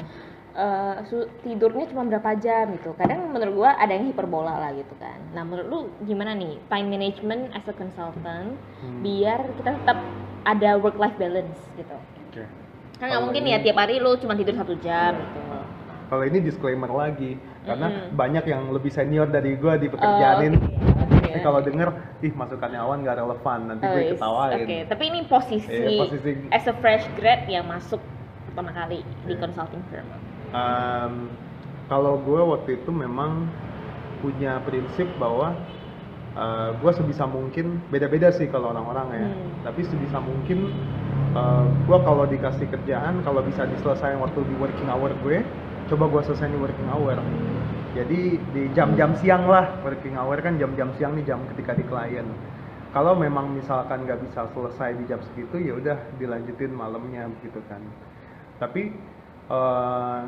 su- 1.06 1.30
tidurnya 1.46 1.86
cuma 1.94 2.04
berapa 2.10 2.34
jam 2.42 2.74
gitu." 2.74 2.98
Kadang 2.98 3.30
menurut 3.30 3.54
gua 3.54 3.72
ada 3.78 3.94
yang 3.94 4.10
hiperbola 4.10 4.58
lah 4.58 4.72
gitu 4.74 4.94
kan. 4.98 5.22
Nah, 5.38 5.46
menurut 5.46 5.68
lu 5.70 5.80
gimana 6.04 6.34
nih 6.34 6.58
time 6.68 6.88
management 6.90 7.54
as 7.54 7.66
a 7.70 7.74
consultant 7.78 8.58
Hmm. 8.82 9.02
biar 9.06 9.54
kita 9.54 9.78
tetap 9.78 9.98
ada 10.44 10.80
work 10.82 10.98
life 10.98 11.18
balance 11.20 11.60
gitu. 11.78 11.94
Oke. 12.32 12.44
Kan 12.98 13.14
nggak 13.14 13.24
mungkin 13.30 13.46
ya 13.46 13.62
tiap 13.62 13.78
hari 13.78 14.02
lu 14.02 14.18
cuma 14.18 14.34
tidur 14.34 14.58
satu 14.58 14.74
jam 14.82 15.14
gitu. 15.14 15.47
Kalau 16.08 16.24
ini 16.24 16.40
disclaimer 16.40 16.88
lagi 16.88 17.36
karena 17.64 17.88
Mm-mm. 17.88 18.16
banyak 18.16 18.44
yang 18.48 18.72
lebih 18.72 18.90
senior 18.90 19.28
dari 19.28 19.56
gua 19.56 19.76
di 19.76 19.88
pekerjaan 19.88 20.40
ini 20.44 20.58
Oh, 20.58 21.04
oke. 21.04 21.44
kalau 21.44 21.60
denger 21.60 21.90
ih 22.20 22.32
masukannya 22.32 22.80
awan 22.80 23.04
gak 23.04 23.20
relevan 23.20 23.60
nanti 23.68 23.84
Oh, 23.84 23.92
gue 23.92 24.04
ketawain 24.16 24.58
Oke, 24.64 24.78
tapi 24.88 25.04
ini 25.08 25.20
posisi, 25.28 25.68
Iya, 25.70 26.00
posisi 26.00 26.32
as 26.50 26.66
a 26.66 26.74
fresh 26.74 27.06
grad 27.16 27.44
yang 27.46 27.68
masuk 27.68 28.00
pertama 28.48 28.72
kali 28.72 29.04
di 29.28 29.34
Iya. 29.36 29.40
consulting 29.40 29.84
firm. 29.92 30.08
Um, 30.56 31.14
kalau 31.86 32.18
gue 32.24 32.42
waktu 32.42 32.80
itu 32.80 32.90
memang 32.90 33.46
punya 34.24 34.64
prinsip 34.64 35.06
bahwa 35.20 35.54
uh, 36.34 36.72
gue 36.74 36.92
sebisa 36.96 37.28
mungkin 37.28 37.78
beda-beda 37.92 38.32
sih 38.32 38.48
kalau 38.48 38.72
orang-orang 38.72 39.08
ya 39.14 39.28
Hmm. 39.28 39.50
tapi 39.62 39.84
sebisa 39.84 40.18
mungkin 40.18 40.72
uh, 41.36 41.68
gue 41.86 41.98
kalau 42.02 42.24
dikasih 42.26 42.66
kerjaan 42.72 43.22
kalau 43.22 43.44
bisa 43.44 43.68
diselesaikan 43.68 44.24
waktu 44.24 44.40
di 44.42 44.56
working 44.58 44.90
hour 44.90 45.12
gue 45.22 45.44
coba 45.88 46.06
gue 46.12 46.22
selesai 46.28 46.52
di 46.52 46.60
working 46.60 46.90
hour. 46.92 47.18
Jadi 47.96 48.38
di 48.54 48.64
jam-jam 48.78 49.18
siang 49.18 49.50
lah 49.50 49.82
working 49.82 50.14
hour 50.20 50.38
kan 50.44 50.60
jam-jam 50.62 50.94
siang 51.00 51.18
nih 51.18 51.26
jam 51.26 51.42
ketika 51.56 51.74
di 51.74 51.84
klien 51.88 52.28
kalau 52.96 53.14
memang 53.14 53.52
misalkan 53.52 54.08
nggak 54.08 54.26
bisa 54.26 54.48
selesai 54.58 54.96
di 54.98 55.04
jam 55.06 55.20
segitu 55.22 55.60
ya 55.60 55.74
udah 55.76 55.98
dilanjutin 56.18 56.72
malamnya 56.72 57.28
gitu 57.44 57.60
kan. 57.68 57.84
Tapi 58.58 58.90
eh, 59.52 60.20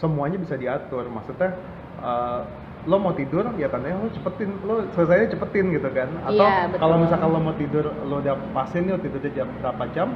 semuanya 0.00 0.38
bisa 0.40 0.56
diatur. 0.56 1.06
Maksudnya 1.06 1.54
eh, 2.02 2.40
lo 2.84 2.96
mau 3.00 3.16
tidur 3.16 3.46
ya 3.56 3.70
tandanya 3.70 3.96
lo 4.00 4.10
cepetin 4.12 4.50
lo 4.64 4.84
selesainya 4.96 5.38
cepetin 5.38 5.70
gitu 5.76 5.88
kan. 5.92 6.08
Atau 6.24 6.44
Iya, 6.44 6.68
betul. 6.72 6.80
kalau 6.82 6.96
misalkan 6.98 7.28
lo 7.30 7.40
mau 7.40 7.54
tidur 7.56 7.84
lo 8.10 8.14
udah 8.20 8.34
pasin 8.56 8.90
nih 8.90 8.98
tidurnya 8.98 9.30
jam 9.30 9.48
berapa 9.60 9.84
jam 9.92 10.08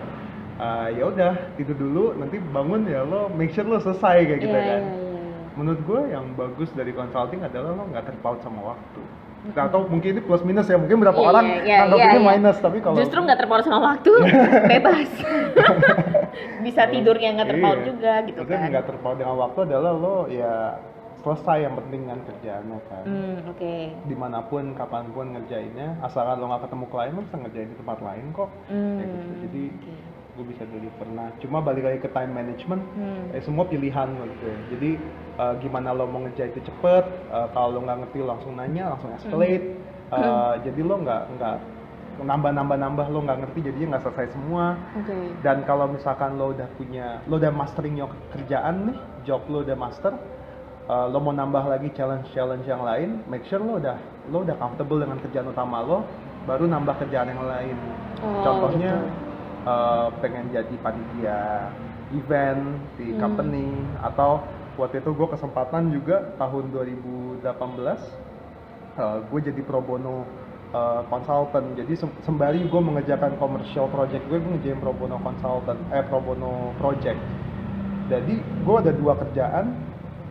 eh, 0.59 0.89
ya 0.95 1.05
udah 1.07 1.33
tidur 1.55 1.77
dulu 1.77 2.05
nanti 2.15 2.37
bangun 2.45 2.83
ya 2.85 3.03
lo 3.03 3.31
make 3.31 3.51
sure 3.51 3.65
lo 3.65 3.79
selesai 3.79 4.27
kayak 4.27 4.41
gitu 4.41 4.53
Iya, 4.53 4.67
kan 4.67 4.83
iya, 4.83 4.95
iya. 4.95 5.39
menurut 5.55 5.81
gue 5.81 6.01
yang 6.09 6.25
bagus 6.35 6.69
dari 6.71 6.91
consulting 6.91 7.41
adalah 7.41 7.73
lo 7.73 7.85
nggak 7.87 8.05
terpaut 8.05 8.39
sama 8.41 8.61
waktu 8.69 9.03
atau 9.49 9.87
mungkin 9.87 10.11
ini 10.13 10.21
plus 10.21 10.43
minus 10.43 10.67
ya 10.67 10.75
mungkin 10.75 10.99
berapa 10.99 11.15
Iya, 11.15 11.29
orang 11.29 11.47
nganggap 11.63 11.95
iya, 11.97 12.07
ini 12.09 12.19
iya. 12.19 12.31
minus 12.33 12.57
tapi 12.59 12.79
kalau 12.79 12.99
Justru 12.99 13.19
nggak 13.23 13.39
terpaut 13.39 13.63
sama 13.63 13.79
waktu, 13.89 14.11
bebas. 14.75 15.11
Bisa 16.67 16.83
tidurnya 16.87 17.29
nggak 17.33 17.49
terpaut 17.49 17.79
Iya. 17.79 17.87
juga 17.87 18.13
gitu 18.25 18.37
Maksudnya 18.37 18.59
kan. 18.61 18.71
nggak 18.73 18.87
terpaut 18.87 19.17
dengan 19.17 19.37
waktu 19.39 19.59
adalah 19.65 19.93
lo 19.95 20.17
ya 20.29 20.55
selesai 21.19 21.59
yang 21.61 21.75
penting 21.77 22.03
kan 22.05 22.19
kerjaannya 22.25 22.79
kan 22.85 23.05
Hmm, 23.05 23.37
oke. 23.49 23.75
di 24.05 24.17
mana 24.17 24.39
pun 24.41 24.71
kapan 24.73 25.07
pun 25.09 25.27
ngerjainnya 25.33 25.99
asalkan 26.01 26.35
lo 26.37 26.47
nggak 26.47 26.63
ketemu 26.65 26.85
klien 26.89 27.13
lo 27.13 27.23
bisa 27.23 27.37
ngerjain 27.37 27.69
di 27.69 27.77
tempat 27.77 27.99
lain 28.01 28.25
kok 28.33 28.51
Hmm, 28.67 28.97
Kayak 28.97 29.09
gitu. 29.09 29.31
jadi 29.41 29.63
oke. 29.69 29.93
Gue 30.39 30.47
bisa 30.47 30.63
deliver 30.65 31.07
nah 31.11 31.35
cuma 31.37 31.59
balik 31.59 31.83
lagi 31.83 31.99
ke 31.99 32.09
time 32.09 32.31
management 32.31 32.83
Hmm. 32.95 33.35
eh, 33.35 33.43
semua 33.43 33.67
pilihan 33.67 34.07
menurut 34.07 34.31
gue 34.39 34.55
jadi 34.71 34.91
eh, 35.37 35.55
gimana 35.59 35.91
lo 35.91 36.07
mau 36.07 36.23
ngerjain 36.23 36.49
itu 36.49 36.63
cepet 36.63 37.05
eh, 37.29 37.47
kalau 37.51 37.75
lo 37.75 37.81
nggak 37.83 37.99
ngerti 38.01 38.17
lo 38.19 38.27
langsung 38.31 38.55
nanya 38.55 38.95
langsung 38.95 39.11
escalate 39.13 39.75
Hmm. 40.09 40.17
Eh, 40.17 40.55
jadi 40.65 40.81
lo 40.81 40.95
nggak 40.99 41.23
nggak 41.37 41.57
nambah 42.19 42.51
nambah 42.51 42.77
nambah 42.81 43.07
lo 43.11 43.19
nggak 43.21 43.39
ngerti 43.45 43.59
jadinya 43.63 43.87
nggak 43.93 44.05
selesai 44.07 44.27
semua 44.33 44.75
Oke. 44.97 45.15
dan 45.43 45.63
kalau 45.63 45.87
misalkan 45.87 46.35
lo 46.35 46.51
udah 46.51 46.67
punya 46.75 47.21
lo 47.27 47.37
udah 47.37 47.53
mastering 47.53 47.95
your 47.95 48.09
kerjaan 48.33 48.89
nih 48.89 48.97
job 49.23 49.45
lo 49.47 49.61
udah 49.61 49.77
master 49.77 50.17
uh, 50.89 51.07
lo 51.07 51.21
mau 51.21 51.31
nambah 51.31 51.61
lagi 51.69 51.93
challenge 51.93 52.27
challenge 52.33 52.65
yang 52.65 52.81
lain 52.81 53.21
make 53.29 53.45
sure 53.47 53.61
lo 53.61 53.77
udah 53.77 53.95
lo 54.33 54.43
udah 54.43 54.57
comfortable 54.57 54.99
dengan 54.99 55.21
kerjaan 55.21 55.47
utama 55.47 55.79
lo 55.79 56.03
baru 56.43 56.65
nambah 56.67 56.95
kerjaan 56.99 57.29
yang 57.29 57.45
lain 57.45 57.77
Oh, 58.19 58.43
contohnya 58.43 58.99
gitu. 58.99 59.28
Uh, 59.65 60.13
pengen 60.19 60.51
jadi 60.51 60.75
panitia 60.79 61.41
event 62.11 62.63
di 62.95 63.13
Hmm. 63.13 63.21
company 63.21 63.69
atau 64.01 64.45
waktu 64.77 65.01
itu 65.01 65.11
gue 65.11 65.29
kesempatan 65.29 65.91
juga 65.91 66.35
tahun 66.37 66.71
2018 66.71 67.43
uh, 68.97 69.19
gue 69.25 69.41
jadi 69.43 69.61
pro 69.61 69.81
bono 69.81 70.23
uh, 70.71 71.03
consultant 71.07 71.75
jadi 71.75 71.93
sem- 71.95 72.15
sembari 72.23 72.63
gue 72.63 72.81
mengerjakan 72.81 73.37
commercial 73.37 73.89
project 73.89 74.25
gue 74.27 74.39
gue 74.39 74.51
ngerjain 74.55 74.79
pro 74.79 74.93
bono 74.93 75.19
consultant 75.19 75.79
eh 75.91 76.03
pro 76.03 76.19
bono 76.19 76.73
project 76.79 77.19
jadi 78.09 78.35
gue 78.39 78.77
ada 78.79 78.93
dua 78.95 79.19
kerjaan 79.19 79.75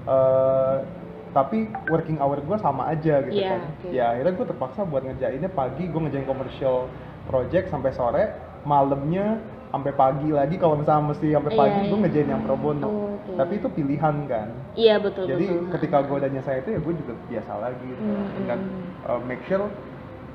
uh, 0.08 0.82
tapi 1.30 1.70
working 1.86 2.18
hour 2.18 2.42
gue 2.42 2.58
sama 2.58 2.90
aja 2.90 3.22
gitu 3.22 3.38
Iya, 3.38 3.52
kan 3.54 3.62
oke. 3.70 3.88
ya 3.94 4.06
akhirnya 4.16 4.34
gue 4.34 4.46
terpaksa 4.48 4.80
buat 4.82 5.04
ngerjainnya 5.06 5.52
pagi 5.52 5.86
gue 5.86 6.00
ngerjain 6.02 6.26
commercial 6.26 6.90
project 7.28 7.70
sampai 7.70 7.92
sore 7.94 8.24
malamnya 8.68 9.40
sampai 9.68 9.92
pagi 9.92 10.30
lagi 10.32 10.56
kalau 10.56 10.76
misalnya 10.76 11.12
mesti 11.12 11.28
sampai 11.28 11.52
Iya, 11.52 11.60
pagi 11.60 11.80
gue 11.82 11.92
iya. 11.92 12.02
ngerjain 12.04 12.30
yang 12.30 12.42
pro 12.42 12.56
bono 12.56 12.88
Oh, 12.88 13.16
oke. 13.16 13.32
tapi 13.36 13.54
itu 13.56 13.68
pilihan 13.70 14.16
kan 14.26 14.48
Iya 14.76 14.96
betul 14.98 15.24
jadi 15.26 15.46
betul. 15.46 15.72
ketika 15.76 15.98
gue 16.04 16.16
udah 16.18 16.30
nyesai 16.30 16.58
itu 16.62 16.70
ya 16.72 16.80
gue 16.80 16.94
juga 16.96 17.14
biasa 17.26 17.52
lagi 17.58 17.84
gitu. 17.84 18.02
Hmm, 18.02 18.48
dan 18.48 18.60
uh, 19.04 19.20
make 19.24 19.44
sure 19.44 19.68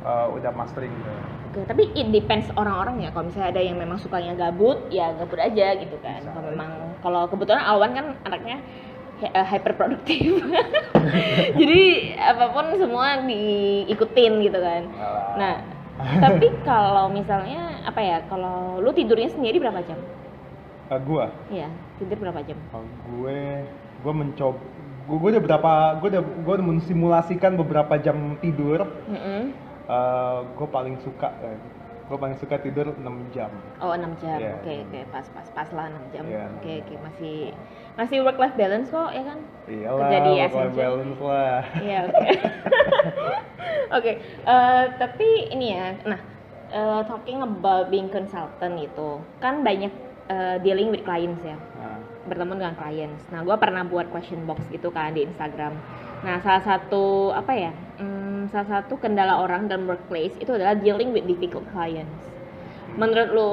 uh, 0.02 0.26
udah 0.32 0.52
mastering 0.52 0.92
gitu. 0.92 1.10
Oke, 1.52 1.60
tapi 1.64 1.82
it 1.92 2.08
depends 2.08 2.48
orang-orang 2.56 3.04
ya. 3.04 3.08
Kalau 3.12 3.28
misalnya 3.28 3.48
ada 3.52 3.60
yang 3.60 3.76
memang 3.76 4.00
sukanya 4.00 4.32
gabut, 4.32 4.88
ya 4.88 5.12
gabut 5.12 5.36
aja 5.36 5.76
gitu 5.76 5.96
kan. 6.00 6.16
Bisa. 6.18 6.32
Kalau 6.32 6.48
memang 6.48 6.70
kalau 7.00 7.22
kebetulan 7.28 7.60
Alwan 7.62 7.92
kan 7.92 8.06
anaknya 8.24 8.56
eh, 9.22 9.46
hyperproduktif. 9.46 10.32
Jadi 11.60 11.82
apa 12.16 12.44
pun 12.50 12.72
semua 12.76 13.20
diikutin 13.22 14.32
gitu 14.42 14.58
kan. 14.58 14.82
Nah, 15.36 15.54
tapi 16.18 16.46
kalau 16.68 17.08
misalnya 17.08 17.82
apa 17.82 18.00
ya? 18.00 18.18
Kalau 18.26 18.78
lu 18.78 18.90
tidurnya 18.90 19.28
sendiri 19.28 19.58
berapa 19.58 19.80
jam? 19.82 19.98
Uh, 20.88 21.00
gue 21.00 21.24
Iya, 21.50 21.68
tidur 21.96 22.18
berapa 22.20 22.40
jam? 22.42 22.58
uh, 22.70 22.82
gue 22.82 23.40
gue 24.02 24.12
mencoba 24.12 24.58
gue, 25.02 25.16
gue 25.18 25.30
udah 25.34 25.42
berapa 25.42 25.72
gue 25.98 26.08
udah 26.14 26.22
gue 26.22 26.52
udah 26.58 26.66
mensimulasikan 26.68 27.52
beberapa 27.54 27.94
jam 27.98 28.38
tidur 28.38 28.86
Mm-mm. 29.08 29.50
Uh, 29.82 30.46
gue 30.54 30.68
paling 30.68 30.94
suka 31.02 31.34
eh, 31.42 31.58
gue 32.12 32.20
paling 32.20 32.36
suka 32.36 32.60
tidur 32.60 32.92
6 32.92 33.32
jam 33.32 33.48
Oh, 33.80 33.96
6 33.96 34.20
jam. 34.20 34.36
Iya, 34.36 34.60
Oke, 34.60 34.74
enam 34.84 34.84
oke, 34.92 35.00
pas 35.08 35.26
pas 35.32 35.48
pas 35.56 35.68
lah 35.72 35.86
6 35.88 36.12
jam. 36.12 36.24
Iya, 36.28 36.44
Oke, 36.60 36.72
enam 36.76 36.84
oke, 36.84 36.94
masih 37.08 37.36
masih 37.96 38.16
work 38.20 38.36
life 38.36 38.56
balance 38.60 38.88
kok, 38.92 39.10
ya 39.16 39.22
kan? 39.24 39.38
Kerja 39.64 40.18
di 40.20 40.32
work 40.36 40.52
life 40.60 40.76
balance 40.76 41.20
lah 41.24 41.60
Iya 41.80 41.98
oke. 42.04 42.28
Oke, 43.96 44.12
eh, 44.24 44.84
tapi 44.96 45.28
ini 45.52 45.76
ya, 45.76 45.92
nah 46.08 46.20
eh, 46.72 47.00
talking 47.04 47.44
about 47.44 47.92
being 47.92 48.08
consultant 48.08 48.76
itu 48.80 49.20
kan 49.36 49.60
banyak 49.60 49.92
eh, 50.32 50.56
dealing 50.64 50.88
with 50.88 51.04
clients 51.04 51.44
ya, 51.44 51.56
nah, 51.76 52.00
bertemu 52.24 52.56
dengan 52.56 52.76
clients. 52.76 53.28
Nah, 53.28 53.44
gue 53.44 53.56
pernah 53.60 53.84
buat 53.84 54.08
question 54.08 54.48
box 54.48 54.64
gitu 54.72 54.88
kan 54.88 55.12
di 55.12 55.28
Instagram. 55.28 55.76
Nah, 56.24 56.40
salah 56.40 56.64
satu 56.64 57.36
apa 57.36 57.52
ya, 57.52 57.72
hmm, 58.00 58.31
salah 58.48 58.68
satu 58.72 58.96
kendala 58.96 59.38
orang 59.38 59.66
dalam 59.66 59.84
workplace 59.84 60.34
itu 60.36 60.50
adalah 60.50 60.74
dealing 60.74 61.10
with 61.10 61.24
difficult 61.24 61.62
clients. 61.70 62.22
Menurut 62.92 63.30
lo, 63.30 63.52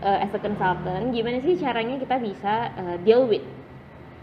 eh, 0.00 0.22
as 0.22 0.30
a 0.30 0.38
consultant, 0.38 1.10
gimana 1.10 1.38
sih 1.38 1.56
caranya 1.56 1.96
kita 1.96 2.16
bisa 2.18 2.54
eh, 2.74 2.96
deal 3.00 3.24
with 3.24 3.42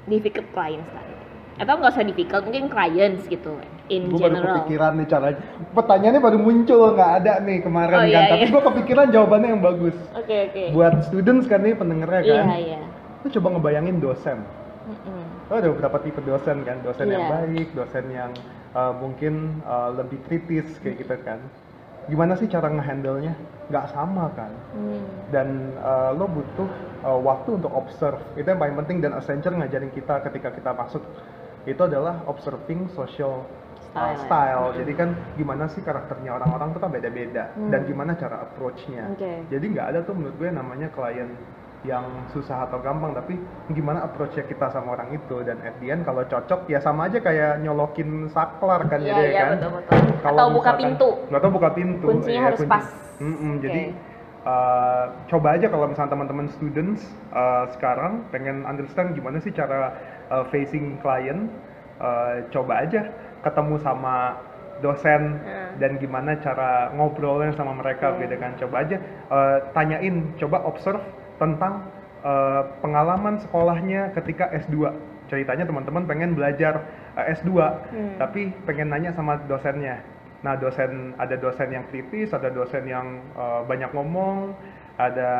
difficult 0.05 0.47
clients 0.51 0.89
tadi? 0.89 1.13
Atau 1.55 1.77
nggak 1.77 1.91
usah 1.91 2.03
difficult, 2.03 2.41
mungkin 2.43 2.65
clients 2.65 3.23
gitu, 3.25 3.53
in 3.85 4.07
gue 4.07 4.15
baru 4.15 4.33
general. 4.33 4.47
kepikiran 4.57 4.91
nih 4.95 5.07
caranya 5.07 5.37
pertanyaannya 5.69 6.21
baru 6.23 6.37
muncul 6.39 6.81
nggak 6.91 7.11
ada 7.19 7.33
nih 7.39 7.57
kemarin 7.61 7.93
Oh, 7.93 8.01
kan 8.01 8.09
iya, 8.09 8.21
tapi 8.25 8.39
iya. 8.39 8.49
gue 8.49 8.61
kepikiran 8.63 9.07
jawabannya 9.11 9.49
yang 9.51 9.61
bagus 9.61 9.95
Oke 10.13 10.35
oke. 10.47 10.63
buat 10.71 10.93
students 11.03 11.45
kan 11.45 11.59
nih 11.59 11.75
pendengarnya 11.75 12.21
kan 12.23 12.47
Iya 12.47 12.57
iya. 12.57 12.81
lu 13.19 13.27
coba 13.29 13.47
ngebayangin 13.53 13.99
dosen 13.99 14.39
Mm-mm. 14.83 15.23
Oh, 15.47 15.55
ada 15.55 15.67
beberapa 15.69 15.95
tipe 15.99 16.19
dosen 16.19 16.63
kan, 16.63 16.79
dosen 16.79 17.07
yang 17.07 17.23
Iya. 17.23 17.31
baik, 17.37 17.67
dosen 17.71 18.05
yang 18.09 18.31
uh, 18.73 18.93
mungkin 18.97 19.61
uh, 19.63 19.93
lebih 19.95 20.19
kritis 20.27 20.67
kayak 20.81 21.01
gitu 21.01 21.15
kan. 21.21 21.39
Gimana 22.03 22.35
sih 22.35 22.51
cara 22.51 22.67
ngehandle-nya? 22.67 23.31
Nggak 23.71 23.95
sama 23.95 24.27
kan. 24.35 24.51
Hmm. 24.75 25.01
Dan 25.31 25.71
uh, 25.79 26.11
lo 26.11 26.27
butuh 26.27 26.67
uh, 27.07 27.19
waktu 27.23 27.63
untuk 27.63 27.71
observe. 27.71 28.19
Itu 28.35 28.43
yang 28.51 28.59
paling 28.59 28.75
penting 28.83 28.99
dan 28.99 29.15
Accenture 29.15 29.55
ngajarin 29.55 29.87
kita 29.95 30.19
ketika 30.27 30.51
kita 30.51 30.75
masuk 30.75 30.99
itu 31.63 31.79
adalah 31.79 32.27
observing 32.27 32.91
social 32.91 33.47
uh, 33.95 34.11
Style. 34.19 34.19
style. 34.27 34.65
Jadi 34.83 34.91
kan 34.99 35.15
gimana 35.39 35.71
sih 35.71 35.79
karakternya 35.79 36.35
orang-orang 36.35 36.75
tuh 36.75 36.81
kan 36.83 36.91
beda-beda 36.91 37.55
Hmm. 37.55 37.71
dan 37.71 37.87
gimana 37.87 38.19
cara 38.19 38.43
approach-nya. 38.43 39.07
Oke. 39.15 39.47
Jadi 39.47 39.65
nggak 39.71 39.87
ada 39.95 39.99
tuh 40.03 40.11
menurut 40.11 40.35
gue 40.35 40.51
namanya 40.51 40.91
klien 40.91 41.31
yang 41.83 42.03
susah 42.31 42.63
atau 42.63 42.79
gampang 42.79 43.11
tapi 43.11 43.35
gimana 43.69 44.07
approach-nya 44.07 44.43
kita 44.43 44.71
sama 44.71 44.95
orang 44.95 45.11
itu 45.11 45.43
dan 45.43 45.59
at 45.61 45.75
the 45.77 45.91
end 45.91 46.07
kalau 46.07 46.23
cocok 46.23 46.63
ya 46.65 46.79
sama 46.79 47.11
aja 47.11 47.19
kayak 47.19 47.59
nyolokin 47.59 48.31
saklar 48.31 48.87
kan 48.87 49.03
Iya 49.03 49.11
jadi 49.11 49.23
iya 49.27 49.41
kan 49.43 49.49
betul 49.59 49.71
betul. 49.75 49.99
Kalau 50.23 50.37
Atau 50.39 50.47
buka 50.49 50.63
misalkan- 50.63 50.79
pintu. 50.79 51.09
nggak 51.27 51.41
tahu 51.43 51.51
buka 51.51 51.69
pintu 51.71 52.05
Kuncinya 52.07 52.31
Iya, 52.31 52.43
harus 52.47 52.61
pas. 52.63 52.85
Mm-mm, 53.19 53.53
jadi 53.59 53.81
Oke. 53.83 53.99
uh, 54.43 55.05
coba 55.27 55.47
aja 55.53 55.67
kalau 55.67 55.85
misalnya 55.85 56.11
teman-teman 56.11 56.47
students 56.49 57.01
uh, 57.29 57.67
sekarang 57.69 58.13
pengen 58.31 58.63
understand 58.63 59.11
gimana 59.11 59.37
sih 59.37 59.51
cara 59.51 59.91
uh, 60.27 60.47
facing 60.47 60.95
client 60.99 61.51
uh, 61.99 62.47
coba 62.49 62.87
aja 62.87 63.11
ketemu 63.39 63.75
sama 63.77 64.39
dosen 64.79 65.37
Hmm. 65.37 65.79
dan 65.79 65.95
gimana 65.95 66.35
cara 66.37 66.91
ngobrolnya 66.91 67.51
sama 67.53 67.71
mereka 67.73 68.11
Iya. 68.11 68.19
beda 68.19 68.35
kan 68.37 68.51
coba 68.57 68.75
aja 68.81 68.97
uh, 69.27 69.57
tanyain 69.71 70.15
coba 70.35 70.63
observe 70.63 71.03
tentang 71.35 71.87
uh, 72.21 72.61
pengalaman 72.79 73.39
sekolahnya 73.39 74.13
ketika 74.13 74.49
S2 74.53 74.93
ceritanya 75.25 75.65
teman-teman 75.65 76.03
pengen 76.03 76.33
belajar 76.33 76.83
uh, 77.13 77.25
S2 77.31 77.49
Hmm. 77.89 78.15
tapi 78.17 78.53
pengen 78.63 78.89
nanya 78.89 79.11
sama 79.11 79.37
dosennya 79.43 80.01
nah 80.41 80.53
dosen 80.53 81.15
ada 81.15 81.33
dosen 81.35 81.71
yang 81.71 81.87
kritis 81.87 82.31
ada 82.31 82.51
dosen 82.51 82.83
yang 82.83 83.23
uh, 83.33 83.63
banyak 83.63 83.87
ngomong 83.91 84.51
ada 84.99 85.31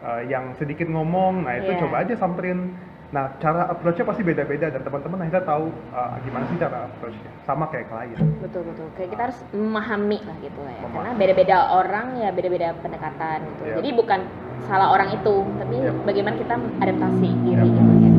uh, 0.00 0.22
yang 0.24 0.54
sedikit 0.54 0.86
ngomong 0.86 1.44
nah 1.44 1.58
itu 1.58 1.74
Iya. 1.74 1.80
coba 1.82 1.96
aja 2.00 2.14
samperin 2.14 2.72
nah 3.10 3.26
cara 3.42 3.66
approach-nya 3.66 4.06
pasti 4.06 4.22
beda-beda 4.22 4.70
dan 4.70 4.86
teman-teman 4.86 5.26
akhirnya 5.26 5.42
tahu 5.42 5.66
uh, 5.90 6.14
gimana 6.22 6.46
sih 6.46 6.56
cara 6.56 6.86
approach-nya 6.86 7.30
sama 7.42 7.66
kayak 7.66 7.90
klien 7.90 8.22
Betul 8.38 8.62
betul. 8.70 8.86
Kayak 8.94 9.10
kita 9.10 9.22
harus 9.26 9.38
memahami 9.50 10.18
lah 10.22 10.36
gitu 10.38 10.60
lah 10.62 10.70
ya. 10.70 10.78
Memahami. 10.78 10.94
Karena 10.94 11.12
beda-beda 11.18 11.56
orang 11.74 12.06
ya 12.16 12.30
beda-beda 12.30 12.66
pendekatan 12.78 13.38
gitu. 13.42 13.62
Iya. 13.66 13.74
Jadi 13.82 13.90
bukan 13.98 14.20
salah 14.62 14.88
orang 14.90 15.10
itu, 15.12 15.34
tapi 15.56 15.74
Iya. 15.76 15.92
bagaimana 16.02 16.36
kita 16.36 16.54
adaptasi 16.78 17.28
diri 17.42 17.60
Iya. 17.60 17.64
gitu 17.64 17.80
ya. 17.80 18.10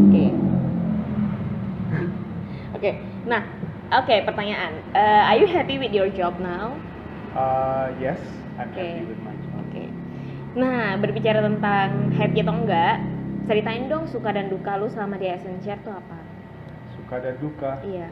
Oke. 0.00 0.24
Oke. 2.76 2.90
Nah, 3.22 3.42
oke 3.92 4.14
pertanyaan. 4.24 4.72
Eh, 4.90 5.22
are 5.26 5.38
you 5.38 5.46
happy 5.46 5.76
with 5.76 5.90
your 5.90 6.08
job 6.10 6.38
now? 6.38 6.72
Uh, 7.30 7.94
yes 7.96 8.18
I'm 8.56 8.70
Oke. 8.70 8.80
happy 8.80 9.02
with 9.06 9.20
my 9.20 9.34
job 9.36 9.60
Oke. 9.60 9.84
Nah, 10.52 10.98
berbicara 10.98 11.40
tentang 11.40 11.88
happy 12.12 12.40
atau 12.40 12.54
enggak, 12.56 12.96
ceritain 13.44 13.86
dong 13.86 14.06
suka 14.06 14.30
dan 14.30 14.48
duka 14.48 14.74
lu 14.76 14.88
selama 14.88 15.14
di 15.14 15.26
Accenture 15.26 15.78
tuh 15.80 15.92
apa? 15.92 16.18
suka 16.90 17.16
dan 17.18 17.34
duka 17.38 17.72
Iya. 17.82 18.08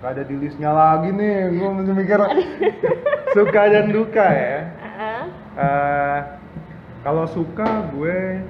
Gak 0.00 0.10
ada 0.10 0.24
di 0.24 0.34
listnya 0.34 0.70
lagi 0.70 1.10
nih 1.10 1.52
gue 1.52 1.68
masih 1.68 1.92
mikir 1.92 2.18
suka 3.36 3.62
dan 3.68 3.86
duka 3.88 4.26
ya 4.26 4.58
Ah, 4.80 5.24
Eh, 5.60 6.18
kalau 7.00 7.24
suka 7.26 7.88
gue 7.90 8.44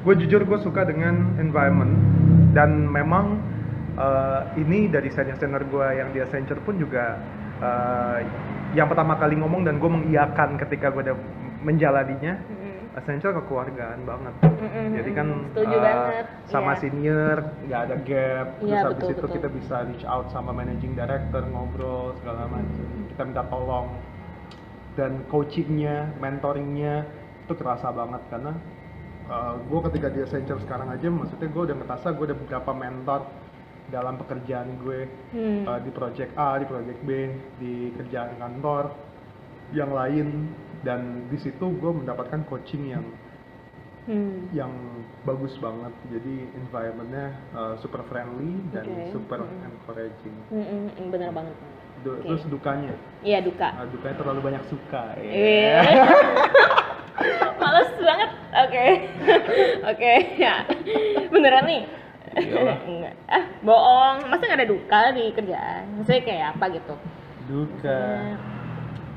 gue 0.00 0.14
jujur 0.24 0.42
gue 0.44 0.58
suka 0.60 0.88
dengan 0.88 1.36
environment. 1.36 1.92
Dan 2.50 2.88
memang 2.88 3.38
eh, 3.94 4.40
ini 4.58 4.88
dari 4.88 5.08
senior 5.08 5.36
senior 5.36 5.62
gue 5.64 5.86
yang 5.94 6.08
di 6.10 6.18
Accenture 6.18 6.58
pun 6.64 6.80
juga 6.80 7.20
eh, 7.60 8.18
yang 8.72 8.86
pertama 8.86 9.14
kali 9.14 9.36
ngomong 9.36 9.62
dan 9.62 9.76
gue 9.76 9.90
mengiyakan 9.90 10.56
ketika 10.56 10.90
gue 10.90 11.10
udah 11.10 11.18
menjalaninya 11.60 12.40
Mm-mm. 12.40 12.96
Accenture 12.96 13.36
kekeluargaan 13.36 14.02
banget. 14.02 14.34
Mm-mm, 14.42 14.86
jadi 14.98 15.10
kan 15.12 15.26
setuju 15.52 15.76
eh, 15.76 15.82
banget. 15.84 16.24
sama 16.48 16.72
Iya. 16.72 16.80
senior 16.80 17.36
nggak 17.68 17.80
ada 17.86 17.96
gap. 18.02 18.46
Terus 18.58 18.66
Iya, 18.66 18.78
habis 18.80 18.96
betul, 18.96 19.10
itu 19.10 19.20
betul. 19.20 19.34
kita 19.38 19.48
bisa 19.52 19.74
reach 19.86 20.04
out 20.08 20.26
sama 20.32 20.50
managing 20.50 20.96
director 20.96 21.42
ngobrol 21.46 22.16
segala 22.18 22.48
macam. 22.48 22.86
Kita 23.12 23.22
minta 23.22 23.44
tolong. 23.46 23.86
Dan 24.98 25.22
coachingnya 25.30 26.18
mentoringnya 26.18 27.06
itu 27.50 27.58
kerasa 27.58 27.90
banget 27.90 28.22
karena 28.30 28.54
gue 29.60 29.80
ketika 29.90 30.06
di 30.06 30.22
Accenture 30.22 30.62
sekarang 30.62 30.86
aja 30.88 31.06
maksudnya 31.06 31.46
gue 31.46 31.62
udah 31.66 31.76
ngerasa 31.76 32.14
gue 32.14 32.24
udah 32.30 32.38
beberapa 32.38 32.70
mentor 32.70 33.20
dalam 33.90 34.14
pekerjaan 34.16 34.78
gue 34.80 35.10
Hmm. 35.30 35.66
uh, 35.66 35.78
di 35.78 35.90
project 35.90 36.30
A, 36.34 36.54
di 36.56 36.66
project 36.66 37.02
B, 37.02 37.10
di 37.58 37.74
kerjaan 37.92 38.38
kantor 38.38 38.94
yang 39.70 39.90
lain 39.90 40.46
dan 40.82 41.26
di 41.26 41.38
situ 41.38 41.62
gue 41.72 41.90
mendapatkan 41.92 42.46
coaching 42.46 42.86
yang 42.88 43.02
Hmm. 44.00 44.48
yang 44.50 44.72
bagus 45.22 45.54
banget 45.60 45.92
jadi 46.08 46.34
environmentnya 46.56 47.26
uh, 47.52 47.74
super 47.78 48.02
friendly 48.04 48.58
dan 48.70 48.86
Oke. 48.88 49.12
super 49.12 49.40
Mm. 49.40 49.68
encouraging 49.68 50.36
Mm-mm, 50.48 50.82
mm, 50.88 51.06
bener 51.10 51.30
banget 51.30 51.54
Du- 52.00 52.16
Oke. 52.16 52.24
terus 52.24 52.42
dukanya 52.48 52.96
iya 53.20 53.38
duka 53.38 53.68
uh, 53.70 53.86
dukanya 53.86 54.16
terlalu 54.16 54.40
banyak 54.40 54.62
suka 54.66 55.14
Iya. 55.20 55.78
Males 57.60 57.90
banget. 58.00 58.30
Oke. 58.50 58.86
Oke, 59.86 60.12
ya. 60.36 60.54
Beneran 61.28 61.64
nih? 61.64 61.82
Enggak. 62.88 63.14
Ah, 63.26 63.44
bohong. 63.60 64.30
Masa 64.30 64.42
nggak 64.46 64.60
ada 64.62 64.70
duka 64.70 65.00
di 65.12 65.24
kerjaan? 65.34 65.82
Maksudnya 65.98 66.22
kayak 66.22 66.46
apa 66.56 66.64
gitu? 66.70 66.94
duka 67.50 68.38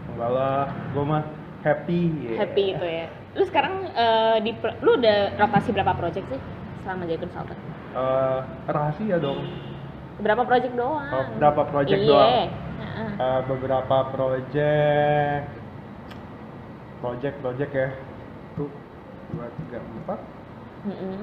enggak 0.10 0.30
lah 0.34 0.66
gue 0.90 1.06
mah 1.06 1.24
happy 1.62 2.02
ya. 2.26 2.34
Happy 2.42 2.74
gitu 2.74 2.82
ya. 2.82 3.06
Lu 3.38 3.44
sekarang 3.46 3.74
eh, 3.94 4.36
di 4.42 4.52
lu 4.82 4.98
udah 4.98 5.38
rotasi 5.38 5.70
berapa 5.70 5.94
project 5.94 6.26
sih 6.34 6.42
selama 6.82 7.06
jadi 7.06 7.22
consultant? 7.22 7.62
Uh, 7.94 8.42
rahasia 8.66 9.22
dong 9.22 9.46
Berapa 10.18 10.50
project 10.50 10.74
doang? 10.74 11.06
Oh, 11.14 11.26
berapa 11.38 11.62
project 11.70 12.00
Iya. 12.02 12.10
doang? 12.10 12.50
Uh, 13.22 13.42
beberapa 13.46 13.98
project 14.10 15.46
project 17.04 17.36
project 17.44 17.72
ya 17.76 17.88
tuh 18.56 18.72
dua 19.36 19.52
tiga 19.60 19.84
empat 19.84 20.20
Mm-mm. 20.84 21.20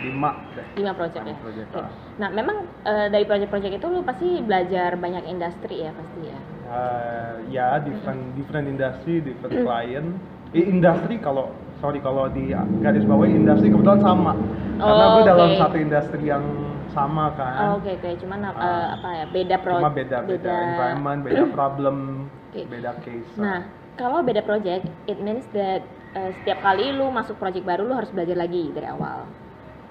lima 0.00 0.30
deh 0.52 0.66
Lima 0.76 0.92
project 0.94 1.24
ya. 1.24 1.34
Project, 1.36 1.68
Oke. 1.68 1.80
ah. 1.80 1.90
Nah, 2.16 2.28
memang 2.30 2.56
eh, 2.84 3.08
dari 3.08 3.24
project-project 3.24 3.74
itu 3.76 3.86
lu 3.88 4.00
pasti 4.04 4.28
belajar 4.40 4.94
banyak 4.94 5.24
industri 5.26 5.80
ya 5.80 5.90
pasti 5.92 6.20
ya. 6.28 6.38
Uh, 6.68 7.32
ya 7.48 7.80
different 7.80 8.20
different 8.36 8.68
industry 8.68 9.20
different 9.20 9.64
client 9.64 10.08
Eh, 10.48 10.64
industri 10.64 11.20
kalau 11.20 11.52
sorry 11.76 12.00
kalau 12.00 12.28
di 12.28 12.52
garis 12.80 13.04
bawah 13.04 13.24
industri 13.24 13.68
kebetulan 13.68 14.00
sama 14.00 14.32
karena 14.76 15.04
Oh, 15.04 15.12
gue 15.12 15.22
dalam 15.24 15.50
oke. 15.50 15.60
satu 15.60 15.76
industri 15.76 16.22
yang 16.24 16.44
sama 16.88 17.32
kan 17.36 17.56
Oh, 17.68 17.80
Oke 17.80 17.96
oke, 17.96 18.10
cuman 18.20 18.44
uh, 18.44 18.52
Ah. 18.54 18.96
apa 18.96 19.08
ya 19.14 19.24
beda 19.28 19.56
pro 19.60 19.76
cuma 19.76 19.92
beda 19.92 20.24
beda 20.24 20.52
environment 20.68 21.20
beda 21.20 21.44
problem 21.52 21.96
Oke. 22.48 22.64
beda 22.64 22.92
case 23.00 23.28
Nah, 23.36 23.64
kalau 23.98 24.22
beda 24.22 24.40
project, 24.40 24.86
it 25.04 25.18
means 25.18 25.44
that 25.50 25.82
uh, 26.14 26.30
setiap 26.32 26.62
kali 26.62 26.88
lu 26.90 27.10
masuk 27.10 27.36
project 27.36 27.66
baru 27.66 27.82
lu 27.82 27.92
harus 27.92 28.08
belajar 28.08 28.38
lagi 28.38 28.70
dari 28.70 28.86
awal. 28.86 29.26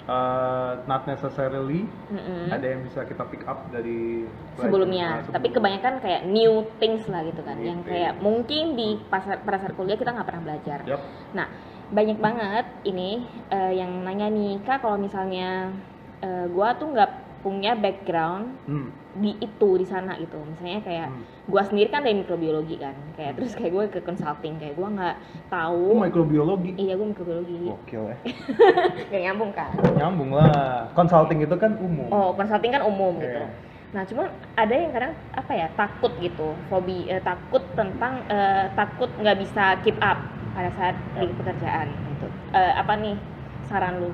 Uh, 0.08 0.80
not 0.88 1.04
necessarily 1.04 1.84
Mm-mm. 2.08 2.48
ada 2.48 2.63
yang 2.63 2.80
bisa 2.80 3.04
kita 3.04 3.28
pick 3.28 3.43
up 3.43 3.67
dari 3.67 4.24
sebelumnya, 4.56 5.20
uh, 5.20 5.36
tapi 5.36 5.52
sebelum- 5.52 5.56
kebanyakan 5.60 5.93
kayak 6.00 6.22
new 6.24 6.63
things 6.80 7.04
lah 7.12 7.28
gitu 7.28 7.43
kan, 7.43 7.60
New 7.60 7.67
yang 7.67 7.84
things. 7.84 7.91
kayak 7.91 8.13
mungkin 8.17 8.80
di 8.80 8.96
pasar 9.12 9.43
pada 9.43 9.60
saat 9.60 9.76
kuliah 9.76 10.00
kita 10.00 10.15
nggak 10.15 10.24
pernah 10.24 10.43
belajar. 10.48 10.80
Yup. 10.88 11.04
Nah, 11.36 11.52
banyak 11.91 12.24
banget 12.24 12.65
ini 12.88 13.20
uh, 13.52 13.67
yang 13.67 14.00
nanya 14.02 14.32
nih, 14.32 14.63
kak 14.63 14.80
kalau 14.80 14.96
misalnya 14.96 15.76
uh, 16.24 16.48
gua 16.56 16.72
tuh 16.80 16.88
nggak 16.88 17.12
punya 17.43 17.76
background 17.76 18.56
Hmm. 18.63 18.88
Di 19.17 19.34
itu 19.36 19.69
di 19.73 19.84
sana 19.84 20.13
gitu 20.15 20.38
misalnya 20.39 20.80
kayak 20.80 21.08
Hmm. 21.08 21.23
gua 21.45 21.62
sendiri 21.62 21.88
kan 21.88 22.01
dari 22.01 22.15
mikrobiologi 22.15 22.75
kan 22.75 22.93
kayak 23.13 23.34
terus 23.34 23.51
kayak 23.51 23.71
gue 23.71 23.86
ke 23.89 23.99
consulting 24.01 24.56
kayak 24.56 24.73
gua 24.73 24.88
nggak 24.89 25.15
Oh, 25.17 25.47
tahu 25.47 25.84
mikrobiologi. 25.97 26.75
iya 26.75 26.93
gue 26.93 27.08
mikrobiologi 27.08 27.56
Gokil 27.63 28.03
ya. 28.06 28.17
gak 29.10 29.21
nyambung 29.21 29.51
kan 29.51 29.71
Nyambung 29.91 30.32
lah. 30.32 30.91
Consulting 30.91 31.39
itu 31.39 31.56
kan 31.56 31.71
umum. 31.77 32.08
oh 32.10 32.30
consulting 32.32 32.69
kan 32.69 32.84
umum 32.84 33.17
Iya. 33.17 33.25
gitu 33.25 33.41
nah 33.88 34.03
cuma 34.03 34.23
ada 34.53 34.73
yang 34.73 34.91
kadang 34.91 35.15
apa 35.32 35.51
ya 35.53 35.67
takut 35.73 36.12
gitu 36.19 36.51
fobi 36.67 37.08
eh, 37.08 37.23
takut 37.23 37.63
tentang 37.73 38.19
eh, 38.27 38.67
takut 38.73 39.08
nggak 39.15 39.38
bisa 39.39 39.80
keep 39.80 39.95
up 39.99 40.19
pada 40.51 40.67
saat 40.71 40.93
di 41.15 41.32
pekerjaan 41.34 41.88
gitu 42.12 42.27
Eh, 42.51 42.73
apa 42.75 42.93
nih 42.93 43.15
saran 43.63 43.97
lu 43.97 44.12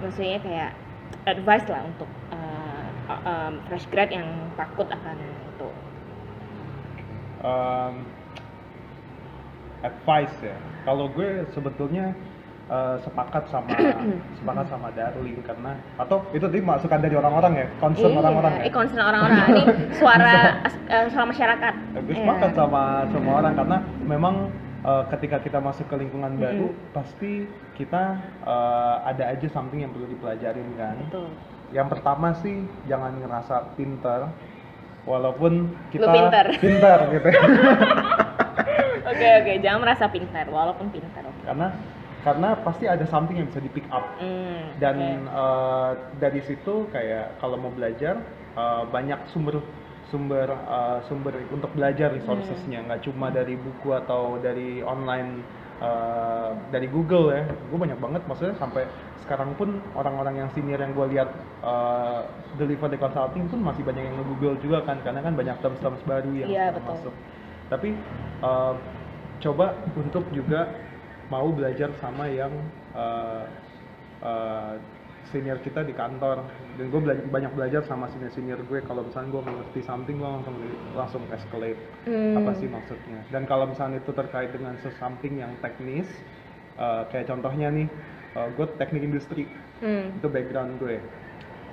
maksudnya 0.00 0.40
kayak 0.40 0.70
advice 1.24 1.66
lah 1.66 1.80
untuk 1.82 2.08
eh, 2.30 2.53
eh, 3.22 3.50
fresh 3.68 3.86
grad 3.88 4.10
yang 4.10 4.26
takut 4.54 4.86
akan 4.88 5.16
itu 5.18 5.68
Um, 7.44 8.08
advice 9.84 10.32
ya. 10.40 10.56
Kalau 10.88 11.12
gue 11.12 11.44
sebetulnya 11.52 12.16
uh, 12.72 12.96
sepakat 13.04 13.52
sama 13.52 13.68
sepakat 14.40 14.66
sama 14.72 14.88
Darling 14.96 15.44
karena 15.44 15.76
atau 16.00 16.24
itu 16.32 16.40
tadi 16.40 16.64
masukan 16.64 17.04
dari 17.04 17.12
orang-orang 17.12 17.52
ya, 17.52 17.66
concern 17.76 18.16
Iya, 18.16 18.20
orang-orang 18.24 18.52
ya. 18.56 18.62
eh 18.64 18.72
concern 18.72 19.02
orang-orang 19.04 19.38
ini 19.52 19.62
suara 20.00 20.34
eh, 20.88 21.04
suara 21.12 21.26
masyarakat. 21.28 21.72
gue 22.00 22.14
Iya. 22.16 22.20
sepakat 22.24 22.50
sama 22.56 22.82
semua 23.12 23.34
orang 23.44 23.52
karena 23.60 23.76
memang 24.08 24.34
uh, 24.80 25.04
ketika 25.12 25.36
kita 25.44 25.58
masuk 25.60 25.84
ke 25.84 25.96
lingkungan 26.00 26.40
baru 26.40 26.72
pasti 26.96 27.44
kita 27.76 28.24
uh, 28.48 29.04
ada 29.04 29.36
aja 29.36 29.46
something 29.52 29.84
yang 29.84 29.92
perlu 29.92 30.08
dipelajarin 30.08 30.68
kan. 30.80 30.96
Betul. 31.12 31.28
Yang 31.74 31.88
pertama 31.90 32.32
sih 32.38 32.56
jangan 32.86 33.18
ngerasa 33.18 33.74
pinter 33.74 34.30
walaupun 35.04 35.68
kita 35.90 36.06
pinter. 36.08 36.46
pinter 36.64 36.98
gitu. 37.12 37.28
Oke 39.04 39.28
oke, 39.36 39.52
jangan 39.60 39.80
merasa 39.84 40.08
pintar 40.08 40.48
walaupun 40.48 40.88
pintar. 40.88 41.22
Oke. 41.22 41.44
karena 41.44 41.76
karena 42.24 42.56
pasti 42.64 42.88
ada 42.88 43.04
something 43.04 43.36
yang 43.36 43.52
bisa 43.52 43.60
di 43.60 43.68
pick 43.68 43.84
up 43.92 44.16
Hmm, 44.16 44.72
dan 44.80 44.96
oke. 44.96 45.28
uh, 45.28 45.90
dari 46.16 46.40
situ 46.40 46.88
kayak 46.88 47.36
kalau 47.36 47.60
mau 47.60 47.68
belajar 47.68 48.16
uh, 48.56 48.88
banyak 48.88 49.20
sumber 49.28 49.60
sumber 50.08 50.48
uh, 50.48 51.04
sumber 51.04 51.36
untuk 51.52 51.68
belajar 51.76 52.16
resourcesnya 52.16 52.80
nggak 52.88 53.04
cuma 53.04 53.28
dari 53.28 53.60
buku 53.60 53.92
atau 53.92 54.40
dari 54.40 54.80
online 54.80 55.44
uh, 55.84 56.50
dari 56.72 56.88
Google 56.88 57.36
ya 57.36 57.44
gue 57.44 57.78
banyak 57.78 58.00
banget 58.00 58.22
maksudnya 58.24 58.56
sampai 58.56 58.88
sekarang 59.24 59.52
pun 59.56 59.80
orang-orang 59.96 60.44
yang 60.44 60.48
senior 60.52 60.80
yang 60.80 60.92
gue 60.96 61.06
lihat 61.16 61.28
uh, 61.64 62.24
deliver 62.56 62.88
di 62.88 62.98
consulting 63.00 63.44
pun 63.48 63.60
masih 63.60 63.84
banyak 63.84 64.04
yang 64.04 64.16
nge-google 64.20 64.56
juga 64.60 64.78
kan 64.84 65.00
karena 65.04 65.20
kan 65.20 65.36
banyak 65.36 65.56
terms-terms 65.60 66.00
baru 66.08 66.30
yang 66.32 66.48
Iya, 66.48 66.64
sekarang 66.72 66.76
betul. 66.80 66.92
masuk 66.96 67.14
tapi 67.72 67.88
uh, 68.44 68.74
coba 69.40 69.66
untuk 69.96 70.24
juga 70.32 70.68
mau 71.32 71.48
belajar 71.52 71.88
sama 72.00 72.28
yang 72.28 72.52
uh, 72.92 73.48
uh, 74.20 74.76
senior 75.34 75.58
kita 75.58 75.82
di 75.82 75.90
kantor. 75.90 76.46
Dan 76.78 76.94
gue 76.94 77.00
bela- 77.02 77.26
banyak 77.26 77.52
belajar 77.52 77.82
sama 77.82 78.06
senior 78.08 78.30
senior 78.30 78.62
gue. 78.62 78.78
Kalau 78.86 79.02
misalnya 79.02 79.34
gue 79.34 79.42
mengerti 79.42 79.80
something 79.82 80.14
gue 80.14 80.30
langsung 80.30 80.54
langsung 80.94 81.22
escalate. 81.34 81.80
Hmm. 82.06 82.38
apa 82.38 82.54
sih 82.54 82.70
maksudnya? 82.70 83.26
Dan 83.34 83.50
kalau 83.50 83.66
misalnya 83.66 83.98
itu 83.98 84.14
terkait 84.14 84.54
dengan 84.54 84.78
sesuatu 84.78 85.26
yang 85.26 85.50
teknis 85.58 86.06
uh, 86.78 87.02
kayak 87.10 87.26
contohnya 87.26 87.74
nih 87.74 87.90
uh, 88.38 88.46
gue 88.54 88.66
teknik 88.78 89.02
industri. 89.02 89.50
Hmm. 89.82 90.14
itu 90.14 90.30
background 90.30 90.78
gue. 90.78 91.02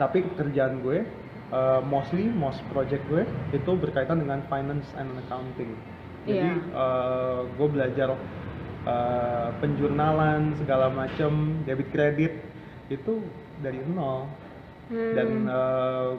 Tapi 0.02 0.26
kerjaan 0.34 0.82
gue 0.82 1.06
uh, 1.54 1.80
mostly 1.86 2.26
most 2.34 2.60
project 2.74 3.06
gue 3.08 3.21
itu 3.54 3.71
berkaitan 3.78 4.17
dengan 4.17 4.41
finance 4.50 4.89
and 4.97 5.13
accounting. 5.21 5.78
Jadi 6.26 6.50
Iya. 6.50 6.54
uh, 6.74 7.39
gue 7.45 7.67
belajar 7.69 8.10
uh, 8.86 9.50
penjurnalan 9.62 10.54
segala 10.58 10.89
macam 10.89 11.62
debit 11.65 11.89
kredit 11.93 12.34
itu 12.89 13.21
dari 13.62 13.80
nol. 13.88 14.28
Hmm. 14.91 15.15
dan 15.15 15.28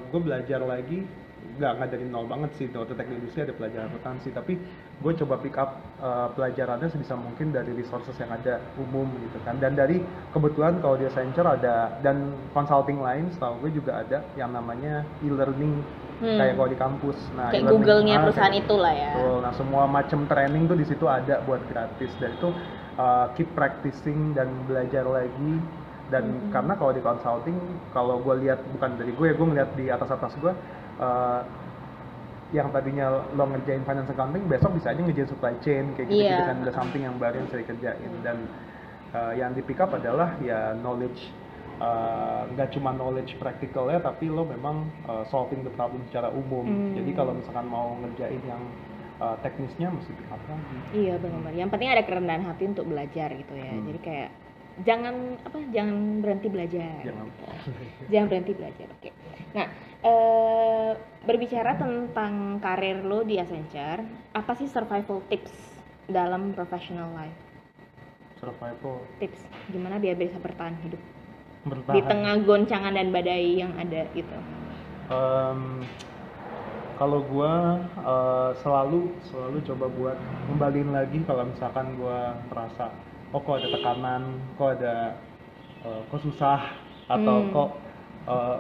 gue 0.09 0.21
belajar 0.25 0.65
lagi 0.65 1.05
nggak 1.53 1.73
nggak 1.77 1.91
dari 1.93 2.07
nol 2.09 2.25
banget 2.25 2.51
sih. 2.57 2.67
Waktu 2.73 2.97
teknik 2.97 3.21
industri 3.21 3.45
ada 3.45 3.53
pelajaran 3.53 3.93
akuntansi. 3.93 4.33
Tapi 4.33 4.57
gue 4.97 5.13
coba 5.21 5.37
pick 5.37 5.61
up 5.61 5.77
uh, 6.01 6.33
pelajarannya 6.33 6.89
sebisa 6.89 7.13
mungkin 7.13 7.53
dari 7.53 7.77
resources 7.77 8.17
yang 8.17 8.33
ada 8.33 8.65
umum 8.81 9.05
gitu 9.21 9.37
kan. 9.45 9.61
Dan 9.61 9.77
dari 9.77 10.01
kebetulan 10.33 10.81
kalau 10.81 10.97
di 10.97 11.05
Accenture 11.05 11.53
ada 11.53 12.01
dan 12.01 12.33
consulting 12.57 13.05
lain 13.05 13.29
setahu 13.37 13.61
gue 13.69 13.77
juga 13.77 14.01
ada 14.01 14.25
yang 14.41 14.57
namanya 14.57 15.05
e-learning. 15.21 15.85
Hmm. 16.23 16.39
kayak 16.39 16.55
kalau 16.55 16.71
di 16.71 16.79
kampus. 16.79 17.19
Nah 17.35 17.51
Kayak 17.51 17.67
e-learning- 17.67 17.83
Google-nya 17.83 18.15
ah, 18.15 18.23
perusahaan 18.25 18.55
kayak- 18.55 18.65
itulah 18.65 18.93
ya. 18.95 19.11
Betul. 19.13 19.37
Nah, 19.43 19.53
semua 19.59 19.83
macam 19.85 20.19
training 20.25 20.63
tuh 20.65 20.79
di 20.79 20.87
situ 20.87 21.05
ada 21.05 21.35
buat 21.43 21.61
gratis. 21.67 22.13
Dan 22.23 22.31
itu 22.39 22.49
uh, 22.95 23.27
keep 23.35 23.51
practicing 23.53 24.31
dan 24.33 24.47
belajar 24.65 25.03
lagi 25.05 25.53
dan 26.13 26.25
Mm-hmm. 26.29 26.53
karena 26.53 26.73
kalau 26.77 26.93
di 26.93 27.01
consulting 27.01 27.57
kalau 27.91 28.21
gue 28.21 28.35
lihat 28.45 28.61
bukan 28.69 28.91
dari 28.95 29.11
gue 29.11 29.29
gue 29.33 29.47
ngeliat 29.49 29.71
di 29.73 29.89
atas 29.89 30.13
atas 30.13 30.37
gue 30.37 30.53
uh, 31.01 31.41
yang 32.53 32.69
tadinya 32.69 33.25
lo 33.33 33.49
ngerjain 33.49 33.81
finance 33.83 34.13
accounting 34.13 34.45
besok 34.45 34.77
bisa 34.77 34.93
aja 34.93 35.01
ngerjain 35.01 35.25
supply 35.25 35.57
chain 35.59 35.97
kayak 35.97 36.05
gitu, 36.07 36.29
Iya. 36.29 36.53
kan 36.53 36.57
udah 36.61 36.75
something 36.77 37.01
yang 37.01 37.17
baru 37.17 37.41
yang 37.41 37.49
bisa 37.49 37.59
dikerjain 37.59 38.13
dan 38.21 38.37
uh, 39.11 39.33
yang 39.33 39.51
di 39.51 39.65
pick 39.65 39.81
up 39.81 39.89
adalah 39.91 40.37
ya 40.39 40.77
knowledge 40.77 41.33
uh, 41.81 42.45
nggak 42.53 42.69
cuma 42.71 42.93
knowledge 42.93 43.33
practical 43.37 43.89
ya 43.89 43.99
tapi 43.99 44.29
lo 44.29 44.45
memang 44.45 44.85
uh, 45.09 45.25
solving 45.27 45.65
the 45.65 45.73
problem 45.73 46.05
secara 46.13 46.29
umum 46.29 46.69
Hmm. 46.69 46.93
jadi 46.93 47.11
kalau 47.17 47.33
misalkan 47.33 47.65
mau 47.65 47.97
ngerjain 48.05 48.45
yang 48.45 48.61
uh, 49.17 49.33
teknisnya 49.41 49.89
mesti 49.89 50.13
pick 50.13 50.29
up 50.29 50.43
lagi 50.45 50.77
Iya 50.93 51.17
benar-benar. 51.17 51.57
Yang 51.57 51.71
penting 51.73 51.89
ada 51.89 52.05
kerendahan 52.05 52.45
hati 52.45 52.65
untuk 52.69 52.85
belajar 52.85 53.33
gitu 53.33 53.55
ya. 53.57 53.73
Hmm. 53.73 53.89
Jadi 53.89 53.99
kayak 54.05 54.29
jangan 54.81 55.37
apa 55.45 55.59
jangan 55.69 55.97
berhenti 56.25 56.49
belajar. 56.49 57.01
Jangan. 57.05 57.27
gitu. 57.29 57.45
jangan 58.13 58.27
berhenti 58.33 58.53
belajar. 58.57 58.87
Oke. 58.97 59.11
Nah 59.53 59.67
eh, 60.03 60.91
berbicara 61.23 61.77
tentang 61.77 62.59
karir 62.59 63.05
lo 63.05 63.23
di 63.23 63.37
Accenture, 63.37 64.03
apa 64.33 64.53
sih 64.57 64.67
survival 64.67 65.21
tips 65.29 65.53
dalam 66.09 66.57
professional 66.57 67.13
life? 67.15 67.53
survival 68.43 68.99
Tips 69.23 69.39
gimana 69.71 70.03
biar 70.03 70.19
bisa 70.19 70.35
bertahan 70.43 70.75
hidup 70.83 70.99
bertahan 71.63 71.95
di 71.95 72.01
tengah 72.03 72.35
goncangan 72.43 72.91
dan 72.91 73.15
badai 73.15 73.63
yang 73.63 73.71
ada 73.79 74.03
gitu. 74.19 74.35
Em, 75.07 75.87
kalau 76.99 77.23
gua 77.31 77.79
eh, 78.03 78.51
selalu 78.67 79.15
selalu 79.31 79.63
coba 79.71 79.87
buat 79.95 80.19
kembaliin 80.51 80.91
lagi 80.91 81.23
kalau 81.23 81.47
misalkan 81.47 81.95
gua 81.95 82.35
merasa 82.51 82.91
oh 83.33 83.41
kok 83.41 83.59
ada 83.59 83.69
tekanan 83.69 84.23
kok 84.57 84.69
ada 84.79 84.95
eh, 85.83 86.01
kok 86.09 86.21
susah 86.23 86.61
atau 87.09 87.37
Hmm. 87.43 87.51
kok 87.51 87.71
eh, 88.29 88.59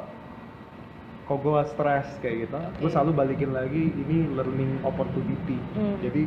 kok 1.22 1.38
gua 1.40 1.62
stres 1.64 2.08
kayak 2.18 2.48
gitu 2.48 2.58
gue 2.58 2.88
Oke. 2.88 2.92
selalu 2.92 3.10
balikin 3.14 3.50
lagi 3.54 3.94
ini 3.94 4.26
learning 4.32 4.82
opportunity 4.82 5.56
Hmm. 5.76 5.96
jadi 6.02 6.22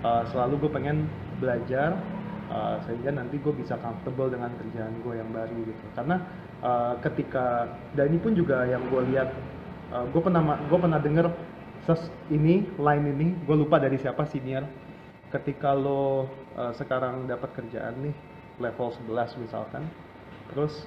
eh, 0.00 0.22
selalu 0.32 0.66
gue 0.66 0.70
pengen 0.72 0.96
belajar 1.38 1.98
eh, 2.48 2.76
sehingga 2.86 3.10
nanti 3.12 3.36
gue 3.36 3.52
bisa 3.52 3.76
comfortable 3.78 4.32
dengan 4.32 4.50
kerjaan 4.56 4.94
gue 5.02 5.14
yang 5.14 5.30
baru 5.30 5.56
gitu 5.66 5.84
karena 5.92 6.16
eh, 6.62 6.94
ketika 7.04 7.68
dan 7.94 8.10
ini 8.10 8.18
pun 8.18 8.32
juga 8.32 8.64
yang 8.64 8.80
gue 8.88 9.02
lihat 9.12 9.30
gue 9.90 10.22
pernah 10.22 10.38
gue 10.70 10.78
pernah 10.78 11.02
denger 11.02 11.26
ses 11.82 11.98
ini 12.30 12.62
line 12.78 13.06
ini 13.10 13.34
gue 13.42 13.56
lupa 13.58 13.82
dari 13.82 13.98
siapa 13.98 14.22
senior 14.22 14.62
ketika 15.34 15.74
lo 15.74 16.30
eh, 16.56 16.72
sekarang 16.78 17.26
dapat 17.30 17.50
kerjaan 17.54 17.94
nih 18.00 18.14
level 18.62 18.90
11 19.06 19.42
misalkan. 19.42 19.82
Terus 20.54 20.86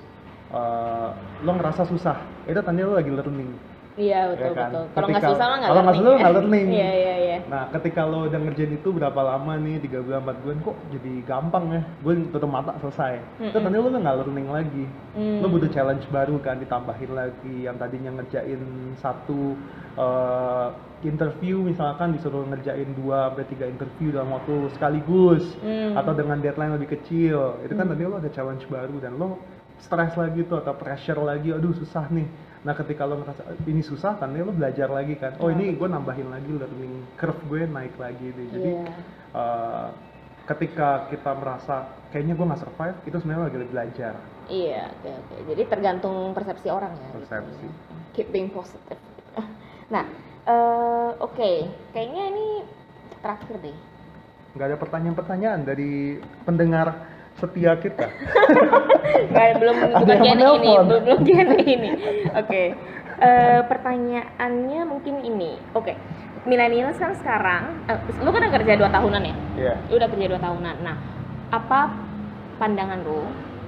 eh, 0.51 1.09
lo 1.43 1.51
ngerasa 1.55 1.87
susah. 1.87 2.17
Itu 2.47 2.59
tandanya 2.63 2.89
lo 2.89 2.95
lagi 2.99 3.11
learning 3.11 3.72
Iya 3.93 4.19
betul 4.33 4.41
Ya 4.43 4.51
kan? 4.53 4.69
betul. 4.73 4.83
Kalau 4.89 5.07
nggak 5.07 5.23
susah 5.23 5.45
mah 5.45 5.57
nggak 5.57 5.69
kalau 5.69 5.81
nggak 5.81 5.93
learning. 5.93 6.09
susah 6.09 6.21
nggak 6.23 6.33
learning. 6.33 6.67
Iya 6.73 6.91
iya 6.91 7.15
iya. 7.21 7.37
Nah, 7.45 7.63
ketika 7.69 8.01
lo 8.05 8.19
udah 8.25 8.39
ngerjain 8.41 8.73
itu 8.73 8.89
berapa 8.89 9.21
lama 9.21 9.53
nih, 9.59 9.75
3 9.79 10.01
bulan, 10.01 10.19
4 10.23 10.37
bulan, 10.41 10.57
kok 10.61 10.75
jadi 10.89 11.11
gampang 11.23 11.65
ya? 11.69 11.81
Gue 12.01 12.13
tutup 12.29 12.49
mata 12.49 12.71
selesai. 12.79 13.13
Itu 13.37 13.53
Mm-mm. 13.53 13.53
tandanya 13.53 13.85
lo 13.85 13.89
nggak 13.93 14.17
learning 14.17 14.47
lagi. 14.49 14.85
Hmm. 15.13 15.39
Lo 15.39 15.47
butuh 15.47 15.69
challenge 15.69 16.05
baru 16.09 16.35
kan, 16.39 16.57
ditambahin 16.57 17.11
lagi. 17.13 17.55
Yang 17.63 17.75
tadinya 17.77 18.11
ngerjain 18.17 18.61
satu 18.97 19.53
eh, 19.93 20.67
interview 21.03 21.61
misalkan 21.61 22.15
disuruh 22.15 22.49
ngerjain 22.49 22.89
2 22.95 23.05
sampai 23.29 23.45
3 23.45 23.69
interview 23.69 24.09
dalam 24.09 24.33
waktu 24.33 24.73
sekaligus. 24.73 25.43
Hmm. 25.61 25.93
Atau 25.93 26.13
dengan 26.13 26.41
deadline 26.41 26.73
lebih 26.73 26.97
kecil. 26.97 27.61
Itu 27.61 27.73
kan 27.73 27.85
Hmm. 27.85 27.93
tadi 27.93 28.01
lo 28.03 28.17
ada 28.17 28.29
challenge 28.29 28.65
baru 28.65 28.97
dan 28.97 29.21
lo 29.21 29.37
stres 29.77 30.15
lagi 30.15 30.47
tuh 30.47 30.57
atau 30.57 30.73
pressure 30.73 31.19
lagi, 31.19 31.51
aduh 31.51 31.75
susah 31.75 32.07
nih. 32.07 32.23
Nah 32.63 32.73
ketika 32.73 33.03
lo 33.03 33.19
ngerasa 33.19 33.43
"Eh, 33.45 33.69
ini 33.69 33.83
susah, 33.83 34.15
tandanya 34.15 34.47
lo 34.47 34.55
belajar 34.55 34.87
lagi 34.87 35.19
kan. 35.19 35.35
Oh 35.37 35.51
Iya, 35.51 35.55
ini 35.59 35.75
gue 35.75 35.87
nambahin 35.87 36.27
lagi 36.31 36.47
learning 36.47 36.93
curve 37.13 37.41
gue 37.45 37.61
naik 37.67 37.95
lagi 37.99 38.27
nih. 38.31 38.47
Jadi 38.49 38.69
Iya. 38.71 38.87
eh, 39.33 39.87
ketika 40.43 41.07
kita 41.07 41.31
merasa 41.35 41.75
kayaknya 42.09 42.35
gue 42.35 42.45
nggak 42.45 42.61
survive, 42.61 42.97
itu 43.03 43.15
sebenarnya 43.17 43.43
lagi 43.47 43.57
belajar. 43.67 44.13
Iya, 44.45 44.81
oke 44.91 45.09
oke. 45.09 45.35
Jadi 45.51 45.61
tergantung 45.67 46.15
persepsi 46.31 46.67
orang 46.67 46.91
ya. 46.93 47.07
gitu 47.09 47.15
Persepsi. 47.19 47.67
ya. 47.67 47.73
Keep 48.13 48.27
being 48.31 48.49
positive. 48.49 48.99
Nah, 49.83 50.07
eh, 50.47 51.11
oke, 51.19 51.51
kayaknya 51.93 52.23
ini 52.31 52.47
terakhir 53.21 53.61
deh. 53.61 53.77
Nggak 54.55 54.67
ada 54.69 54.77
pertanyaan-pertanyaan 54.79 55.61
dari 55.63 56.17
pendengar 56.43 57.12
setia 57.39 57.73
kita. 57.77 58.07
Nggak, 59.33 59.45
belum 59.59 59.75
Ada 59.77 59.95
bukan 59.99 60.17
yang 60.21 60.37
Gen 60.39 60.39
ini, 60.57 60.71
belum 60.85 61.01
belum 61.05 61.19
Gen 61.25 61.49
ini. 61.59 61.89
Oke, 62.33 62.63
Eh, 63.13 63.61
pertanyaannya 63.69 64.81
mungkin 64.89 65.21
ini. 65.23 65.55
Oke, 65.77 65.95
milenial 66.43 66.91
kan 66.97 67.13
sekarang, 67.15 67.85
eh, 67.87 67.95
lu 68.19 68.33
kan 68.33 68.41
udah 68.41 68.53
kerja 68.57 68.73
dua 68.75 68.89
tahunan 68.89 69.21
ya? 69.21 69.35
Iya. 69.55 69.73
Lu 69.87 69.95
udah 70.01 70.09
kerja 70.11 70.27
dua 70.27 70.41
tahunan. 70.41 70.75
Nah, 70.81 70.97
apa 71.53 71.93
pandangan 72.57 72.99
lu 73.05 73.23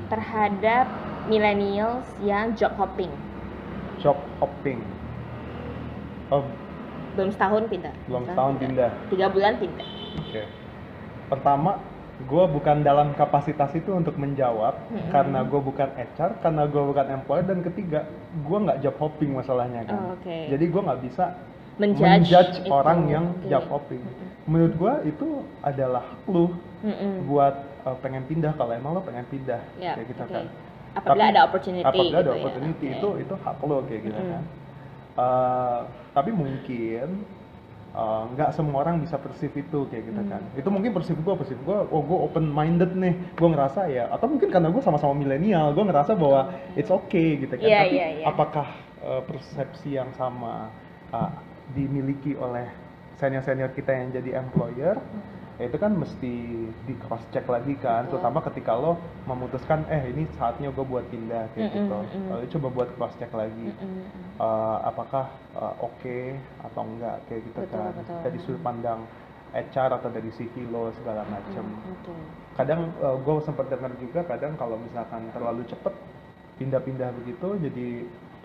terhadap 0.09 0.89
millennials 1.30 2.03
yang 2.20 2.57
job 2.57 2.74
hopping? 2.76 3.13
Job 4.01 4.18
hopping. 4.41 4.82
Oh, 6.34 6.41
belum 7.16 7.30
setahun 7.32 7.63
pindah 7.72 7.93
belum 8.11 8.28
setahun 8.28 8.53
pindah. 8.59 8.91
tiga 9.07 9.28
bulan 9.32 9.55
pindah 9.55 9.88
Oke. 10.20 10.43
Pertama, 11.32 11.80
gue 12.16 12.43
bukan 12.47 12.80
dalam 12.80 13.11
kapasitas 13.11 13.76
itu 13.76 13.91
untuk 13.91 14.16
menjawab 14.16 14.80
Mm-mm. 14.88 15.11
karena 15.11 15.43
gue 15.43 15.59
bukan 15.59 15.89
HR, 15.91 16.39
karena 16.39 16.63
gue 16.63 16.80
bukan 16.80 17.05
employer, 17.11 17.43
dan 17.43 17.59
ketiga, 17.61 18.07
gue 18.39 18.57
nggak 18.57 18.80
job 18.80 18.95
hopping 18.95 19.36
masalahnya 19.36 19.84
kan. 19.84 19.99
Oh, 19.99 20.16
oke. 20.16 20.38
Jadi 20.47 20.63
gue 20.63 20.82
nggak 20.82 21.01
bisa 21.03 21.36
menjudge, 21.76 22.07
menjudge 22.07 22.55
itu. 22.63 22.72
orang 22.72 22.99
yang 23.11 23.26
Oke. 23.36 23.51
job 23.51 23.66
hopping. 23.68 23.99
Menurut 24.47 24.74
gue 24.74 24.93
itu 25.11 25.28
adalah 25.59 26.07
lu 26.26 26.55
Mm-mm. 26.88 27.28
buat 27.28 27.55
uh, 27.84 27.99
pengen 27.99 28.24
pindah 28.24 28.55
kalau 28.55 28.72
emang 28.72 28.95
lo 28.95 29.03
pengen 29.03 29.28
pindah 29.28 29.59
Ya, 29.76 29.99
kayak 29.99 30.07
gitu 30.07 30.24
oke. 30.24 30.32
kan. 30.32 30.47
apabila 30.95 31.20
Tapi- 31.20 31.34
ada 31.36 31.41
opportunity 31.43 31.84
Apabila 31.84 32.07
ada 32.07 32.16
gitu 32.16 32.32
ya. 32.32 32.39
opportunity 32.39 32.86
Oke. 32.88 32.95
itu 32.95 33.09
itu 33.28 33.34
hak 33.36 33.57
lo 33.59 33.78
kayak 33.84 34.01
gitu 34.07 34.22
Mm-mm. 34.24 34.32
kan. 34.32 34.43
Uh, 35.16 35.80
tapi 36.11 36.32
mungkin 36.32 37.07
uh, 37.96 38.28
nggak 38.36 38.52
semua 38.52 38.84
orang 38.84 39.00
bisa 39.00 39.16
perceive 39.16 39.56
itu 39.56 39.80
kayak 39.88 40.04
gitu 40.12 40.22
Hmm. 40.22 40.30
kan. 40.30 40.41
Itu 40.54 40.68
mungkin 40.68 40.91
perceive 40.91 41.18
gue, 41.18 41.34
perceive 41.34 41.62
gue, 41.64 41.78
oh 41.89 42.02
gue 42.04 42.20
open 42.20 42.46
minded 42.46 42.91
nih, 42.93 43.16
gue 43.34 43.48
ngerasa 43.48 43.88
ya, 43.88 44.12
atau 44.12 44.28
mungkin 44.28 44.52
karena 44.52 44.68
gue 44.68 44.84
sama-sama 44.84 45.16
milenial, 45.16 45.72
gue 45.72 45.86
ngerasa 45.88 46.12
bahwa 46.14 46.52
it's 46.76 46.91
okay 46.91 47.39
gitu 47.39 47.56
kan. 47.56 47.64
Iya, 47.66 47.82
Tapi 47.88 47.96
iya, 47.96 48.08
iya. 48.20 48.26
apakah 48.28 48.68
uh, 49.00 49.22
persepsi 49.24 49.96
yang 49.96 50.12
sama 50.20 50.68
uh, 51.10 51.32
dimiliki 51.72 52.36
oleh 52.36 52.68
senior-senior 53.16 53.72
kita 53.72 53.96
yang 53.96 54.12
jadi 54.12 54.43
employer? 54.43 55.00
Ya 55.56 55.72
itu 55.72 55.78
kan 55.80 55.95
mesti 55.95 56.34
di 56.84 56.93
cross 56.99 57.24
check 57.32 57.47
lagi 57.47 57.80
kan, 57.80 58.03
Betul. 58.03 58.20
terutama 58.20 58.43
ketika 58.43 58.76
lo 58.76 58.99
memutuskan, 59.24 59.88
eh 59.88 60.12
ini 60.12 60.28
saatnya 60.36 60.68
gue 60.68 60.84
buat 60.84 61.08
pindah 61.08 61.47
kayak 61.56 61.72
Mm-mm, 61.72 61.88
gitu. 61.88 61.97
mm. 62.12 62.28
Lalu 62.28 62.45
coba 62.51 62.68
buat 62.76 62.89
cross 62.99 63.16
check 63.16 63.32
lagi 63.32 63.72
Mm-mm. 63.72 64.03
uh, 64.36 64.84
apakah 64.84 65.32
uh, 65.56 65.74
oke 65.80 66.18
atau 66.60 66.82
enggak 66.84 67.16
kayak 67.32 67.41
gitu 67.47 67.60
Betul, 67.64 67.72
kan 67.72 67.91
betul. 67.95 68.18
dari 68.20 68.38
sudut 68.43 68.62
pandang 68.62 68.99
HR 69.56 69.89
atau 69.95 70.10
dari 70.12 70.28
CV 70.36 70.68
lo 70.68 70.91
segala 70.99 71.24
macam 71.32 71.64
Mm, 71.64 71.88
betul. 71.88 72.20
kadang 72.60 72.82
gue 72.99 73.36
sempat 73.39 73.66
dengar 73.72 73.91
juga 73.95 74.20
kadang 74.28 74.60
kalau 74.60 74.76
misalkan 74.76 75.24
terlalu 75.32 75.64
cepet 75.72 75.93
pindah-pindah 76.56 77.12
begitu 77.24 77.47
jadi 77.64 77.88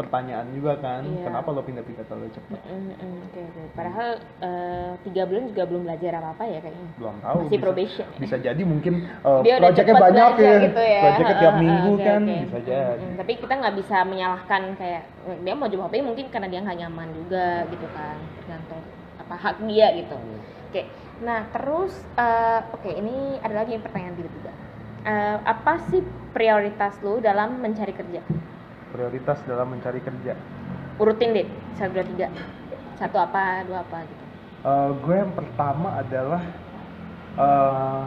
pertanyaan 0.01 0.47
juga 0.57 0.73
kan 0.81 1.03
Iya. 1.05 1.25
kenapa 1.29 1.49
lo 1.53 1.61
pindah-pindah 1.61 2.05
terlalu 2.09 2.33
Mm-mm, 2.33 2.83
mm, 2.97 3.19
Oke 3.29 3.41
oke. 3.45 3.63
Padahal 3.77 4.09
eh, 4.41 4.91
tiga 5.05 5.23
bulan 5.29 5.45
juga 5.53 5.63
belum 5.69 5.83
belajar 5.85 6.13
apa 6.17 6.29
apa 6.33 6.45
ya 6.49 6.59
kayaknya. 6.65 6.89
belum 6.97 7.17
tahu 7.21 7.39
Masih 7.39 7.51
bisa, 7.53 7.65
probation. 7.69 8.07
ya? 8.09 8.19
bisa 8.19 8.37
jadi 8.41 8.63
mungkin 8.65 8.95
uh, 9.21 9.41
Dia 9.45 9.55
udah 9.61 9.71
proyeknya 9.71 9.97
banyak 10.01 10.33
ya, 10.41 10.55
gitu 10.65 10.83
ya. 10.83 11.01
proyeknya 11.05 11.37
tiap 11.37 11.55
minggu 11.61 11.93
oke, 11.93 12.05
kan 12.05 12.21
oke. 12.25 12.37
bisa 12.49 12.59
jadi 12.65 13.05
mm. 13.05 13.17
Tapi 13.21 13.33
kita 13.37 13.53
nggak 13.61 13.75
bisa 13.77 13.97
menyalahkan 14.09 14.63
kayak 14.81 15.03
dia 15.45 15.55
mau 15.55 15.69
hopping 15.69 16.05
mungkin 16.07 16.27
karena 16.33 16.49
dia 16.49 16.61
nggak 16.65 16.79
nyaman 16.81 17.09
juga 17.13 17.47
gitu 17.69 17.87
kan. 17.93 18.17
Tergantung 18.41 18.83
apa 19.21 19.35
hak 19.37 19.57
dia 19.69 19.87
gitu. 19.95 20.17
Hmm. 20.17 20.41
Oke, 20.71 20.83
nah 21.21 21.47
terus 21.55 21.93
eh, 22.17 22.61
oke 22.73 22.91
ini 22.91 23.39
ada 23.43 23.63
lagi 23.63 23.79
pertanyaan 23.79 24.17
tiba-tiba. 24.17 24.53
Eh, 25.01 25.37
apa 25.45 25.81
sih 25.91 26.03
prioritas 26.35 26.99
lu 27.01 27.19
dalam 27.19 27.59
mencari 27.59 27.95
kerja? 27.95 28.23
Prioritas 28.91 29.39
dalam 29.47 29.71
mencari 29.71 29.99
kerja 29.99 30.35
Urutin 31.01 31.33
deh, 31.33 31.47
satu 31.81 31.97
dua 31.97 32.05
tiga, 32.05 32.27
satu 33.01 33.17
apa, 33.17 33.65
dua 33.65 33.81
apa 33.81 34.05
gitu. 34.05 34.25
Uh, 34.61 34.93
gue 35.01 35.17
yang 35.17 35.33
pertama 35.33 35.97
adalah 35.97 36.43
uh, 37.41 38.05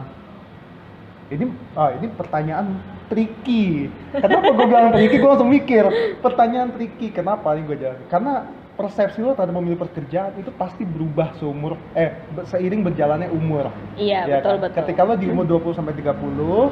ini 1.34 1.50
ah, 1.74 1.90
ini 1.98 2.06
pertanyaan 2.14 2.78
tricky. 3.10 3.90
Kenapa 4.14 4.54
gue 4.54 4.66
bilang 4.70 4.94
tricky? 4.94 5.16
Gue 5.18 5.30
langsung 5.34 5.50
mikir 5.50 5.84
pertanyaan 6.22 6.70
tricky. 6.70 7.10
Kenapa 7.10 7.58
nih 7.58 7.66
gue 7.66 7.76
jawab? 7.82 7.98
Karena 8.06 8.46
persepsi 8.74 9.22
lo 9.22 9.34
terhadap 9.34 9.54
memilih 9.58 9.82
pekerjaan 9.86 10.34
itu 10.38 10.50
pasti 10.54 10.82
berubah 10.82 11.34
seumur 11.38 11.74
eh 11.94 12.14
seiring 12.46 12.86
berjalannya 12.86 13.30
umur. 13.30 13.74
Iya 13.98 14.26
Ya 14.26 14.38
betul 14.38 14.62
kan? 14.62 14.70
betul. 14.70 14.76
Ketika 14.86 15.00
lo 15.02 15.14
di 15.18 15.26
umur 15.26 15.46
20 15.50 15.78
sampai 15.78 15.94
30 15.98 16.06
uh, 16.06 16.68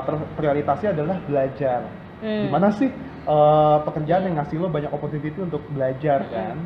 per- 0.00 0.28
prioritasnya 0.36 0.96
adalah 0.96 1.16
belajar. 1.24 1.80
Hmm. 2.24 2.48
Gimana 2.48 2.68
sih 2.72 2.88
uh, 3.26 3.82
pekerjaan 3.84 4.24
yang 4.24 4.34
ngasih 4.38 4.56
lo 4.56 4.66
banyak 4.66 4.90
opportunity 4.90 5.38
untuk 5.38 5.62
belajar 5.70 6.24
Mm-mm. 6.24 6.32
kan? 6.32 6.56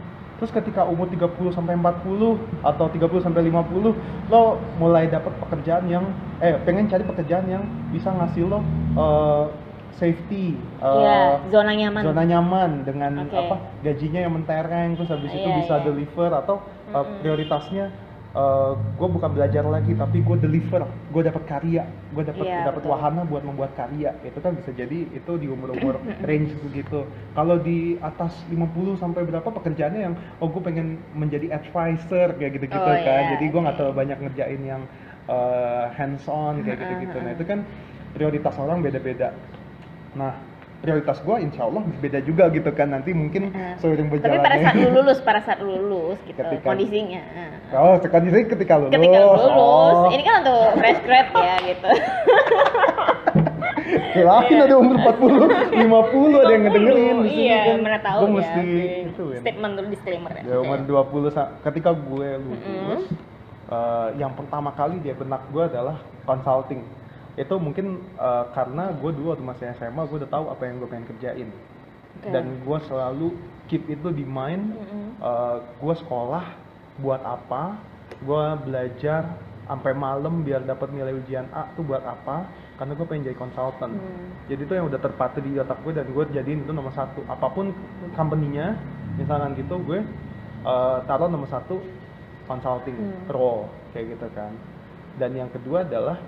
terus 0.40 0.56
ketika 0.56 0.88
umur 0.88 1.04
30 1.04 1.52
sampai 1.52 1.76
40 1.76 2.64
atau 2.64 2.86
30 2.88 3.20
sampai 3.20 3.44
50 3.44 4.32
lo 4.32 4.42
mulai 4.80 5.04
dapat 5.04 5.36
pekerjaan 5.36 5.84
yang 5.84 6.04
eh 6.40 6.56
pengen 6.64 6.88
cari 6.88 7.04
pekerjaan 7.04 7.44
yang 7.44 7.60
bisa 7.92 8.08
ngasih 8.08 8.48
lo 8.48 8.64
eh, 8.96 9.44
safety 10.00 10.56
eh, 10.80 10.96
Iya, 10.96 11.44
zona 11.52 11.76
nyaman. 11.76 12.02
zona 12.08 12.22
nyaman 12.24 12.70
dengan 12.88 13.12
Oke. 13.20 13.36
apa 13.36 13.56
gajinya 13.84 14.20
yang 14.24 14.32
mentereng 14.32 14.96
terus 14.96 15.12
habis 15.12 15.28
itu 15.28 15.44
Iya, 15.44 15.56
bisa 15.60 15.74
iya. 15.76 15.84
deliver 15.84 16.30
atau 16.32 16.56
uh, 16.96 17.04
prioritasnya 17.20 17.92
gue 18.94 19.08
bukan 19.10 19.30
belajar 19.34 19.66
lagi 19.66 19.90
tapi 19.92 20.22
gue 20.22 20.36
deliver. 20.38 20.86
Gue 21.10 21.22
dapat 21.26 21.42
karya. 21.50 21.82
Gue 22.14 22.22
dapat 22.22 22.46
Iya, 22.46 22.70
dapat 22.70 22.86
wahana 22.86 23.26
buat 23.26 23.42
membuat 23.42 23.74
karya. 23.74 24.14
Itu 24.22 24.38
kan 24.38 24.54
bisa 24.54 24.70
jadi 24.70 25.10
itu 25.10 25.32
di 25.34 25.50
umur 25.50 25.74
umur 25.74 25.98
range 26.28 26.54
segitu 26.62 27.02
kalau 27.34 27.58
di 27.58 27.98
atas 27.98 28.38
50 28.46 29.02
sampai 29.02 29.26
berapa 29.26 29.48
pekerjaannya 29.50 30.00
yang 30.06 30.14
oh 30.38 30.46
gue 30.46 30.62
pengen 30.62 31.02
menjadi 31.10 31.50
advisor 31.52 32.38
kayak 32.38 32.58
gitu 32.58 32.70
gitu 32.70 32.78
Oh, 32.78 32.86
kan. 32.86 33.02
iya, 33.02 33.34
jadi 33.34 33.44
gue 33.50 33.60
nggak 33.60 33.74
oke. 33.74 33.80
terlalu 33.82 33.96
banyak 33.98 34.18
ngerjain 34.22 34.62
yang 34.62 34.82
uh, 35.26 35.90
hands 35.94 36.26
on 36.26 36.62
kayak 36.62 36.78
gitu 36.86 36.94
gitu 37.06 37.16
nah 37.18 37.32
itu 37.34 37.44
kan 37.46 37.58
prioritas 38.14 38.54
orang 38.58 38.82
beda 38.82 38.98
beda 38.98 39.28
nah 40.14 40.34
prioritas 40.80 41.20
gue 41.20 41.36
insya 41.38 41.62
Allah 41.62 41.84
beda 41.94 42.18
juga 42.20 42.48
gitu 42.48 42.70
kan 42.70 42.88
nanti 42.88 43.12
mungkin 43.12 43.52
Heeh. 43.52 43.76
seiring 43.76 44.08
Tapi 44.08 44.14
berjalannya 44.16 44.40
pada 44.40 44.56
saat 44.58 44.74
lu 44.74 44.88
lulus, 44.96 45.18
pada 45.20 45.40
saat 45.40 45.58
lu 45.60 45.72
lulus 45.78 46.18
gitu 46.24 46.40
Ketika- 46.40 46.64
kondisinya. 46.66 47.20
Heeh. 47.20 47.76
Oh, 47.76 47.94
kondisi 48.00 48.38
ketika 48.46 48.74
lulus. 48.76 48.90
Ketika 48.90 49.18
lu 49.18 49.28
lulus, 49.28 49.44
Oh, 49.50 50.08
ini 50.08 50.22
kan 50.22 50.34
untuk 50.40 50.56
fresh 50.76 51.00
grad 51.04 51.28
ya 51.30 51.54
gitu. 51.62 51.88
kirain 54.10 54.58
ada 54.60 54.74
umur 54.76 54.96
40, 54.98 55.70
50 55.70 56.40
ada 56.40 56.50
yang 56.50 56.62
ngedengerin 56.64 57.16
di 57.20 57.28
sini 57.28 57.44
Iya, 57.44 57.58
kan. 57.64 57.78
mana 57.80 57.98
tahu 58.00 58.18
Gua 58.18 58.26
ya. 58.26 58.34
mesti 58.36 58.64
ituin. 59.06 59.40
Statement 59.40 59.72
dulu 59.74 59.86
disclaimer 59.88 60.30
ya. 60.32 60.42
Ya 60.42 60.56
umur 60.58 60.78
20 60.82 61.30
sa- 61.30 61.50
ketika 61.62 61.90
gue 61.92 62.28
lulus, 62.38 62.62
Mm-mm. 62.62 62.98
eh, 63.68 64.08
yang 64.16 64.32
pertama 64.34 64.70
kali 64.72 64.98
dia 64.98 65.12
benak 65.12 65.42
gue 65.48 65.62
adalah 65.62 65.96
consulting. 66.24 66.82
Itu 67.40 67.56
mungkin 67.56 68.04
eh, 68.20 68.44
karena 68.52 68.92
gue 68.92 69.10
dulu 69.16 69.32
waktu 69.32 69.44
masih 69.48 69.64
SMA 69.80 70.02
gue 70.04 70.16
udah 70.20 70.30
tahu 70.30 70.44
apa 70.52 70.62
yang 70.68 70.76
gue 70.76 70.88
pengen 70.92 71.08
kerjain. 71.08 71.48
Oke. 71.48 72.28
Dan 72.28 72.44
gue 72.60 72.78
selalu 72.84 73.32
keep 73.72 73.88
itu 73.88 74.08
di 74.12 74.28
mind. 74.28 74.76
Mm-mm. 74.76 75.08
eh, 75.24 75.56
gue 75.80 75.94
sekolah 76.04 76.44
buat 77.00 77.24
apa? 77.24 77.80
Gue 78.20 78.44
belajar 78.68 79.40
sampai 79.64 79.94
malam 79.94 80.42
biar 80.44 80.66
dapat 80.66 80.90
nilai 80.92 81.14
ujian 81.16 81.48
A 81.56 81.72
tuh 81.72 81.86
buat 81.86 82.04
apa? 82.04 82.44
Karena 82.76 82.92
gue 82.92 83.06
pengen 83.06 83.28
jadi 83.30 83.38
konsultan. 83.38 83.92
Hmm. 83.92 84.28
Jadi 84.48 84.66
itu 84.66 84.72
yang 84.72 84.88
udah 84.88 84.98
terpatri 84.98 85.46
di 85.46 85.60
otak 85.60 85.78
gue 85.84 85.92
dan 85.94 86.08
gue 86.10 86.24
jadiin 86.32 86.64
itu 86.64 86.72
nomor 86.74 86.90
satu. 86.96 87.22
Apa 87.28 87.52
pun 87.52 87.70
company-nya, 88.16 88.74
misalkan 89.14 89.52
gitu 89.54 89.78
gue 89.84 90.00
eh, 90.64 90.98
taruh 91.06 91.28
nomor 91.30 91.46
satu 91.48 91.78
consulting 92.50 92.98
Hmm. 92.98 93.30
role 93.30 93.70
kayak 93.94 94.18
gitu 94.18 94.26
kan. 94.34 94.52
Dan 95.22 95.38
yang 95.38 95.52
kedua 95.54 95.86
adalah 95.86 96.18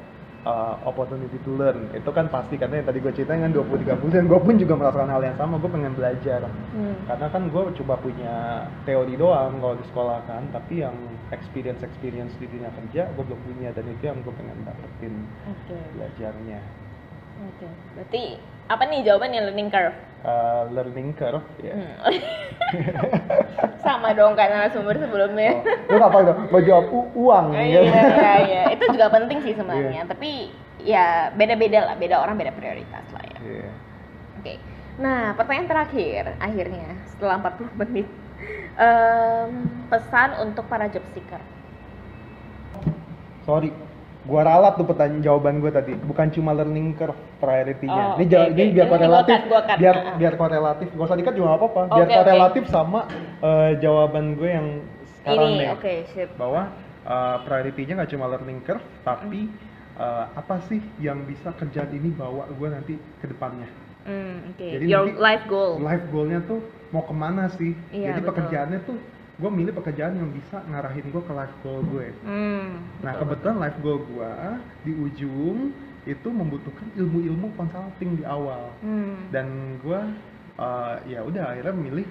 eh, 0.43 0.75
opportunity 0.87 1.39
to 1.43 1.51
learn. 1.55 1.91
Itu 1.95 2.11
kan 2.11 2.29
pasti 2.29 2.59
karena 2.59 2.83
yang 2.83 2.87
tadi 2.91 2.99
gue 2.99 3.13
ceritain 3.15 3.43
kan 3.43 3.53
20 3.55 3.87
30 3.87 4.15
dan 4.15 4.25
gue 4.27 4.41
pun 4.43 4.55
juga 4.59 4.75
merasakan 4.79 5.11
hal 5.11 5.23
yang 5.23 5.37
sama. 5.39 5.55
Gue 5.59 5.71
pengen 5.71 5.95
belajar. 5.95 6.41
Hmm. 6.47 6.97
Karena 7.07 7.27
kan 7.31 7.43
gue 7.49 7.63
coba 7.83 7.95
punya 7.99 8.35
teori 8.85 9.15
doang 9.17 9.59
kalau 9.63 9.77
di 9.79 9.85
sekolah 9.91 10.19
kan, 10.27 10.43
tapi 10.55 10.83
yang 10.83 10.95
experience 11.33 11.81
experience 11.81 12.33
di 12.37 12.47
dunia 12.47 12.69
kerja 12.77 13.09
gue 13.17 13.25
belum 13.25 13.41
punya 13.41 13.71
dan 13.73 13.89
itu 13.89 14.05
yang 14.05 14.21
gue 14.21 14.35
pengen 14.37 14.59
dapetin 14.69 15.15
Oke. 15.49 15.79
belajarnya. 15.97 16.61
Oke. 17.49 17.69
Berarti 17.97 18.23
apa 18.69 18.83
nih 18.87 19.03
jawabannya 19.03 19.41
learning 19.51 19.69
curve? 19.69 19.97
Uh, 20.23 20.63
learning 20.71 21.11
curve 21.13 21.43
ya. 21.59 21.75
Hmm. 21.75 22.15
Sama 23.85 24.15
dong 24.15 24.39
kayak 24.39 24.51
narasumber 24.51 24.95
sebelumnya. 24.97 25.61
Oh, 25.91 25.99
lu 25.99 26.05
apa 26.05 26.19
itu? 26.23 26.33
Mau 26.49 26.61
jawab 26.63 26.87
uang 27.13 27.47
Oh, 27.51 27.59
ya? 27.59 27.63
iya, 27.63 27.81
iya, 27.83 28.33
iya. 28.47 28.63
Itu 28.73 28.95
juga 28.95 29.11
penting 29.11 29.43
sih 29.43 29.55
sebenarnya. 29.59 30.07
Tapi 30.07 30.55
ya 30.79 31.31
beda-beda 31.35 31.91
lah, 31.91 31.95
beda 31.99 32.23
orang 32.23 32.39
beda 32.39 32.55
prioritas 32.55 33.03
lah 33.11 33.25
ya. 33.27 33.39
Iya. 33.43 33.71
Oke. 34.39 34.55
Nah, 35.03 35.35
pertanyaan 35.35 35.69
terakhir 35.69 36.23
akhirnya 36.39 36.89
setelah 37.11 37.43
40 37.43 37.81
menit. 37.83 38.07
Em, 38.73 39.51
pesan 39.87 40.39
untuk 40.41 40.65
para 40.67 40.87
job 40.89 41.03
seeker. 41.13 41.43
Sorry, 43.43 43.75
gua 44.23 44.43
ralat 44.43 44.75
tuh 44.75 44.87
pertanyaan 44.87 45.21
jawaban 45.21 45.59
gua 45.59 45.71
tadi. 45.71 45.93
Bukan 45.97 46.31
cuma 46.31 46.51
learning 46.53 46.95
curve 46.95 47.19
priority-nya. 47.37 48.15
Oh, 48.15 48.17
ini 48.17 48.25
ja- 48.27 48.47
oke. 48.47 48.55
ini 48.55 48.71
biar 48.71 48.87
Ini 48.87 48.93
korelatif, 48.93 49.35
gua 49.35 49.41
cut, 49.41 49.49
gua 49.49 49.61
cut. 49.65 49.77
biar 49.77 49.97
biar 50.15 50.35
korelatif. 50.37 50.87
Gak 50.89 51.05
usah 51.05 51.19
dikat 51.19 51.35
juga 51.35 51.47
nggak 51.49 51.61
apa-apa. 51.61 51.83
Biar 51.93 52.07
oke. 52.07 52.17
korelatif 52.17 52.65
sama 52.67 53.01
eh, 53.41 53.71
jawaban 53.79 54.25
gue 54.35 54.51
yang 54.51 54.69
sekarang 55.19 55.49
Ini, 55.49 55.59
nih. 55.59 55.69
oke, 55.73 55.93
sip. 56.13 56.29
Bahwa 56.35 56.63
eh, 57.03 57.37
priority-nya 57.43 57.93
nggak 57.99 58.11
cuma 58.11 58.27
learning 58.29 58.59
curve, 58.63 58.87
tapi 59.03 59.41
eh, 59.93 60.25
apa 60.33 60.55
sih 60.67 60.79
yang 60.99 61.23
bisa 61.25 61.51
kerjaan 61.53 61.91
ini 61.91 62.11
bawa 62.11 62.47
gue 62.49 62.69
nanti 62.69 62.95
ke 63.19 63.27
depannya? 63.27 63.67
Hmm, 64.03 64.51
oke. 64.51 64.67
Jadi 64.67 64.85
Your 64.85 65.07
nanti 65.07 65.19
life 65.19 65.45
goal. 65.47 65.79
Life 65.79 66.07
goalnya 66.11 66.43
tuh 66.43 66.59
mau 66.91 67.03
ke 67.03 67.15
mana 67.15 67.47
sih? 67.49 67.75
Iya, 67.91 68.11
Jadi 68.11 68.21
betul. 68.21 68.29
pekerjaannya 68.35 68.81
tuh 68.83 68.99
gue 69.43 69.51
milih 69.51 69.75
pekerjaan 69.75 70.15
yang 70.15 70.31
bisa 70.31 70.63
ngarahin 70.71 71.03
gue 71.11 71.23
ke 71.27 71.33
life 71.35 71.57
goal 71.67 71.83
gue. 71.91 72.15
Hmm. 72.23 72.79
Nah 73.03 73.19
betul, 73.19 73.23
kebetulan 73.27 73.57
life 73.59 73.79
goal 73.83 73.99
gue 74.07 74.33
di 74.87 74.93
ujung 74.95 75.59
itu 76.07 76.29
membutuhkan 76.31 76.87
ilmu-ilmu 76.95 77.51
consulting 77.59 78.23
di 78.23 78.25
awal. 78.27 78.71
Hmm. 78.83 79.31
dan 79.35 79.79
gue 79.83 80.01
uh, 80.63 80.97
ya 81.11 81.27
udah 81.27 81.55
akhirnya 81.59 81.75
milih 81.75 82.07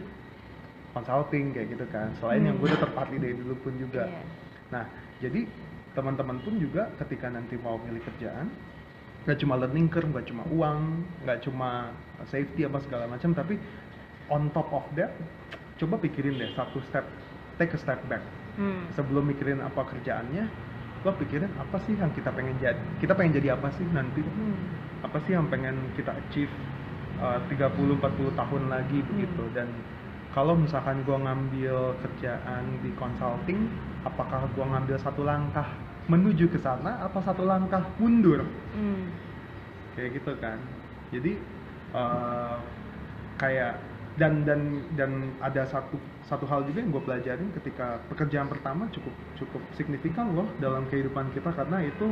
consulting 0.92 1.56
kayak 1.56 1.72
gitu 1.72 1.86
kan. 1.88 2.12
Selain 2.20 2.44
yang 2.44 2.60
gue 2.60 2.68
udah 2.68 2.82
terpatri 2.84 3.16
dari 3.16 3.36
dulu 3.40 3.56
pun 3.64 3.74
juga. 3.80 4.12
Iya. 4.12 4.24
Nah 4.76 4.84
jadi 5.24 5.48
teman-teman 5.96 6.44
pun 6.44 6.60
juga 6.60 6.92
ketika 7.00 7.32
nanti 7.32 7.56
mau 7.56 7.80
milih 7.80 8.04
kerjaan 8.04 8.52
nggak 9.22 9.38
cuma 9.38 9.54
learning 9.54 9.86
curve, 9.86 10.10
nggak 10.10 10.28
cuma 10.34 10.44
uang, 10.50 10.80
nggak 11.22 11.40
cuma 11.46 11.94
safety 12.26 12.66
apa 12.66 12.82
segala 12.82 13.06
macam, 13.06 13.38
tapi 13.38 13.54
on 14.34 14.50
top 14.50 14.66
of 14.74 14.86
that, 14.98 15.14
coba 15.82 15.98
pikirin 15.98 16.38
deh 16.38 16.54
satu 16.54 16.78
step, 16.86 17.04
take 17.58 17.74
a 17.74 17.80
step 17.82 17.98
back. 18.06 18.22
Hmm. 18.56 18.86
Sebelum 18.94 19.26
mikirin 19.26 19.58
apa 19.66 19.82
kerjaannya, 19.90 20.46
lo 21.02 21.12
pikirin 21.18 21.50
apa 21.58 21.82
sih 21.90 21.98
yang 21.98 22.14
kita 22.14 22.30
pengen 22.30 22.54
jadi, 22.62 22.78
kita 23.02 23.18
pengen 23.18 23.42
jadi 23.42 23.58
apa 23.58 23.74
sih 23.74 23.86
nanti, 23.90 24.22
Hmm. 24.22 24.62
apa 25.02 25.18
sih 25.26 25.34
yang 25.34 25.50
pengen 25.50 25.74
kita 25.98 26.14
achieve 26.14 26.54
uh, 27.18 27.42
30-40 27.50 28.38
tahun 28.38 28.64
lagi 28.70 29.02
begitu. 29.10 29.44
Dan 29.58 29.74
kalau 30.32 30.54
misalkan 30.54 31.02
gua 31.02 31.18
ngambil 31.18 31.98
kerjaan 32.06 32.64
di 32.86 32.94
consulting, 33.02 33.66
apakah 34.06 34.46
gua 34.54 34.78
ngambil 34.78 35.02
satu 35.02 35.26
langkah 35.26 35.66
menuju 36.06 36.50
ke 36.54 36.60
sana 36.62 37.02
atau 37.10 37.22
satu 37.26 37.42
langkah 37.46 37.82
mundur? 37.98 38.46
Hmm. 38.78 39.10
kayak 39.92 40.24
gitu 40.24 40.32
kan 40.40 40.56
jadi 41.12 41.36
eh, 41.92 42.56
kayak 43.36 43.76
dan 44.20 44.44
dan 44.44 44.62
dan 45.00 45.12
ada 45.40 45.64
satu 45.64 45.96
satu 46.28 46.44
hal 46.44 46.68
juga 46.68 46.84
yang 46.84 46.92
gue 46.92 47.04
pelajarin 47.04 47.48
ketika 47.56 47.96
pekerjaan 48.12 48.52
pertama 48.52 48.92
cukup 48.92 49.16
cukup 49.40 49.62
signifikan 49.72 50.36
loh 50.36 50.48
dalam 50.60 50.84
kehidupan 50.88 51.32
kita 51.32 51.52
karena 51.52 51.80
itu 51.80 52.12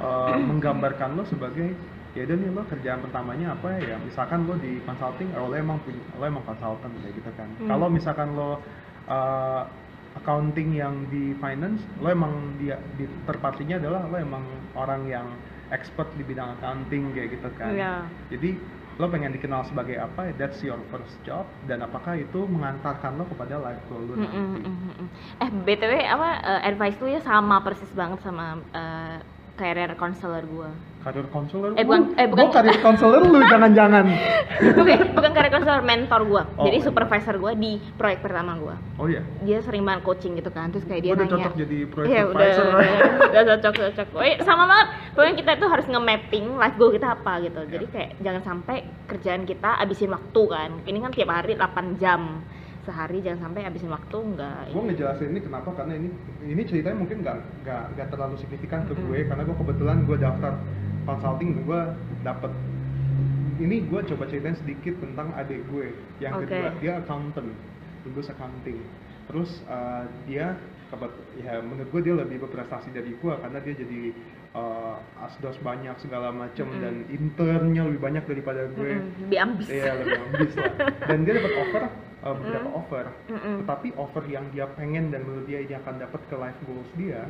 eh, 0.00 0.38
menggambarkan 0.48 1.14
lo 1.14 1.24
sebagai 1.24 1.76
ya 2.14 2.24
udah 2.24 2.36
nih 2.38 2.48
lo 2.48 2.62
kerjaan 2.64 3.02
pertamanya 3.02 3.52
apa 3.52 3.76
ya 3.76 3.98
misalkan 4.00 4.46
lo 4.46 4.54
di 4.56 4.78
consulting 4.86 5.34
lo 5.34 5.52
emang 5.52 5.82
punya 5.82 6.00
lo 6.16 6.24
emang 6.24 6.44
consultant 6.46 6.92
kayak 7.02 7.14
gitu 7.18 7.30
kan 7.34 7.48
Hmm. 7.60 7.68
kalau 7.68 7.86
misalkan 7.92 8.28
lo 8.32 8.62
eh, 9.04 9.62
accounting 10.14 10.70
yang 10.72 10.94
di 11.10 11.34
finance 11.36 11.82
lo 11.98 12.08
emang 12.08 12.54
dia 12.56 12.78
di 12.94 13.04
terpartinya 13.26 13.76
adalah 13.82 14.06
lo 14.06 14.16
emang 14.16 14.44
orang 14.78 15.10
yang 15.10 15.26
expert 15.68 16.06
di 16.14 16.22
bidang 16.22 16.54
accounting 16.56 17.10
kayak 17.12 17.34
gitu 17.34 17.50
kan 17.58 17.74
Iya. 17.74 17.94
jadi 18.30 18.50
lo 18.94 19.10
pengen 19.10 19.34
dikenal 19.34 19.66
sebagai 19.66 19.98
apa 19.98 20.30
that's 20.38 20.62
your 20.62 20.78
first 20.94 21.18
job 21.26 21.42
dan 21.66 21.82
apakah 21.82 22.14
itu 22.14 22.46
mengantarkan 22.46 23.18
lo 23.18 23.26
kepada 23.26 23.58
life 23.58 23.82
goal 23.90 24.06
lo 24.06 24.14
Mm, 24.14 24.22
mm, 24.22 24.28
nanti 24.30 24.38
mm, 24.70 24.94
mm. 25.02 25.08
Eh 25.42 25.50
btw 25.66 25.92
apa 26.06 26.28
eh, 26.46 26.60
advice 26.70 26.98
lu 27.02 27.10
ya 27.10 27.20
sama 27.22 27.58
persis 27.66 27.90
banget 27.90 28.22
sama 28.22 28.62
eh, 28.70 29.18
career 29.58 29.98
counselor 29.98 30.46
gua. 30.46 30.70
Karir 31.04 31.28
konselor 31.28 31.70
Eh, 31.74 31.84
bukan- 31.84 32.16
eh, 32.16 32.24
bukan. 32.24 32.40
gue 32.40 32.48
karir 32.50 32.78
konselor 32.80 33.22
lu 33.22 33.40
jangan-jangan 33.52 34.04
Oke, 34.54 34.94
bukan 35.10 35.30
career 35.30 35.50
counselor, 35.50 35.82
mentor 35.82 36.20
gua. 36.24 36.42
Oh, 36.54 36.64
Jadi 36.64 36.78
iya. 36.78 36.84
supervisor 36.84 37.36
gua 37.36 37.52
di 37.54 37.76
proyek 37.92 38.18
pertama 38.20 38.56
gua. 38.56 38.76
oh 38.96 39.04
iya 39.04 39.20
Dia 39.40 39.58
sering 39.60 39.82
banget 39.82 40.00
coaching 40.02 40.32
gitu 40.34 40.48
kan, 40.48 40.70
terus 40.70 40.84
kayak 40.84 41.02
dia 41.02 41.10
gue 41.10 41.16
udah 41.16 41.26
nanya. 41.26 41.36
cocok 41.36 41.54
jadi 41.58 41.78
proyek 41.86 42.06
udah, 42.06 42.22
supervisor 42.22 42.64
udah, 42.64 42.88
udah 43.26 43.56
cocok 43.58 43.72
cocok. 43.84 44.06
Oh, 44.14 44.24
iya, 44.24 44.36
sama 44.40 44.64
banget. 44.64 44.86
Pokoknya 45.12 45.34
kita 45.36 45.50
tuh 45.54 45.68
harus 45.68 45.86
nge-mapping 45.86 46.46
life 46.54 46.76
goal 46.76 46.90
kita 46.90 47.08
apa 47.12 47.32
gitu. 47.42 47.60
Jadi 47.68 47.84
Iya. 47.84 47.92
kayak 47.92 48.10
jangan 48.20 48.42
sampai 48.42 48.76
kerjaan 49.04 49.42
kita 49.42 49.70
abisin 49.76 50.08
waktu 50.08 50.42
kan. 50.46 50.70
Ini 50.82 50.98
kan 50.98 51.10
tiap 51.10 51.30
hari 51.30 51.52
8 51.52 51.68
jam 51.94 52.40
sehari 52.80 53.18
jangan 53.18 53.48
sampai 53.48 53.64
abisin 53.64 53.88
waktu 53.88 54.12
enggak 54.12 54.68
gue 54.68 54.82
ngejelasin 54.84 55.32
ini 55.32 55.40
kenapa 55.40 55.72
karena 55.72 55.96
ini 55.96 56.12
ini 56.44 56.62
ceritanya 56.62 56.92
mungkin 56.94 57.24
nggak 57.24 57.36
nggak 57.64 57.82
nggak 57.90 58.08
terlalu 58.12 58.36
signifikan 58.36 58.84
ke 58.84 58.92
gue 58.92 59.24
karena 59.24 59.40
gue 59.40 59.56
kebetulan 59.56 60.04
gue 60.04 60.16
daftar 60.20 60.52
consulting 61.04 61.62
gue 61.62 61.80
dapet 62.20 62.52
ini 63.54 63.86
gue 63.86 64.00
coba 64.02 64.26
ceritain 64.26 64.58
sedikit 64.58 64.98
tentang 64.98 65.30
adik 65.34 65.62
gue 65.70 65.94
yang 66.18 66.34
Oke. 66.34 66.50
kedua 66.50 66.68
dia 66.80 66.92
accountant 66.98 67.50
lulus 68.04 68.28
accounting 68.28 68.82
terus 69.24 69.62
uh, 69.66 70.04
dia 70.26 70.58
kebet- 70.90 71.22
ya 71.38 71.62
menurut 71.62 71.88
gue 71.88 72.00
dia 72.02 72.14
lebih 72.18 72.44
berprestasi 72.44 72.90
dari 72.90 73.14
gue 73.14 73.32
karena 73.32 73.58
dia 73.62 73.74
jadi 73.74 74.00
uh, 74.52 74.96
asdos 75.22 75.56
banyak 75.62 75.96
segala 75.96 76.28
macem 76.28 76.66
Mm-mm. 76.66 76.82
dan 76.82 76.94
internnya 77.08 77.82
lebih 77.88 78.00
banyak 78.02 78.24
daripada 78.26 78.68
gue 78.68 78.90
Mm-mm, 79.00 79.22
lebih 79.24 79.38
ambis 79.40 79.66
Iya 79.70 79.92
lebih 79.96 80.18
ambis 80.28 80.52
lah. 80.58 80.72
Dan 81.08 81.18
dia 81.24 81.32
dapat 81.40 81.52
offer 81.56 81.82
uh, 82.20 82.34
beberapa 82.36 82.68
Mm. 82.68 82.80
offer. 82.80 83.04
Mm-mm. 83.30 83.56
Tetapi 83.64 83.88
offer 83.96 84.24
yang 84.28 84.44
dia 84.50 84.66
pengen 84.74 85.08
dan 85.08 85.24
menurut 85.24 85.46
dia 85.46 85.60
ini 85.60 85.74
akan 85.74 85.94
dapat 85.96 86.20
ke 86.28 86.34
life 86.36 86.60
goals 86.66 86.90
dia 86.96 87.22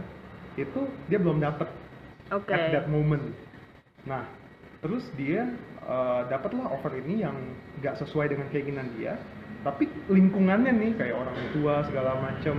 itu 0.56 0.80
dia 1.06 1.18
belum 1.18 1.38
dapat 1.38 1.68
oke 2.32 2.50
at 2.50 2.72
that 2.72 2.86
moment. 2.88 3.22
Nah, 4.04 4.28
terus 4.84 5.04
dia 5.16 5.48
uh, 5.84 6.28
dapatlah 6.28 6.68
offer 6.68 6.92
ini 7.00 7.24
yang 7.24 7.36
nggak 7.80 7.96
sesuai 8.04 8.32
dengan 8.32 8.46
keinginan 8.52 8.88
dia. 9.00 9.16
Tapi 9.64 9.88
lingkungannya 10.12 10.76
nih 10.76 10.92
kayak 11.00 11.16
orang 11.16 11.36
tua 11.56 11.80
segala 11.88 12.20
macem 12.20 12.56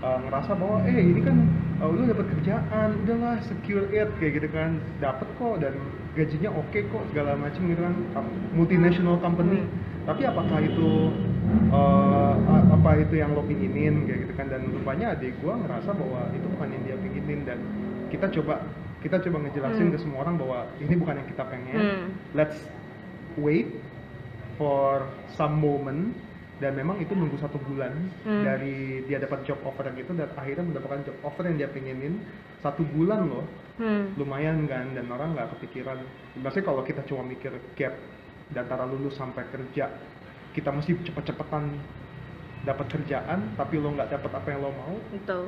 uh, 0.00 0.16
ngerasa 0.24 0.56
bahwa 0.56 0.80
eh 0.88 0.96
ini 0.96 1.20
kan 1.20 1.36
uh, 1.84 1.92
lu 1.92 2.08
dapat 2.08 2.24
kerjaan, 2.32 2.88
udahlah 3.04 3.36
secure 3.44 3.84
it 3.92 4.08
kayak 4.16 4.40
gitu 4.40 4.48
kan, 4.48 4.80
dapat 4.96 5.28
kok 5.36 5.60
dan 5.60 5.76
gajinya 6.16 6.50
oke 6.56 6.78
kok 6.88 7.04
segala 7.12 7.36
macem 7.36 7.68
gitu 7.68 7.84
kan, 7.84 7.94
multinational 8.56 9.20
company. 9.20 9.60
Tapi 10.08 10.24
apakah 10.24 10.64
itu 10.64 11.12
uh, 11.68 12.32
apa 12.72 13.04
itu 13.04 13.20
yang 13.20 13.36
lo 13.36 13.44
pinginin 13.44 14.08
kayak 14.08 14.24
gitu 14.24 14.32
kan 14.40 14.48
dan 14.48 14.64
rupanya 14.72 15.12
adik 15.12 15.36
gua 15.44 15.60
ngerasa 15.60 15.92
bahwa 15.92 16.32
itu 16.32 16.48
bukan 16.56 16.68
yang 16.72 16.82
dia 16.88 16.96
pinginin 16.96 17.40
dan 17.44 17.58
kita 18.08 18.32
coba 18.40 18.64
kita 18.98 19.22
coba 19.22 19.36
ngejelasin 19.46 19.86
Hmm. 19.88 19.94
ke 19.94 19.98
semua 19.98 20.18
orang 20.26 20.34
bahwa 20.36 20.58
ini 20.78 20.94
bukan 20.98 21.14
yang 21.22 21.28
kita 21.28 21.44
pengen 21.46 21.76
Hmm. 21.78 22.06
let's 22.34 22.58
wait 23.38 23.70
for 24.58 25.06
some 25.32 25.62
moment 25.62 26.10
dan 26.58 26.74
memang 26.74 26.98
itu 26.98 27.14
nunggu 27.14 27.38
satu 27.38 27.62
bulan 27.62 27.94
Hmm. 28.26 28.42
dari 28.42 29.06
dia 29.06 29.22
dapat 29.22 29.46
job 29.46 29.62
offer 29.62 29.86
yang 29.86 30.02
itu 30.02 30.10
dan 30.10 30.26
akhirnya 30.34 30.66
mendapatkan 30.66 31.06
job 31.06 31.16
offer 31.22 31.46
yang 31.46 31.56
dia 31.56 31.70
pengenin 31.70 32.18
satu 32.58 32.82
bulan 32.90 33.30
loh 33.30 33.46
Hmm. 33.78 34.10
lumayan 34.18 34.66
kan 34.66 34.90
dan 34.90 35.06
orang 35.06 35.38
nggak 35.38 35.54
kepikiran 35.54 36.02
maksudnya 36.34 36.66
kalau 36.66 36.82
kita 36.82 37.06
cuma 37.06 37.22
mikir 37.22 37.54
gap 37.78 37.94
dan 38.50 38.66
antara 38.66 38.82
lulus 38.82 39.14
sampai 39.14 39.46
kerja 39.46 39.86
kita 40.50 40.74
mesti 40.74 40.98
cepet-cepetan 41.06 41.70
dapat 42.66 42.90
kerjaan 42.90 43.54
tapi 43.54 43.78
lo 43.78 43.94
nggak 43.94 44.18
dapat 44.18 44.30
apa 44.34 44.46
yang 44.50 44.60
lo 44.66 44.74
mau 44.74 44.98
itu 45.14 45.38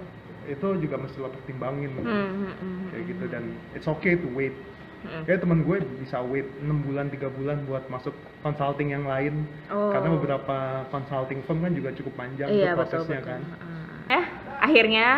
itu 0.47 0.67
juga 0.79 0.97
mesti 0.97 1.19
lo 1.19 1.29
pertimbangin 1.29 1.91
Hmm, 1.93 2.07
hmm, 2.07 2.53
hmm, 2.55 2.87
kayak 2.89 3.05
gitu 3.07 3.25
dan 3.29 3.43
it's 3.73 3.87
okay 3.87 4.15
to 4.15 4.29
wait 4.31 4.55
Hmm. 5.01 5.25
kayak 5.25 5.41
teman 5.41 5.65
gue 5.65 5.81
bisa 5.97 6.21
wait 6.21 6.45
6 6.61 6.85
bulan 6.85 7.09
3 7.09 7.33
bulan 7.33 7.65
buat 7.65 7.89
masuk 7.89 8.13
consulting 8.45 8.93
yang 8.93 9.09
lain 9.09 9.49
Oh. 9.73 9.89
karena 9.89 10.13
beberapa 10.13 10.57
consulting 10.93 11.41
firm 11.41 11.65
kan 11.65 11.73
juga 11.73 11.89
cukup 11.97 12.21
panjang 12.21 12.53
iya 12.53 12.77
betul 12.77 13.01
prosesnya 13.01 13.25
betul 13.25 13.31
kan 13.33 13.41
Ah. 13.57 14.13
eh 14.13 14.25
akhirnya 14.61 15.09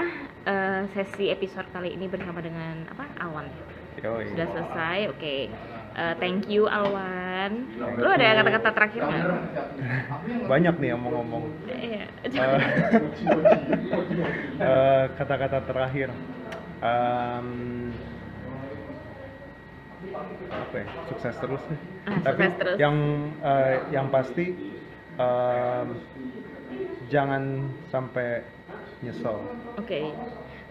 eh, 0.47 0.81
sesi 0.95 1.35
episode 1.35 1.67
kali 1.75 1.99
ini 1.99 2.07
bersama 2.07 2.39
dengan 2.39 2.87
apa 2.87 3.11
Awan 3.27 3.51
Yoi. 3.99 4.31
sudah 4.31 4.47
selesai 4.55 4.99
oke 5.11 5.35
Eh, 5.93 6.15
thank 6.17 6.49
you 6.49 6.65
Alwan. 6.65 7.69
Lu 8.01 8.09
ada 8.09 8.41
kata-kata 8.41 8.71
terakhir 8.73 9.01
nggak? 9.05 9.25
Banyak 10.51 10.75
nih 10.81 10.89
ngomong-ngomong 10.97 11.45
Iya. 11.69 12.05
Eh, 12.25 12.33
eh, 14.59 15.05
kata-kata 15.21 15.59
terakhir. 15.69 16.09
Em, 16.83 17.47
apa 20.51 20.77
ya? 20.81 20.87
Sukses 21.07 21.35
terus 21.39 21.63
nih 21.71 21.81
Ah, 22.03 22.19
tapi 22.25 22.43
sukses 22.43 22.59
terus. 22.59 22.77
yang 22.81 22.97
eh, 23.39 23.75
yang 23.93 24.07
pasti 24.09 24.47
em, 25.15 25.89
jangan 27.07 27.43
sampai 27.87 28.43
nyesel. 29.05 29.45
Oke. 29.77 30.09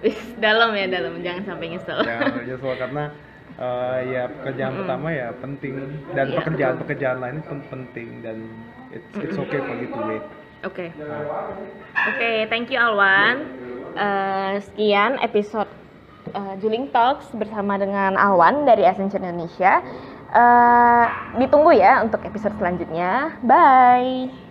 Wis 0.02 0.18
dalam 0.44 0.74
ya 0.74 0.90
dalam. 0.90 1.22
Jangan 1.22 1.44
sampai 1.46 1.66
nyesel. 1.78 2.00
Jangan 2.02 2.24
sampai 2.26 2.46
nyesel 2.50 2.74
karena 2.76 3.04
eh, 3.56 4.00
ya 4.08 4.24
pekerjaan 4.30 4.74
pertama 4.78 5.08
ya 5.10 5.28
penting 5.36 5.76
dan 6.12 6.26
Iya, 6.28 6.38
pekerjaan 6.38 6.74
betul. 6.76 6.82
pekerjaan 6.86 7.18
lain 7.20 7.38
pun 7.42 7.60
penting 7.66 8.10
dan 8.22 8.38
it's 8.90 9.12
it's 9.18 9.38
okay 9.38 9.60
for 9.60 9.76
you 9.76 9.88
to 9.88 10.02
wait 10.06 10.26
Oke. 10.62 10.94
Oke, 12.06 12.32
thank 12.48 12.70
you 12.70 12.78
Alwan. 12.78 13.50
Eh, 13.92 14.62
sekian 14.62 15.18
episode 15.18 15.66
eh, 16.30 16.54
Juling 16.62 16.94
Talks 16.94 17.34
bersama 17.34 17.82
dengan 17.82 18.14
Alwan 18.14 18.62
dari 18.62 18.86
Accenture 18.86 19.26
Indonesia. 19.26 19.82
Eh, 20.30 21.06
ditunggu 21.36 21.74
ya 21.74 22.06
untuk 22.06 22.22
episode 22.22 22.54
selanjutnya. 22.56 23.42
Bye. 23.42 24.51